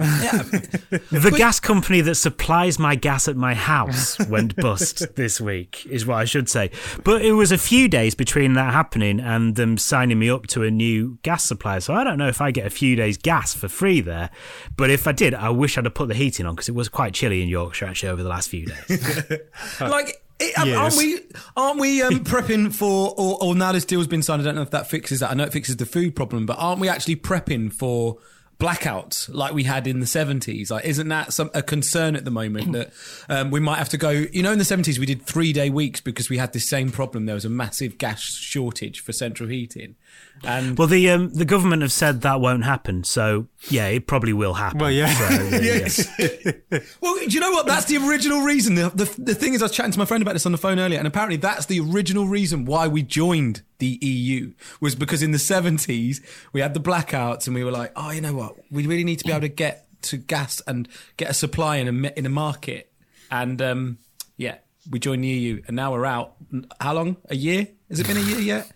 The 0.00 1.34
gas 1.36 1.60
company 1.60 2.00
that 2.00 2.14
supplies 2.14 2.78
my 2.78 2.94
gas 2.94 3.28
at 3.28 3.36
my 3.36 3.54
house 3.54 4.18
went 4.28 4.56
bust 4.56 5.04
this 5.16 5.40
week, 5.40 5.86
is 5.86 6.06
what 6.06 6.16
I 6.16 6.24
should 6.24 6.48
say. 6.48 6.70
But 7.04 7.22
it 7.22 7.32
was 7.32 7.52
a 7.52 7.58
few 7.58 7.88
days 7.88 8.14
between 8.14 8.54
that 8.54 8.72
happening 8.72 9.20
and 9.20 9.56
them 9.56 9.76
signing 9.76 10.18
me 10.18 10.30
up 10.30 10.46
to 10.48 10.62
a 10.62 10.70
new 10.70 11.18
gas 11.22 11.44
supplier. 11.44 11.80
So 11.80 11.94
I 11.94 12.04
don't 12.04 12.18
know 12.18 12.28
if 12.28 12.40
I 12.40 12.50
get 12.50 12.66
a 12.66 12.70
few 12.70 12.96
days 12.96 13.16
gas 13.16 13.54
for 13.54 13.68
free 13.68 14.00
there. 14.00 14.30
But 14.76 14.90
if 14.90 15.06
I 15.06 15.12
did, 15.12 15.34
I 15.34 15.50
wish 15.50 15.76
I'd 15.76 15.84
have 15.84 15.94
put 15.94 16.08
the 16.08 16.14
heating 16.14 16.46
on 16.46 16.54
because 16.54 16.68
it 16.68 16.74
was 16.74 16.88
quite 16.88 17.14
chilly 17.14 17.42
in 17.42 17.48
Yorkshire 17.48 17.86
actually 17.86 18.10
over 18.10 18.22
the 18.22 18.28
last 18.28 18.48
few 18.48 18.66
days. 18.66 19.38
like 19.80 20.22
it, 20.40 20.58
um, 20.58 20.72
aren't 20.72 20.96
we 20.96 21.20
aren't 21.56 21.80
we 21.80 22.02
um, 22.02 22.20
prepping 22.24 22.74
for 22.74 23.14
or, 23.16 23.38
or 23.42 23.54
now 23.54 23.72
this 23.72 23.84
deal's 23.84 24.06
been 24.06 24.22
signed 24.22 24.42
i 24.42 24.44
don't 24.44 24.54
know 24.54 24.62
if 24.62 24.70
that 24.70 24.88
fixes 24.88 25.20
that. 25.20 25.30
I 25.30 25.34
know 25.34 25.44
it 25.44 25.52
fixes 25.52 25.76
the 25.76 25.86
food 25.86 26.16
problem 26.16 26.46
but 26.46 26.56
aren't 26.58 26.80
we 26.80 26.88
actually 26.88 27.16
prepping 27.16 27.72
for 27.72 28.18
blackouts 28.60 29.32
like 29.34 29.52
we 29.54 29.64
had 29.64 29.86
in 29.86 30.00
the 30.00 30.06
70s 30.06 30.70
like 30.70 30.84
isn't 30.84 31.08
that 31.08 31.32
some 31.32 31.50
a 31.54 31.62
concern 31.62 32.14
at 32.14 32.24
the 32.24 32.30
moment 32.30 32.72
that 32.72 32.92
um, 33.28 33.50
we 33.50 33.58
might 33.58 33.78
have 33.78 33.88
to 33.88 33.96
go 33.96 34.10
you 34.10 34.42
know 34.42 34.52
in 34.52 34.58
the 34.58 34.64
70s 34.64 34.98
we 34.98 35.06
did 35.06 35.22
three 35.22 35.52
day 35.52 35.70
weeks 35.70 36.00
because 36.00 36.28
we 36.28 36.36
had 36.36 36.52
this 36.52 36.68
same 36.68 36.90
problem 36.90 37.26
there 37.26 37.34
was 37.34 37.46
a 37.46 37.50
massive 37.50 37.96
gas 37.96 38.20
shortage 38.20 39.00
for 39.00 39.12
central 39.12 39.48
heating 39.48 39.96
and 40.42 40.78
well, 40.78 40.88
the 40.88 41.10
um, 41.10 41.32
the 41.34 41.44
government 41.44 41.82
have 41.82 41.92
said 41.92 42.22
that 42.22 42.40
won't 42.40 42.64
happen. 42.64 43.04
So 43.04 43.48
yeah, 43.68 43.88
it 43.88 44.06
probably 44.06 44.32
will 44.32 44.54
happen. 44.54 44.78
Well, 44.78 44.90
yeah. 44.90 45.12
So, 45.12 45.24
uh, 45.56 45.60
yes. 45.60 46.08
Well, 47.00 47.16
do 47.16 47.26
you 47.26 47.40
know 47.40 47.50
what? 47.50 47.66
That's 47.66 47.86
the 47.86 47.96
original 47.96 48.42
reason. 48.42 48.74
The, 48.74 48.90
the, 48.90 49.14
the 49.18 49.34
thing 49.34 49.54
is, 49.54 49.62
I 49.62 49.66
was 49.66 49.72
chatting 49.72 49.92
to 49.92 49.98
my 49.98 50.04
friend 50.04 50.22
about 50.22 50.32
this 50.32 50.46
on 50.46 50.52
the 50.52 50.58
phone 50.58 50.78
earlier, 50.78 50.98
and 50.98 51.06
apparently 51.06 51.36
that's 51.36 51.66
the 51.66 51.80
original 51.80 52.26
reason 52.26 52.64
why 52.64 52.88
we 52.88 53.02
joined 53.02 53.62
the 53.80 53.98
EU 54.00 54.52
was 54.80 54.94
because 54.94 55.22
in 55.22 55.32
the 55.32 55.38
70s 55.38 56.18
we 56.52 56.60
had 56.60 56.74
the 56.74 56.80
blackouts 56.80 57.46
and 57.46 57.54
we 57.54 57.64
were 57.64 57.72
like, 57.72 57.92
oh, 57.96 58.10
you 58.10 58.20
know 58.20 58.34
what? 58.34 58.56
We 58.70 58.86
really 58.86 59.04
need 59.04 59.18
to 59.18 59.24
be 59.24 59.32
able 59.32 59.42
to 59.42 59.48
get 59.48 59.86
to 60.02 60.16
gas 60.16 60.60
and 60.66 60.88
get 61.16 61.30
a 61.30 61.34
supply 61.34 61.76
in 61.76 62.04
a, 62.04 62.08
in 62.16 62.26
a 62.26 62.30
market. 62.30 62.92
And 63.30 63.60
um, 63.60 63.98
yeah, 64.36 64.58
we 64.88 64.98
joined 64.98 65.24
the 65.24 65.28
EU 65.28 65.62
and 65.66 65.76
now 65.76 65.92
we're 65.92 66.06
out. 66.06 66.34
How 66.80 66.94
long? 66.94 67.16
A 67.28 67.36
year? 67.36 67.68
Has 67.88 68.00
it 68.00 68.06
been 68.06 68.16
a 68.16 68.20
year 68.20 68.40
yet? 68.40 68.72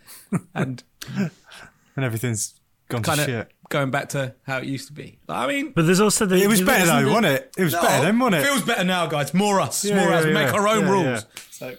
And 0.55 0.83
and 1.17 2.05
everything's 2.05 2.55
gone 2.88 3.03
kind 3.03 3.21
to 3.21 3.27
shit. 3.27 3.53
Going 3.75 3.91
back 3.91 4.09
to 4.11 4.35
how 4.47 4.59
it 4.59 4.65
used 4.65 4.87
to 4.87 4.93
be. 4.95 5.19
I 5.29 5.47
mean, 5.47 5.73
But 5.73 5.85
there's 5.87 6.01
also 6.01 6.25
the 6.27 6.37
It 6.37 6.47
was 6.49 6.63
better 6.63 6.85
isn't 6.85 6.95
though, 6.97 7.03
there- 7.05 7.13
wasn't 7.23 7.27
it? 7.27 7.55
It 7.59 7.65
was 7.65 7.75
better 7.75 8.05
then, 8.05 8.19
wasn't 8.19 8.43
it? 8.43 8.47
Feels 8.47 8.63
better 8.63 8.85
now, 8.85 9.07
guys. 9.07 9.35
More 9.35 9.61
us. 9.61 9.85
Yeah, 9.85 9.97
more 10.01 10.09
yeah, 10.11 10.17
us. 10.19 10.25
We 10.25 10.33
yeah. 10.33 10.45
make 10.45 10.55
our 10.55 10.67
own 10.69 10.85
Yeah, 10.85 10.91
rules. 10.91 11.05
yeah. 11.05 11.21
So. 11.51 11.77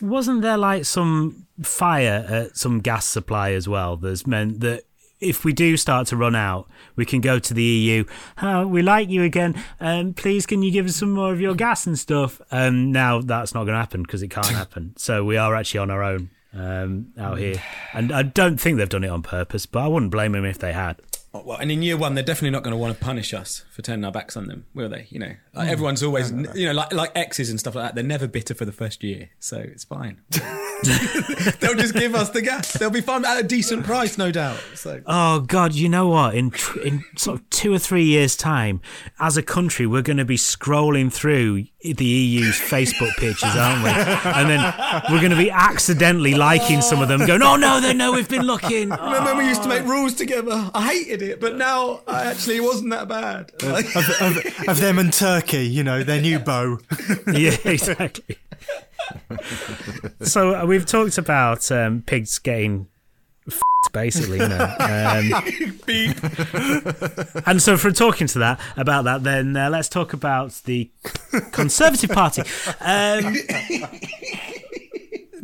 Wasn't 0.06 0.42
there 0.42 0.56
like 0.56 0.84
some 0.84 1.46
fire 1.62 2.24
at 2.28 2.56
some 2.56 2.80
gas 2.80 3.04
supply 3.06 3.52
as 3.52 3.68
well? 3.68 3.96
That's 3.96 4.26
meant 4.26 4.60
that 4.60 4.82
if 5.20 5.44
we 5.44 5.52
do 5.52 5.76
start 5.76 6.06
to 6.08 6.16
run 6.16 6.34
out, 6.36 6.68
we 6.96 7.04
can 7.04 7.20
go 7.20 7.38
to 7.38 7.52
the 7.54 7.62
EU. 7.62 8.04
Oh, 8.40 8.66
we 8.66 8.82
like 8.82 9.08
you 9.08 9.22
again. 9.24 9.60
Um, 9.80 10.14
please, 10.14 10.46
can 10.46 10.62
you 10.62 10.70
give 10.70 10.86
us 10.86 10.96
some 10.96 11.10
more 11.10 11.32
of 11.32 11.40
your 11.40 11.54
gas 11.54 11.86
and 11.86 11.98
stuff? 11.98 12.40
Um, 12.52 12.92
now 12.92 13.20
that's 13.20 13.52
not 13.54 13.64
going 13.64 13.74
to 13.74 13.80
happen 13.80 14.02
because 14.02 14.22
it 14.22 14.28
can't 14.28 14.46
happen. 14.62 14.94
So 14.96 15.24
we 15.24 15.36
are 15.36 15.54
actually 15.56 15.80
on 15.80 15.90
our 15.90 16.02
own 16.02 16.30
um, 16.54 17.08
out 17.18 17.38
here, 17.38 17.60
and 17.92 18.10
I 18.12 18.22
don't 18.22 18.58
think 18.58 18.78
they've 18.78 18.88
done 18.88 19.04
it 19.04 19.10
on 19.10 19.22
purpose. 19.22 19.66
But 19.66 19.80
I 19.80 19.88
wouldn't 19.88 20.10
blame 20.12 20.32
them 20.32 20.44
if 20.44 20.58
they 20.58 20.72
had. 20.72 20.96
Well, 21.32 21.58
and 21.58 21.70
in 21.70 21.82
year 21.82 21.96
one, 21.96 22.14
they're 22.14 22.24
definitely 22.24 22.50
not 22.50 22.62
going 22.62 22.72
to 22.72 22.78
want 22.78 22.98
to 22.98 23.04
punish 23.04 23.34
us 23.34 23.64
for 23.70 23.82
turning 23.82 24.04
our 24.04 24.12
backs 24.12 24.36
on 24.36 24.46
them, 24.46 24.64
will 24.74 24.88
they? 24.88 25.06
You 25.10 25.18
know, 25.18 25.34
like 25.58 25.66
Hmm. 25.66 25.72
everyone's 25.72 26.02
always, 26.02 26.30
you 26.54 26.66
know, 26.66 26.72
like 26.72 26.92
like 26.92 27.12
exes 27.14 27.50
and 27.50 27.58
stuff 27.60 27.74
like 27.74 27.84
that. 27.86 27.94
They're 27.94 28.04
never 28.04 28.26
bitter 28.26 28.54
for 28.54 28.64
the 28.64 28.72
first 28.72 29.02
year, 29.02 29.30
so 29.40 29.58
it's 29.58 29.84
fine. 29.84 30.20
They'll 31.60 31.74
just 31.74 31.94
give 31.94 32.14
us 32.14 32.30
the 32.30 32.40
gas. 32.42 32.72
They'll 32.74 32.90
be 32.90 33.00
fine 33.00 33.24
at 33.24 33.40
a 33.40 33.42
decent 33.42 33.84
price, 33.84 34.16
no 34.18 34.30
doubt. 34.30 34.58
So 34.74 35.00
Oh 35.06 35.40
God, 35.40 35.74
you 35.74 35.88
know 35.88 36.08
what? 36.08 36.34
In 36.34 36.52
in 36.84 37.04
sort 37.16 37.40
of 37.40 37.50
two 37.50 37.72
or 37.72 37.78
three 37.78 38.04
years' 38.04 38.36
time, 38.36 38.80
as 39.18 39.36
a 39.36 39.42
country, 39.42 39.86
we're 39.86 40.02
going 40.02 40.18
to 40.18 40.24
be 40.24 40.36
scrolling 40.36 41.12
through 41.12 41.64
the 41.82 42.04
EU's 42.04 42.56
Facebook 42.58 43.14
pictures, 43.16 43.54
aren't 43.54 43.82
we? 43.84 43.90
And 43.90 44.48
then 44.50 44.74
we're 45.10 45.18
going 45.20 45.30
to 45.30 45.36
be 45.36 45.50
accidentally 45.50 46.34
liking 46.34 46.80
some 46.80 47.00
of 47.02 47.08
them, 47.08 47.26
going, 47.26 47.42
"Oh 47.42 47.56
no, 47.56 47.80
they 47.80 47.94
know 47.94 48.12
we've 48.12 48.28
been 48.28 48.42
looking." 48.42 48.90
remember 48.90 49.24
when 49.34 49.38
we 49.38 49.46
used 49.48 49.62
to 49.64 49.68
make 49.68 49.84
rules 49.84 50.14
together? 50.14 50.70
I 50.74 50.86
hated 50.94 51.22
it, 51.22 51.40
but 51.40 51.56
now 51.56 52.00
I 52.06 52.24
actually 52.26 52.56
it 52.56 52.62
wasn't 52.62 52.90
that 52.90 53.08
bad. 53.08 53.50
Like- 53.62 53.94
of, 53.96 54.08
of, 54.20 54.68
of 54.68 54.80
them 54.80 54.98
and 54.98 55.12
Turkey, 55.12 55.47
you 55.56 55.82
know, 55.82 56.02
their 56.02 56.20
new 56.20 56.38
bow. 56.38 56.78
yeah, 57.32 57.56
exactly. 57.64 58.38
so 60.20 60.54
uh, 60.54 60.66
we've 60.66 60.86
talked 60.86 61.18
about 61.18 61.70
um, 61.72 62.02
pigs 62.02 62.38
getting 62.38 62.86
f***ed, 63.46 63.92
basically, 63.92 64.38
you 64.38 64.48
know. 64.48 64.74
Um, 64.80 65.32
and 67.46 67.62
so, 67.62 67.76
from 67.76 67.94
talking 67.94 68.26
to 68.28 68.38
that 68.40 68.60
about 68.76 69.04
that, 69.04 69.24
then 69.24 69.56
uh, 69.56 69.70
let's 69.70 69.88
talk 69.88 70.12
about 70.12 70.52
the 70.64 70.90
Conservative 71.52 72.10
Party. 72.10 72.42
Um, 72.80 73.36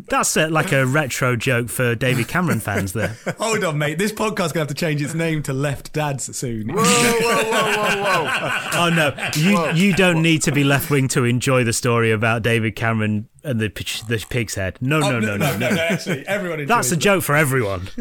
that's 0.08 0.36
uh, 0.36 0.48
like 0.50 0.72
a 0.72 0.86
retro 0.86 1.36
joke 1.36 1.68
for 1.68 1.94
David 1.94 2.28
Cameron 2.28 2.60
fans 2.60 2.92
there. 2.92 3.16
Hold 3.38 3.64
on, 3.64 3.78
mate. 3.78 3.98
This 3.98 4.12
podcast's 4.12 4.52
gonna 4.52 4.60
have 4.62 4.68
to 4.68 4.74
change 4.74 5.02
its 5.02 5.14
name 5.14 5.42
to 5.44 5.52
Left 5.52 5.92
Dads 5.92 6.36
soon. 6.36 6.68
Whoa, 6.68 6.82
whoa, 6.82 7.44
whoa, 7.44 8.02
whoa, 8.02 8.24
whoa. 8.24 8.60
Oh 8.76 8.90
no, 8.90 9.14
you 9.36 9.70
you 9.72 9.94
don't 9.94 10.20
need 10.20 10.42
to 10.42 10.52
be 10.52 10.64
left 10.64 10.90
wing 10.90 11.08
to 11.08 11.24
enjoy 11.24 11.64
the 11.64 11.72
story 11.72 12.10
about 12.10 12.42
David 12.42 12.74
Cameron 12.76 13.28
and 13.44 13.60
the 13.60 13.68
the 14.08 14.24
pig's 14.28 14.54
head. 14.54 14.78
No, 14.80 14.98
no, 15.00 15.20
no, 15.20 15.36
no, 15.36 15.56
no. 15.56 15.68
Actually, 15.68 16.26
everyone. 16.26 16.64
That's 16.66 16.90
a 16.90 16.94
enjoys 16.94 16.96
joke 16.96 17.22
for 17.22 17.36
everyone. 17.36 17.88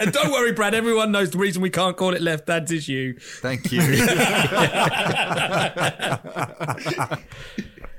And 0.00 0.12
don't 0.12 0.30
worry, 0.30 0.52
Brad. 0.52 0.74
Everyone 0.74 1.10
knows 1.12 1.30
the 1.30 1.38
reason 1.38 1.60
we 1.60 1.70
can't 1.70 1.96
call 1.96 2.14
it 2.14 2.20
Left 2.20 2.46
Dads 2.46 2.70
is 2.70 2.88
you. 2.88 3.14
Thank 3.18 3.72
you. 3.72 3.80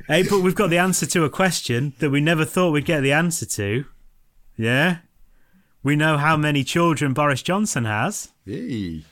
Hey, 0.10 0.24
but 0.24 0.40
we've 0.40 0.56
got 0.56 0.72
the 0.72 0.80
answer 0.80 1.06
to 1.06 1.24
a 1.24 1.30
question 1.30 1.94
that 2.00 2.10
we 2.10 2.20
never 2.20 2.44
thought 2.44 2.72
we'd 2.72 2.84
get 2.84 3.02
the 3.02 3.14
answer 3.14 3.46
to. 3.46 3.86
Yeah? 4.58 4.98
We 5.84 5.96
know 5.96 6.18
how 6.18 6.36
many 6.36 6.64
children 6.64 7.14
Boris 7.14 7.44
Johnson 7.44 7.86
has. 7.86 8.30
Hey. 8.44 9.04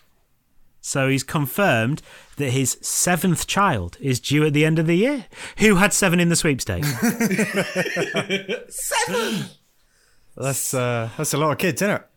So 0.81 1.07
he's 1.07 1.21
confirmed 1.21 2.01
that 2.37 2.49
his 2.49 2.79
seventh 2.81 3.45
child 3.45 3.97
is 3.99 4.19
due 4.19 4.43
at 4.43 4.53
the 4.53 4.65
end 4.65 4.79
of 4.79 4.87
the 4.87 4.97
year. 4.97 5.27
Who 5.59 5.75
had 5.75 5.93
seven 5.93 6.19
in 6.19 6.29
the 6.29 6.35
sweepstakes? 6.35 6.91
seven. 8.69 9.45
That's 10.35 10.73
uh, 10.73 11.09
that's 11.15 11.33
a 11.35 11.37
lot 11.37 11.51
of 11.51 11.59
kids, 11.59 11.83
isn't 11.83 11.93
it? 11.93 12.07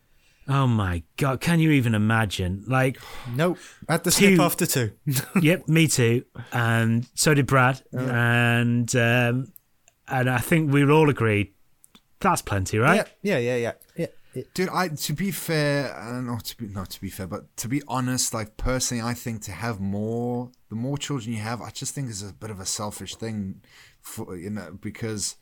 Oh 0.51 0.67
my 0.67 1.03
God. 1.17 1.41
Can 1.41 1.61
you 1.61 1.71
even 1.71 1.95
imagine? 1.95 2.65
Like, 2.67 2.99
Nope. 3.35 3.57
At 3.89 4.05
the 4.05 4.11
Two. 4.11 4.27
skip 4.27 4.41
after 4.41 4.67
two. 4.67 4.93
yep, 5.41 5.67
me 5.67 5.87
too. 5.87 6.25
And 6.53 7.07
so 7.15 7.33
did 7.33 7.47
Brad. 7.47 7.81
And 7.93 8.95
um, 8.95 9.53
and 10.07 10.29
I 10.29 10.39
think 10.39 10.71
we 10.73 10.85
all 10.91 11.09
agreed 11.09 11.55
that's 12.21 12.43
plenty, 12.43 12.79
right? 12.79 13.09
Yeah, 13.23 13.39
yeah, 13.39 13.57
yeah, 13.57 13.73
yeah. 13.97 14.07
yeah. 14.35 14.43
Dude, 14.55 14.69
I 14.69 14.89
to 14.89 15.13
be 15.13 15.33
fair, 15.33 15.97
uh, 15.97 16.21
not 16.21 16.45
to 16.45 16.57
be 16.57 16.69
not 16.69 16.91
to 16.91 17.01
be 17.01 17.11
fair, 17.11 17.27
but 17.27 17.57
to 17.57 17.69
be 17.69 17.83
honest, 17.89 18.33
like 18.33 18.57
personally, 18.57 19.03
I 19.03 19.15
think 19.15 19.43
to 19.43 19.53
have 19.53 19.81
more, 19.81 20.53
the 20.69 20.77
more 20.77 20.97
children 20.97 21.35
you 21.35 21.41
have, 21.41 21.61
I 21.61 21.71
just 21.71 21.95
think 21.95 22.09
is 22.09 22.23
a 22.23 22.33
bit 22.33 22.51
of 22.51 22.61
a 22.61 22.67
selfish 22.67 23.17
thing, 23.17 23.63
for 24.01 24.37
you 24.37 24.51
know, 24.51 24.79
because 24.81 25.37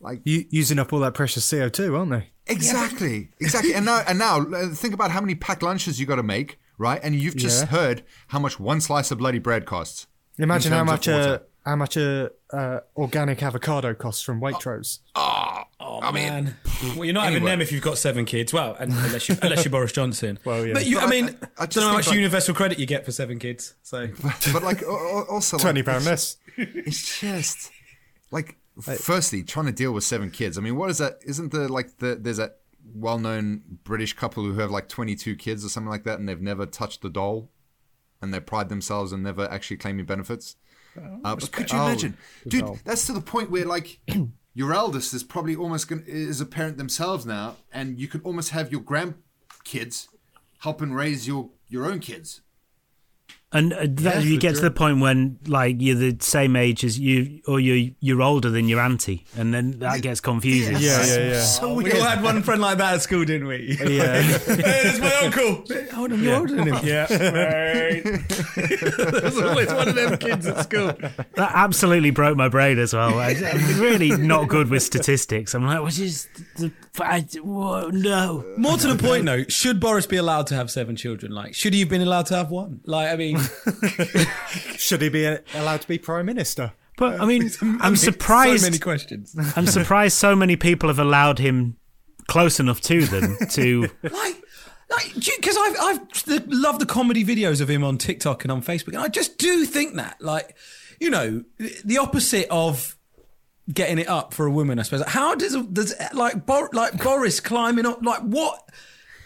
like 0.00 0.20
U- 0.24 0.44
using 0.50 0.78
up 0.78 0.92
all 0.92 1.00
that 1.00 1.14
precious 1.14 1.48
CO 1.50 1.68
two, 1.68 1.96
aren't 1.96 2.10
they? 2.10 2.30
exactly, 2.46 3.28
exactly, 3.40 3.74
and 3.74 3.84
now 3.84 4.02
and 4.08 4.18
now 4.18 4.40
uh, 4.40 4.68
think 4.74 4.94
about 4.94 5.10
how 5.10 5.20
many 5.20 5.34
packed 5.34 5.62
lunches 5.62 5.98
you 6.00 6.06
got 6.06 6.16
to 6.16 6.22
make, 6.22 6.58
right? 6.78 7.00
And 7.02 7.14
you've 7.14 7.36
just 7.36 7.62
Yeah. 7.64 7.66
heard 7.70 8.02
how 8.28 8.38
much 8.38 8.58
one 8.60 8.80
slice 8.80 9.10
of 9.10 9.18
bloody 9.18 9.38
bread 9.38 9.66
costs. 9.66 10.06
Imagine 10.38 10.72
how 10.72 10.84
much 10.84 11.08
uh, 11.08 11.12
water. 11.12 11.42
how 11.66 11.76
much 11.76 11.96
a 11.96 12.30
uh, 12.52 12.80
organic 12.96 13.42
avocado 13.42 13.92
costs 13.92 14.22
from 14.22 14.40
Waitrose. 14.40 15.00
Oh, 15.16 15.64
I 15.80 16.12
mean, 16.12 16.22
man. 16.28 16.56
Well, 16.96 17.04
you're 17.04 17.12
not 17.14 17.24
having 17.24 17.44
them 17.44 17.60
if 17.60 17.72
you've 17.72 17.82
got 17.82 17.98
seven 17.98 18.24
kids. 18.24 18.52
Well, 18.52 18.76
and 18.78 18.92
unless 18.92 19.28
you 19.28 19.36
unless 19.42 19.64
you're 19.64 19.72
Boris 19.72 19.92
Johnson. 19.92 20.38
Well, 20.44 20.64
yeah. 20.66 20.74
But 20.74 20.86
you, 20.86 20.98
I 20.98 21.00
But 21.02 21.06
I- 21.06 21.10
mean, 21.10 21.24
I- 21.28 21.30
I 21.30 21.62
I, 21.64 21.66
don't 21.66 21.82
know 21.84 21.88
how 21.90 21.96
much 21.96 22.06
like- 22.06 22.16
universal 22.16 22.54
credit 22.54 22.78
you 22.78 22.86
get 22.86 23.04
for 23.04 23.10
seven 23.12 23.38
kids. 23.38 23.74
So 23.82 24.06
but 24.52 24.62
like 24.62 24.82
al- 24.82 24.90
al- 24.90 25.26
also 25.28 25.56
like, 25.56 25.62
Twenty 25.62 25.82
pound 25.82 26.02
it's- 26.06 26.06
less. 26.06 26.36
It's 26.56 27.20
just 27.20 27.70
like, 28.30 28.56
firstly, 28.80 29.42
trying 29.42 29.66
to 29.66 29.72
deal 29.72 29.92
with 29.92 30.04
seven 30.04 30.30
kids. 30.30 30.56
I 30.58 30.60
mean, 30.60 30.76
what 30.76 30.90
is 30.90 30.98
that? 30.98 31.18
Isn't 31.26 31.52
there 31.52 31.68
like 31.68 31.98
the 31.98 32.16
there's 32.20 32.38
a 32.38 32.52
well-known 32.94 33.62
British 33.84 34.14
couple 34.14 34.44
who 34.44 34.54
have 34.60 34.70
like 34.70 34.88
22 34.88 35.36
kids 35.36 35.64
or 35.64 35.68
something 35.68 35.90
like 35.90 36.04
that, 36.04 36.18
and 36.18 36.28
they've 36.28 36.40
never 36.40 36.64
touched 36.66 37.02
the 37.02 37.10
doll, 37.10 37.50
and 38.22 38.32
they 38.32 38.40
pride 38.40 38.68
themselves 38.68 39.12
on 39.12 39.22
never 39.22 39.50
actually 39.50 39.76
claiming 39.76 40.06
benefits. 40.06 40.56
Uh, 40.96 41.36
but 41.36 41.52
could 41.52 41.70
you 41.70 41.78
Oh, 41.78 41.86
imagine, 41.86 42.16
the 42.44 42.50
dude? 42.50 42.60
doll. 42.64 42.78
That's 42.84 43.06
to 43.06 43.12
the 43.12 43.20
point 43.20 43.50
where 43.50 43.64
like. 43.64 44.00
Your 44.54 44.72
eldest 44.74 45.14
is 45.14 45.22
probably 45.22 45.54
almost 45.54 45.86
gonna, 45.86 46.02
is 46.04 46.40
a 46.40 46.46
parent 46.46 46.78
themselves 46.78 47.24
now, 47.24 47.54
and 47.72 47.96
you 47.96 48.08
could 48.08 48.22
almost 48.24 48.50
have 48.50 48.72
your 48.72 48.80
grandkids 48.80 50.08
helping 50.60 50.92
raise 50.92 51.28
your 51.28 51.50
your 51.68 51.86
own 51.86 52.00
kids. 52.00 52.40
And 53.50 53.72
uh, 53.72 53.86
that, 53.88 54.16
Yeah, 54.16 54.20
you 54.20 54.38
get 54.38 54.56
to 54.56 54.60
the 54.60 54.70
point 54.70 55.00
when, 55.00 55.38
like, 55.46 55.76
you're 55.78 55.96
the 55.96 56.18
same 56.20 56.54
age 56.54 56.84
as 56.84 56.98
you, 56.98 57.40
or 57.46 57.58
you're 57.58 57.92
you're 57.98 58.20
older 58.20 58.50
than 58.50 58.68
your 58.68 58.78
auntie, 58.78 59.24
and 59.38 59.54
then 59.54 59.78
that 59.78 60.02
gets 60.02 60.20
confusing. 60.20 60.76
Yeah, 60.78 61.02
yeah, 61.06 61.18
yeah. 61.30 61.42
So 61.42 61.72
We 61.72 61.90
all 61.92 62.02
had 62.02 62.22
one 62.22 62.42
friend 62.42 62.60
like 62.60 62.76
that 62.76 62.94
at 62.96 63.00
school, 63.02 63.24
didn't 63.24 63.46
we? 63.48 63.78
Yeah. 63.88 64.20
that's 64.46 64.98
my 65.00 65.14
uncle. 65.22 65.64
Hold 65.94 66.12
on, 66.12 66.22
you're 66.22 66.36
older 66.36 66.56
than 66.56 66.66
him. 66.74 66.84
Yeah, 66.84 67.06
There's 68.08 69.38
always 69.38 69.68
one 69.72 69.88
of 69.88 69.94
them 69.94 70.18
kids 70.18 70.46
at 70.46 70.64
school. 70.64 70.92
that 70.92 71.52
absolutely 71.54 72.10
broke 72.10 72.36
my 72.36 72.48
brain 72.48 72.78
as 72.78 72.92
well. 72.92 73.18
I, 73.18 73.30
I'm 73.30 73.80
really 73.80 74.10
not 74.10 74.48
good 74.48 74.68
with 74.68 74.82
statistics. 74.82 75.54
I'm 75.54 75.64
like, 75.64 75.80
what 75.80 75.98
is 75.98 76.28
the? 76.56 76.70
I, 77.00 77.20
whoa, 77.42 77.88
no. 77.92 78.44
More 78.56 78.76
to 78.76 78.92
the 78.92 79.02
point, 79.02 79.24
though, 79.24 79.44
should 79.44 79.78
Boris 79.80 80.06
be 80.06 80.16
allowed 80.16 80.48
to 80.48 80.54
have 80.56 80.70
seven 80.70 80.96
children? 80.96 81.32
Like, 81.32 81.54
should 81.54 81.72
he 81.72 81.80
have 81.80 81.88
been 81.88 82.02
allowed 82.02 82.26
to 82.26 82.36
have 82.36 82.50
one? 82.50 82.80
Like, 82.84 83.08
I 83.10 83.16
mean, 83.16 83.37
Should 84.76 85.02
he 85.02 85.08
be 85.08 85.24
allowed 85.54 85.82
to 85.82 85.88
be 85.88 85.98
prime 85.98 86.26
minister? 86.26 86.72
But 86.96 87.20
I 87.20 87.26
mean, 87.26 87.50
I'm 87.80 87.96
surprised. 87.96 88.62
So 88.62 88.66
many 88.66 88.78
questions. 88.78 89.34
I'm 89.56 89.66
surprised 89.66 90.16
so 90.16 90.34
many 90.34 90.56
people 90.56 90.88
have 90.88 90.98
allowed 90.98 91.38
him 91.38 91.76
close 92.26 92.60
enough 92.60 92.80
to 92.82 93.06
them 93.06 93.36
to. 93.50 93.88
like, 94.02 94.42
like, 94.90 95.14
because 95.14 95.56
I've 95.58 95.76
I've 95.80 96.48
loved 96.48 96.80
the 96.80 96.86
comedy 96.86 97.24
videos 97.24 97.60
of 97.60 97.70
him 97.70 97.84
on 97.84 97.98
TikTok 97.98 98.44
and 98.44 98.52
on 98.52 98.62
Facebook, 98.62 98.88
and 98.88 98.98
I 98.98 99.08
just 99.08 99.38
do 99.38 99.64
think 99.64 99.94
that, 99.94 100.20
like, 100.20 100.56
you 100.98 101.10
know, 101.10 101.44
the 101.84 101.98
opposite 101.98 102.48
of 102.50 102.96
getting 103.72 103.98
it 103.98 104.08
up 104.08 104.34
for 104.34 104.46
a 104.46 104.50
woman, 104.50 104.78
I 104.78 104.82
suppose. 104.82 105.06
How 105.06 105.34
does 105.34 105.56
does 105.66 105.94
like 106.12 106.46
Bor- 106.46 106.70
like 106.72 107.02
Boris 107.02 107.40
climbing 107.40 107.86
up? 107.86 108.02
Like, 108.02 108.22
what? 108.22 108.68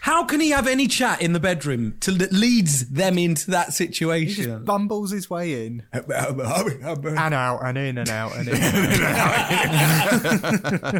How 0.03 0.25
can 0.25 0.41
he 0.41 0.49
have 0.49 0.67
any 0.67 0.89
chat 0.89 1.21
in 1.21 1.31
the 1.31 1.39
bedroom 1.39 1.95
to 2.01 2.11
that 2.11 2.33
leads 2.33 2.89
them 2.89 3.17
into 3.17 3.51
that 3.51 3.71
situation? 3.71 4.43
He 4.43 4.49
just 4.49 4.65
bumbles 4.65 5.11
his 5.11 5.29
way 5.29 5.65
in 5.65 5.83
and 5.93 7.33
out 7.33 7.65
and 7.65 7.77
in 7.77 7.97
and 7.97 8.09
out 8.09 8.35
and 8.35 8.49
in. 8.49 8.55
And 8.63 9.05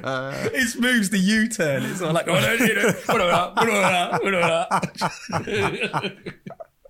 out. 0.06 0.46
It 0.54 0.80
moves 0.80 1.10
the 1.10 1.20
U 1.20 1.50
turn. 1.50 1.84
It's 1.84 2.00
not 2.00 2.14
like. 2.14 2.28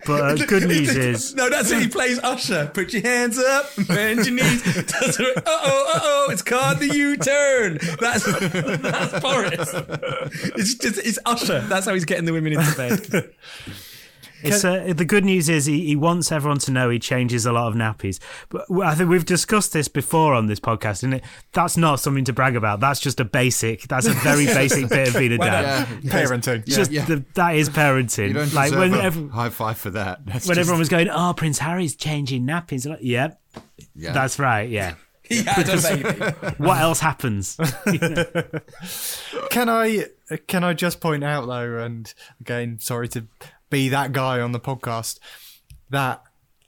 But 0.05 0.41
uh, 0.41 0.45
good 0.45 0.67
news 0.67 0.95
is, 0.95 1.33
No, 1.35 1.49
that's 1.49 1.71
it. 1.71 1.81
He 1.81 1.87
plays 1.87 2.19
Usher. 2.19 2.69
Put 2.73 2.93
your 2.93 3.01
hands 3.03 3.37
up, 3.39 3.69
bend 3.87 4.25
your 4.25 4.35
knees. 4.35 4.63
Does 4.63 5.19
it- 5.19 5.37
Uh-oh, 5.37 5.91
uh-oh, 5.95 6.27
it's 6.31 6.41
called 6.41 6.79
the 6.79 6.87
U-turn. 6.93 7.79
That's 7.99 8.23
that's 8.81 9.19
Boris. 9.21 9.69
It's 10.55 10.75
just 10.75 10.97
it's 10.99 11.19
Usher. 11.25 11.61
That's 11.61 11.85
how 11.85 11.93
he's 11.93 12.05
getting 12.05 12.25
the 12.25 12.33
women 12.33 12.53
into 12.53 12.75
bed. 12.75 13.29
it's 14.43 14.65
uh, 14.65 14.93
the 14.95 15.05
good 15.05 15.25
news 15.25 15.49
is 15.49 15.65
he, 15.65 15.85
he 15.85 15.95
wants 15.95 16.31
everyone 16.31 16.59
to 16.59 16.71
know 16.71 16.89
he 16.89 16.99
changes 16.99 17.45
a 17.45 17.51
lot 17.51 17.67
of 17.67 17.75
nappies. 17.75 18.19
But 18.49 18.65
I 18.83 18.95
think 18.95 19.09
we've 19.09 19.25
discussed 19.25 19.73
this 19.73 19.87
before 19.87 20.33
on 20.33 20.47
this 20.47 20.59
podcast, 20.59 21.03
and 21.03 21.15
it 21.15 21.23
that's 21.51 21.77
not 21.77 21.99
something 21.99 22.23
to 22.25 22.33
brag 22.33 22.55
about. 22.55 22.79
That's 22.79 22.99
just 22.99 23.19
a 23.19 23.25
basic. 23.25 23.83
That's 23.83 24.05
a 24.05 24.13
very 24.13 24.45
basic 24.59 24.89
bit 24.89 25.09
of 25.09 25.15
being 25.15 25.33
a 25.33 25.37
dad. 25.37 25.87
Yeah. 26.01 26.11
Parenting. 26.11 26.65
Just 26.65 26.91
yeah. 26.91 27.05
The, 27.05 27.23
that 27.35 27.55
is 27.55 27.69
parenting. 27.69 28.29
You 28.29 28.33
don't 28.33 28.53
like 28.53 28.71
when 28.71 28.93
a 28.93 28.97
ev- 28.99 29.29
high 29.31 29.49
five 29.49 29.77
for 29.77 29.91
that. 29.91 30.25
That's 30.25 30.47
when 30.47 30.55
just- 30.55 30.59
everyone 30.67 30.79
was 30.79 30.89
going, 30.89 31.09
"Oh, 31.09 31.33
Prince 31.35 31.59
Harry's 31.59 31.95
changing 31.95 32.45
nappies," 32.45 32.87
like, 32.87 32.99
yep, 33.01 33.41
yeah. 33.95 34.11
that's 34.13 34.39
right. 34.39 34.69
Yeah. 34.69 34.95
He 35.25 35.41
had 35.41 35.69
a 35.69 35.81
baby. 35.81 36.53
What 36.57 36.79
else 36.79 36.99
happens? 36.99 37.55
Can 39.49 39.69
I 39.69 40.07
can 40.47 40.63
I 40.63 40.73
just 40.73 40.99
point 40.99 41.23
out 41.23 41.47
though, 41.47 41.77
and 41.77 42.13
again, 42.41 42.79
sorry 42.79 43.07
to 43.09 43.27
be 43.73 43.89
that 43.89 44.11
guy 44.11 44.39
on 44.39 44.51
the 44.51 44.59
podcast, 44.59 45.19
that 45.89 46.21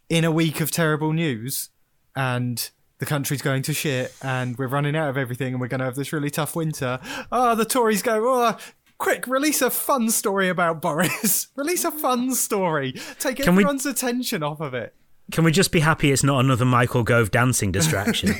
in 0.09 0.25
a 0.25 0.31
week 0.31 0.59
of 0.59 0.71
terrible 0.71 1.13
news 1.13 1.69
and 2.15 2.71
the 2.97 3.05
country's 3.05 3.43
going 3.43 3.61
to 3.61 3.73
shit 3.73 4.11
and 4.23 4.57
we're 4.57 4.67
running 4.67 4.95
out 4.95 5.09
of 5.09 5.17
everything 5.17 5.53
and 5.53 5.61
we're 5.61 5.67
going 5.67 5.79
to 5.79 5.85
have 5.85 5.95
this 5.95 6.11
really 6.11 6.31
tough 6.31 6.55
winter. 6.55 6.99
Oh, 7.31 7.53
the 7.53 7.63
Tories 7.63 8.01
go, 8.01 8.27
oh, 8.27 8.41
uh, 8.43 8.57
quick, 8.97 9.27
release 9.27 9.61
a 9.61 9.69
fun 9.69 10.09
story 10.09 10.49
about 10.49 10.81
Boris. 10.81 11.47
release 11.55 11.85
a 11.85 11.91
fun 11.91 12.33
story. 12.33 12.93
Take 13.19 13.37
Can 13.37 13.55
we- 13.55 13.61
everyone's 13.63 13.85
attention 13.85 14.41
off 14.41 14.59
of 14.59 14.73
it. 14.73 14.95
Can 15.31 15.43
we 15.43 15.51
just 15.51 15.71
be 15.71 15.81
happy 15.81 16.11
it's 16.11 16.23
not 16.23 16.39
another 16.43 16.65
Michael 16.65 17.03
Gove 17.03 17.29
dancing 17.31 17.71
distraction? 17.71 18.29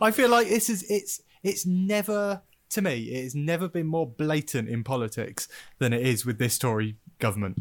I 0.00 0.10
feel 0.10 0.28
like 0.28 0.48
this 0.48 0.68
is 0.68 0.84
it's 0.90 1.20
it's 1.42 1.64
never 1.64 2.42
to 2.72 2.82
me 2.82 3.04
it 3.04 3.22
has 3.24 3.34
never 3.34 3.68
been 3.68 3.86
more 3.86 4.06
blatant 4.06 4.68
in 4.68 4.84
politics 4.84 5.48
than 5.78 5.92
it 5.92 6.02
is 6.06 6.26
with 6.26 6.38
this 6.38 6.58
Tory 6.58 6.96
government. 7.18 7.60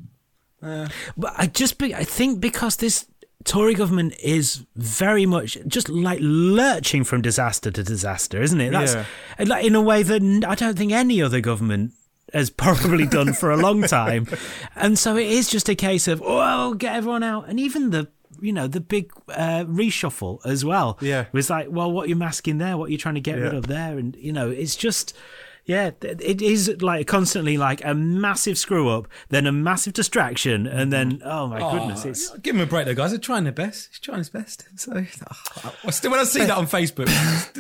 Uh, 0.62 0.88
but 1.18 1.34
I 1.38 1.48
just 1.48 1.78
be, 1.78 1.96
I 1.96 2.04
think 2.04 2.40
because 2.40 2.76
this 2.78 3.08
Tory 3.44 3.74
government 3.74 4.14
is 4.22 4.66
very 4.76 5.26
much 5.26 5.58
just 5.68 5.90
like 5.90 6.20
lurching 6.22 7.04
from 7.04 7.22
disaster 7.22 7.72
to 7.72 7.84
disaster, 7.84 8.42
isn't 8.42 8.62
it? 8.62 8.72
That's 8.72 8.94
Yeah. 8.94 9.06
like 9.46 9.66
in 9.66 9.74
a 9.76 9.82
way 9.82 10.04
that 10.04 10.46
I 10.48 10.56
don't 10.56 10.78
think 10.78 10.92
any 10.92 11.22
other 11.22 11.42
government 11.42 11.94
has 12.34 12.50
probably 12.50 13.08
done 13.08 13.34
for 13.34 13.50
a 13.52 13.58
long 13.58 13.82
time. 13.84 14.28
And 14.76 14.98
so 14.98 15.18
it 15.18 15.28
is 15.28 15.50
just 15.50 15.68
a 15.70 15.76
case 15.76 16.08
of 16.08 16.22
oh, 16.24 16.76
get 16.76 16.96
everyone 16.96 17.24
out, 17.24 17.50
and 17.50 17.60
even 17.60 17.90
the 17.90 18.08
you 18.42 18.52
know 18.54 18.68
the 18.68 18.82
big 18.82 19.12
uh, 19.30 19.66
reshuffle 19.66 20.40
as 20.46 20.66
well. 20.66 20.98
Yeah. 21.02 21.26
was 21.32 21.50
like, 21.50 21.68
well, 21.70 21.92
what 21.92 22.06
are 22.06 22.10
you 22.10 22.16
masking 22.16 22.58
there? 22.58 22.78
What 22.78 22.90
are 22.90 22.92
you 22.92 22.98
trying 22.98 23.16
to 23.16 23.22
get 23.22 23.38
rid 23.38 23.54
of 23.54 23.68
there? 23.68 23.98
And 23.98 24.16
you 24.16 24.34
know, 24.34 24.50
it's 24.50 24.76
just. 24.76 25.16
Yeah, 25.64 25.92
it 26.02 26.42
is 26.42 26.82
like 26.82 27.06
constantly 27.06 27.56
like 27.56 27.86
a 27.86 27.94
massive 27.94 28.58
screw 28.58 28.90
up, 28.90 29.08
then 29.30 29.46
a 29.46 29.52
massive 29.52 29.94
distraction, 29.94 30.66
and 30.66 30.92
then 30.92 31.22
oh 31.24 31.46
my 31.46 31.60
goodness, 31.60 32.04
it's 32.04 32.36
Give 32.40 32.56
him 32.56 32.62
a 32.62 32.66
break, 32.66 32.88
though, 32.88 32.96
guys. 32.96 33.12
They're 33.12 33.20
trying 33.20 33.44
their 33.44 33.54
best. 33.54 33.90
He's 33.92 34.00
trying 34.00 34.18
his 34.18 34.30
best. 34.30 34.68
So, 34.78 34.92
I 34.96 35.92
still 35.92 36.10
when 36.10 36.20
I 36.20 36.24
see 36.24 36.40
that 36.40 36.58
on 36.58 36.66
Facebook, 36.66 37.06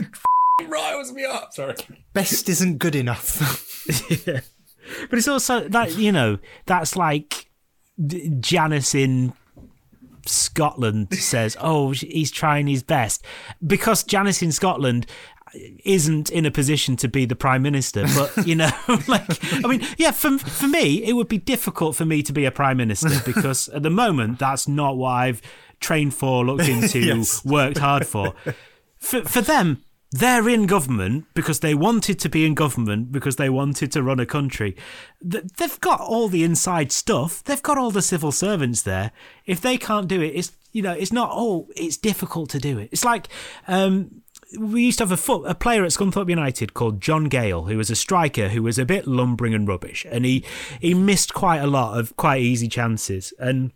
it 0.59 0.67
riles 0.67 1.13
me 1.13 1.25
up. 1.25 1.53
Sorry. 1.53 1.75
Best 2.13 2.49
isn't 2.49 2.79
good 2.79 2.95
enough. 2.95 3.85
yeah. 4.27 4.41
But 5.09 5.19
it's 5.19 5.27
also 5.27 5.67
that 5.69 5.95
you 5.95 6.11
know 6.11 6.39
that's 6.65 6.95
like 6.95 7.49
D- 8.03 8.31
Janice 8.39 8.95
in 8.95 9.33
Scotland 10.25 11.13
says, 11.13 11.57
"Oh, 11.59 11.91
he's 11.91 12.31
trying 12.31 12.67
his 12.67 12.83
best," 12.83 13.23
because 13.65 14.03
Janice 14.03 14.41
in 14.41 14.51
Scotland 14.51 15.05
isn't 15.83 16.29
in 16.29 16.45
a 16.45 16.51
position 16.51 16.95
to 16.95 17.07
be 17.09 17.25
the 17.25 17.35
prime 17.35 17.61
minister. 17.61 18.05
But 18.15 18.47
you 18.47 18.55
know, 18.55 18.71
like 19.07 19.25
I 19.63 19.67
mean, 19.67 19.85
yeah, 19.97 20.11
for 20.11 20.37
for 20.37 20.67
me, 20.67 21.03
it 21.03 21.13
would 21.13 21.27
be 21.27 21.37
difficult 21.37 21.95
for 21.95 22.05
me 22.05 22.23
to 22.23 22.31
be 22.33 22.45
a 22.45 22.51
prime 22.51 22.77
minister 22.77 23.09
because 23.25 23.67
at 23.69 23.83
the 23.83 23.89
moment 23.89 24.39
that's 24.39 24.67
not 24.67 24.97
what 24.97 25.09
I've 25.11 25.41
trained 25.79 26.13
for, 26.13 26.45
looked 26.45 26.67
into, 26.75 26.99
Yes. 26.99 27.43
worked 27.43 27.79
hard 27.79 28.07
for. 28.07 28.33
For 28.97 29.23
for 29.23 29.41
them, 29.41 29.83
they're 30.11 30.49
in 30.49 30.65
government 30.65 31.25
because 31.33 31.61
they 31.61 31.73
wanted 31.73 32.19
to 32.19 32.29
be 32.29 32.45
in 32.45 32.53
government 32.53 33.11
because 33.11 33.37
they 33.37 33.49
wanted 33.49 33.91
to 33.93 34.03
run 34.03 34.19
a 34.19 34.25
country. 34.25 34.75
They've 35.21 35.79
got 35.79 36.01
all 36.01 36.27
the 36.27 36.43
inside 36.43 36.91
stuff. 36.91 37.43
They've 37.43 37.61
got 37.61 37.77
all 37.77 37.91
the 37.91 38.01
civil 38.01 38.31
servants 38.31 38.81
there. 38.81 39.11
If 39.45 39.61
they 39.61 39.77
can't 39.77 40.09
do 40.09 40.21
it, 40.21 40.33
it's 40.35 40.51
you 40.73 40.81
know, 40.81 40.93
it's 40.93 41.11
not. 41.11 41.29
Oh, 41.31 41.67
it's 41.75 41.97
difficult 41.97 42.49
to 42.51 42.59
do 42.59 42.77
it. 42.77 42.89
It's 42.91 43.05
like. 43.05 43.27
Um, 43.67 44.21
we 44.59 44.83
used 44.83 44.97
to 44.97 45.05
have 45.05 45.13
a, 45.13 45.17
foot, 45.17 45.43
a 45.47 45.55
player 45.55 45.85
at 45.85 45.91
Scunthorpe 45.91 46.27
United 46.27 46.73
called 46.73 46.99
John 46.99 47.29
Gale, 47.29 47.63
who 47.63 47.77
was 47.77 47.89
a 47.89 47.95
striker 47.95 48.49
who 48.49 48.61
was 48.61 48.77
a 48.77 48.83
bit 48.83 49.07
lumbering 49.07 49.53
and 49.53 49.65
rubbish, 49.65 50.05
and 50.09 50.25
he 50.25 50.43
he 50.81 50.93
missed 50.93 51.33
quite 51.33 51.59
a 51.59 51.67
lot 51.67 51.97
of 51.97 52.13
quite 52.17 52.41
easy 52.41 52.67
chances. 52.67 53.33
And 53.39 53.71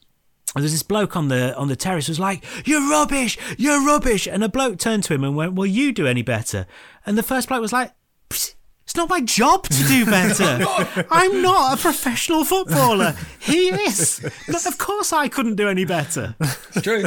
there's 0.62 0.72
this 0.72 0.84
bloke 0.84 1.16
on 1.16 1.28
the 1.28 1.56
on 1.58 1.68
the 1.68 1.76
terrace 1.76 2.08
who 2.08 2.12
was 2.12 2.20
like, 2.20 2.44
"You're 2.66 2.90
rubbish, 2.90 3.38
you're 3.58 3.86
rubbish," 3.86 4.28
and 4.28 4.44
a 4.44 4.50
bloke 4.50 4.78
turned 4.80 5.04
to 5.06 5.14
him 5.14 5.24
and 5.24 5.36
went, 5.36 5.54
"Will 5.54 5.66
you 5.66 5.92
do 5.92 6.08
any 6.08 6.22
better?" 6.22 6.66
And 7.06 7.18
the 7.18 7.24
first 7.24 7.50
bloke 7.50 7.62
was 7.62 7.74
like, 7.74 7.92
"It's 8.30 8.96
not 8.96 9.10
my 9.10 9.22
job 9.22 9.64
to 9.64 9.84
do 9.84 10.06
better. 10.06 10.66
I'm 11.12 11.42
not 11.42 11.78
a 11.78 11.82
professional 11.82 12.46
footballer. 12.46 13.16
He 13.40 13.68
is. 13.70 14.22
No, 14.48 14.58
of 14.66 14.78
course, 14.78 15.12
I 15.12 15.28
couldn't 15.28 15.56
do 15.56 15.68
any 15.68 15.86
better." 15.86 16.36
It's 16.40 16.82
true. 16.82 17.06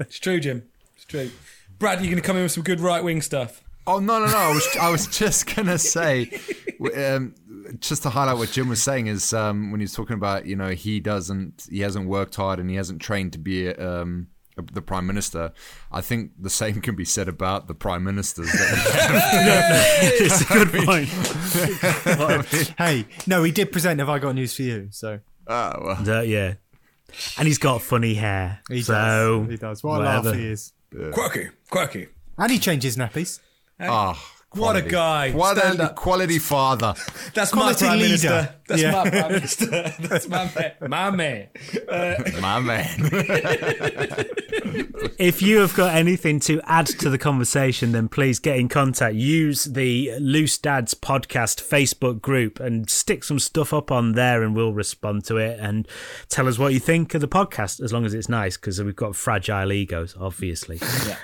It's 0.00 0.18
true, 0.18 0.40
Jim. 0.40 0.62
It's 0.96 1.04
true. 1.04 1.30
Brad, 1.78 2.00
you're 2.00 2.10
going 2.10 2.22
to 2.22 2.26
come 2.26 2.36
in 2.36 2.42
with 2.44 2.52
some 2.52 2.62
good 2.62 2.80
right 2.80 3.02
wing 3.02 3.20
stuff. 3.20 3.62
Oh 3.86 3.98
no 3.98 4.18
no 4.18 4.26
no! 4.26 4.36
I 4.36 4.48
was 4.48 4.76
I 4.80 4.90
was 4.90 5.06
just 5.08 5.54
gonna 5.54 5.76
say, 5.76 6.30
um, 6.96 7.34
just 7.80 8.02
to 8.02 8.10
highlight 8.10 8.36
what 8.36 8.50
Jim 8.50 8.68
was 8.68 8.82
saying 8.82 9.06
is 9.06 9.32
um, 9.32 9.70
when 9.70 9.80
he 9.80 9.84
was 9.84 9.92
talking 9.92 10.14
about 10.14 10.46
you 10.46 10.56
know 10.56 10.70
he 10.70 11.00
doesn't 11.00 11.66
he 11.70 11.80
hasn't 11.80 12.08
worked 12.08 12.34
hard 12.36 12.58
and 12.60 12.68
he 12.70 12.76
hasn't 12.76 13.00
trained 13.00 13.32
to 13.32 13.38
be 13.38 13.68
um, 13.70 14.28
the 14.72 14.82
prime 14.82 15.06
minister. 15.06 15.52
I 15.90 16.00
think 16.00 16.32
the 16.38 16.50
same 16.50 16.80
can 16.80 16.94
be 16.96 17.04
said 17.04 17.28
about 17.28 17.66
the 17.68 17.74
prime 17.74 18.04
ministers. 18.04 18.48
it's 18.54 20.40
a 20.42 20.44
good 20.54 20.72
point. 20.84 21.08
hey, 22.78 23.06
no, 23.26 23.42
he 23.42 23.50
did 23.52 23.72
present 23.72 23.98
Have 24.00 24.08
I 24.08 24.18
Got 24.18 24.34
News 24.34 24.54
for 24.54 24.62
You? 24.62 24.88
So 24.90 25.20
Ah, 25.48 25.76
well, 25.80 26.10
Uh, 26.18 26.22
yeah, 26.22 26.54
and 27.38 27.46
he's 27.46 27.58
got 27.58 27.82
funny 27.82 28.14
hair. 28.14 28.60
he 28.68 28.82
so 28.82 29.40
does. 29.42 29.50
He 29.50 29.56
does. 29.56 29.82
What 29.84 29.96
a 29.96 30.04
whatever. 30.04 30.30
laugh 30.30 30.38
he 30.38 30.46
is. 30.46 30.72
Quirky. 31.12 31.48
Quirky. 31.70 32.08
And 32.38 32.50
he 32.50 32.58
changes 32.58 32.96
nappies. 32.96 33.40
Ah, 34.56 34.60
What 34.60 34.76
a 34.76 34.82
guy. 34.82 35.30
What 35.32 35.56
Stand 35.58 35.80
a 35.80 35.84
up. 35.84 35.96
quality 35.96 36.38
father. 36.38 36.94
That's 37.34 37.50
Quality 37.52 37.84
my 37.84 37.88
prime 37.90 37.98
leader. 37.98 38.08
minister. 38.08 38.54
That's 38.66 38.82
Yeah. 38.82 38.90
my 38.92 39.10
prime 39.10 39.32
minister. 39.32 39.94
That's 40.00 40.28
my 40.28 40.50
man. 40.54 40.72
My 40.88 41.10
man. 41.10 41.48
My 42.40 42.60
man. 42.60 44.24
If 45.18 45.42
you 45.42 45.58
have 45.58 45.74
got 45.74 45.94
anything 45.94 46.40
to 46.40 46.60
add 46.64 46.86
to 46.86 47.08
the 47.08 47.18
conversation, 47.18 47.92
then 47.92 48.08
please 48.08 48.38
get 48.40 48.56
in 48.58 48.68
contact. 48.68 49.14
Use 49.14 49.64
the 49.64 50.10
Loose 50.18 50.58
Dads 50.58 50.94
podcast 50.94 51.62
Facebook 51.66 52.20
group 52.20 52.58
and 52.58 52.88
stick 52.90 53.22
some 53.22 53.38
stuff 53.38 53.72
up 53.72 53.92
on 53.92 54.12
there, 54.12 54.42
and 54.42 54.56
we'll 54.56 54.72
respond 54.72 55.24
to 55.26 55.36
it 55.36 55.58
and 55.60 55.86
tell 56.28 56.48
us 56.48 56.58
what 56.58 56.72
you 56.72 56.80
think 56.80 57.14
of 57.14 57.20
the 57.20 57.28
podcast, 57.28 57.80
as 57.82 57.92
long 57.92 58.04
as 58.04 58.12
it's 58.14 58.28
nice, 58.28 58.56
because 58.56 58.82
we've 58.82 58.96
got 58.96 59.14
fragile 59.14 59.72
egos, 59.72 60.16
obviously. 60.18 60.80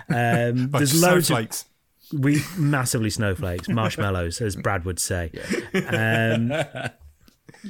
Um, 0.09 0.71
there's 0.71 1.01
loads 1.01 1.31
of 1.31 1.37
Snowflakes. 1.37 1.65
We 2.13 2.43
massively 2.57 3.11
snowflakes, 3.11 3.69
marshmallows, 3.69 4.41
as 4.41 4.57
Brad 4.57 4.85
would 4.85 4.99
say. 4.99 5.31
Um, 5.75 6.53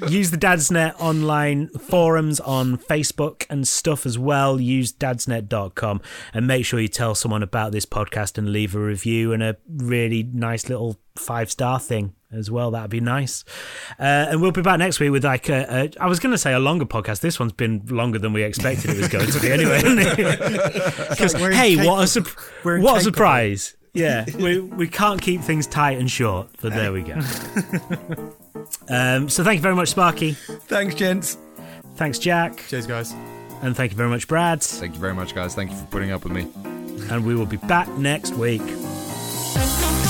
use 0.08 0.30
the 0.30 0.38
Dadsnet 0.38 0.94
online 0.98 1.68
forums 1.68 2.40
on 2.40 2.78
Facebook 2.78 3.46
and 3.50 3.66
stuff 3.66 4.06
as 4.06 4.18
well. 4.18 4.60
Use 4.60 4.92
dadsnet.com 4.92 6.00
and 6.32 6.46
make 6.46 6.64
sure 6.64 6.80
you 6.80 6.88
tell 6.88 7.14
someone 7.14 7.42
about 7.42 7.72
this 7.72 7.86
podcast 7.86 8.38
and 8.38 8.52
leave 8.52 8.74
a 8.74 8.80
review 8.80 9.32
and 9.32 9.42
a 9.42 9.56
really 9.68 10.22
nice 10.22 10.68
little 10.68 10.96
five 11.16 11.50
star 11.50 11.78
thing 11.78 12.14
as 12.32 12.50
well. 12.50 12.70
That'd 12.70 12.90
be 12.90 13.00
nice. 13.00 13.44
Uh, 13.98 14.28
and 14.30 14.40
we'll 14.40 14.52
be 14.52 14.62
back 14.62 14.78
next 14.78 15.00
week 15.00 15.10
with 15.10 15.24
like 15.24 15.48
a, 15.48 15.90
a 15.98 16.02
I 16.02 16.06
was 16.06 16.20
going 16.20 16.32
to 16.32 16.38
say 16.38 16.52
a 16.52 16.60
longer 16.60 16.86
podcast. 16.86 17.20
This 17.20 17.38
one's 17.40 17.52
been 17.52 17.84
longer 17.88 18.18
than 18.18 18.32
we 18.32 18.42
expected 18.42 18.90
it 18.90 18.98
was 18.98 19.08
going 19.08 19.30
to 19.30 19.40
be 19.40 19.50
anyway. 19.50 19.80
Because 21.10 21.32
hey, 21.54 21.76
what 21.76 22.16
a 22.16 22.24
we're 22.64 22.80
what 22.80 22.98
a 22.98 23.00
surprise! 23.00 23.76
Yeah, 23.92 24.24
we 24.38 24.60
we 24.60 24.88
can't 24.88 25.20
keep 25.20 25.40
things 25.40 25.66
tight 25.66 25.98
and 25.98 26.10
short, 26.10 26.48
but 26.60 26.72
there 26.72 26.92
we 26.92 27.02
go. 27.02 27.14
um, 28.88 29.28
so 29.28 29.42
thank 29.44 29.56
you 29.58 29.62
very 29.62 29.74
much, 29.74 29.88
Sparky. 29.88 30.32
Thanks, 30.32 30.94
gents. 30.94 31.36
Thanks, 31.96 32.18
Jack, 32.18 32.64
Cheers, 32.68 32.86
guys. 32.86 33.12
and 33.62 33.76
thank 33.76 33.92
you 33.92 33.96
very 33.96 34.08
much, 34.08 34.26
Brad. 34.26 34.62
Thank 34.62 34.94
you 34.94 35.00
very 35.00 35.14
much, 35.14 35.34
guys. 35.34 35.54
Thank 35.54 35.70
you 35.70 35.76
for 35.76 35.86
putting 35.86 36.12
up 36.12 36.24
with 36.24 36.32
me. 36.32 36.48
And 37.10 37.26
we 37.26 37.34
will 37.34 37.46
be 37.46 37.58
back 37.58 37.88
next 37.98 38.34
week. 38.34 38.62
Thank 38.62 40.09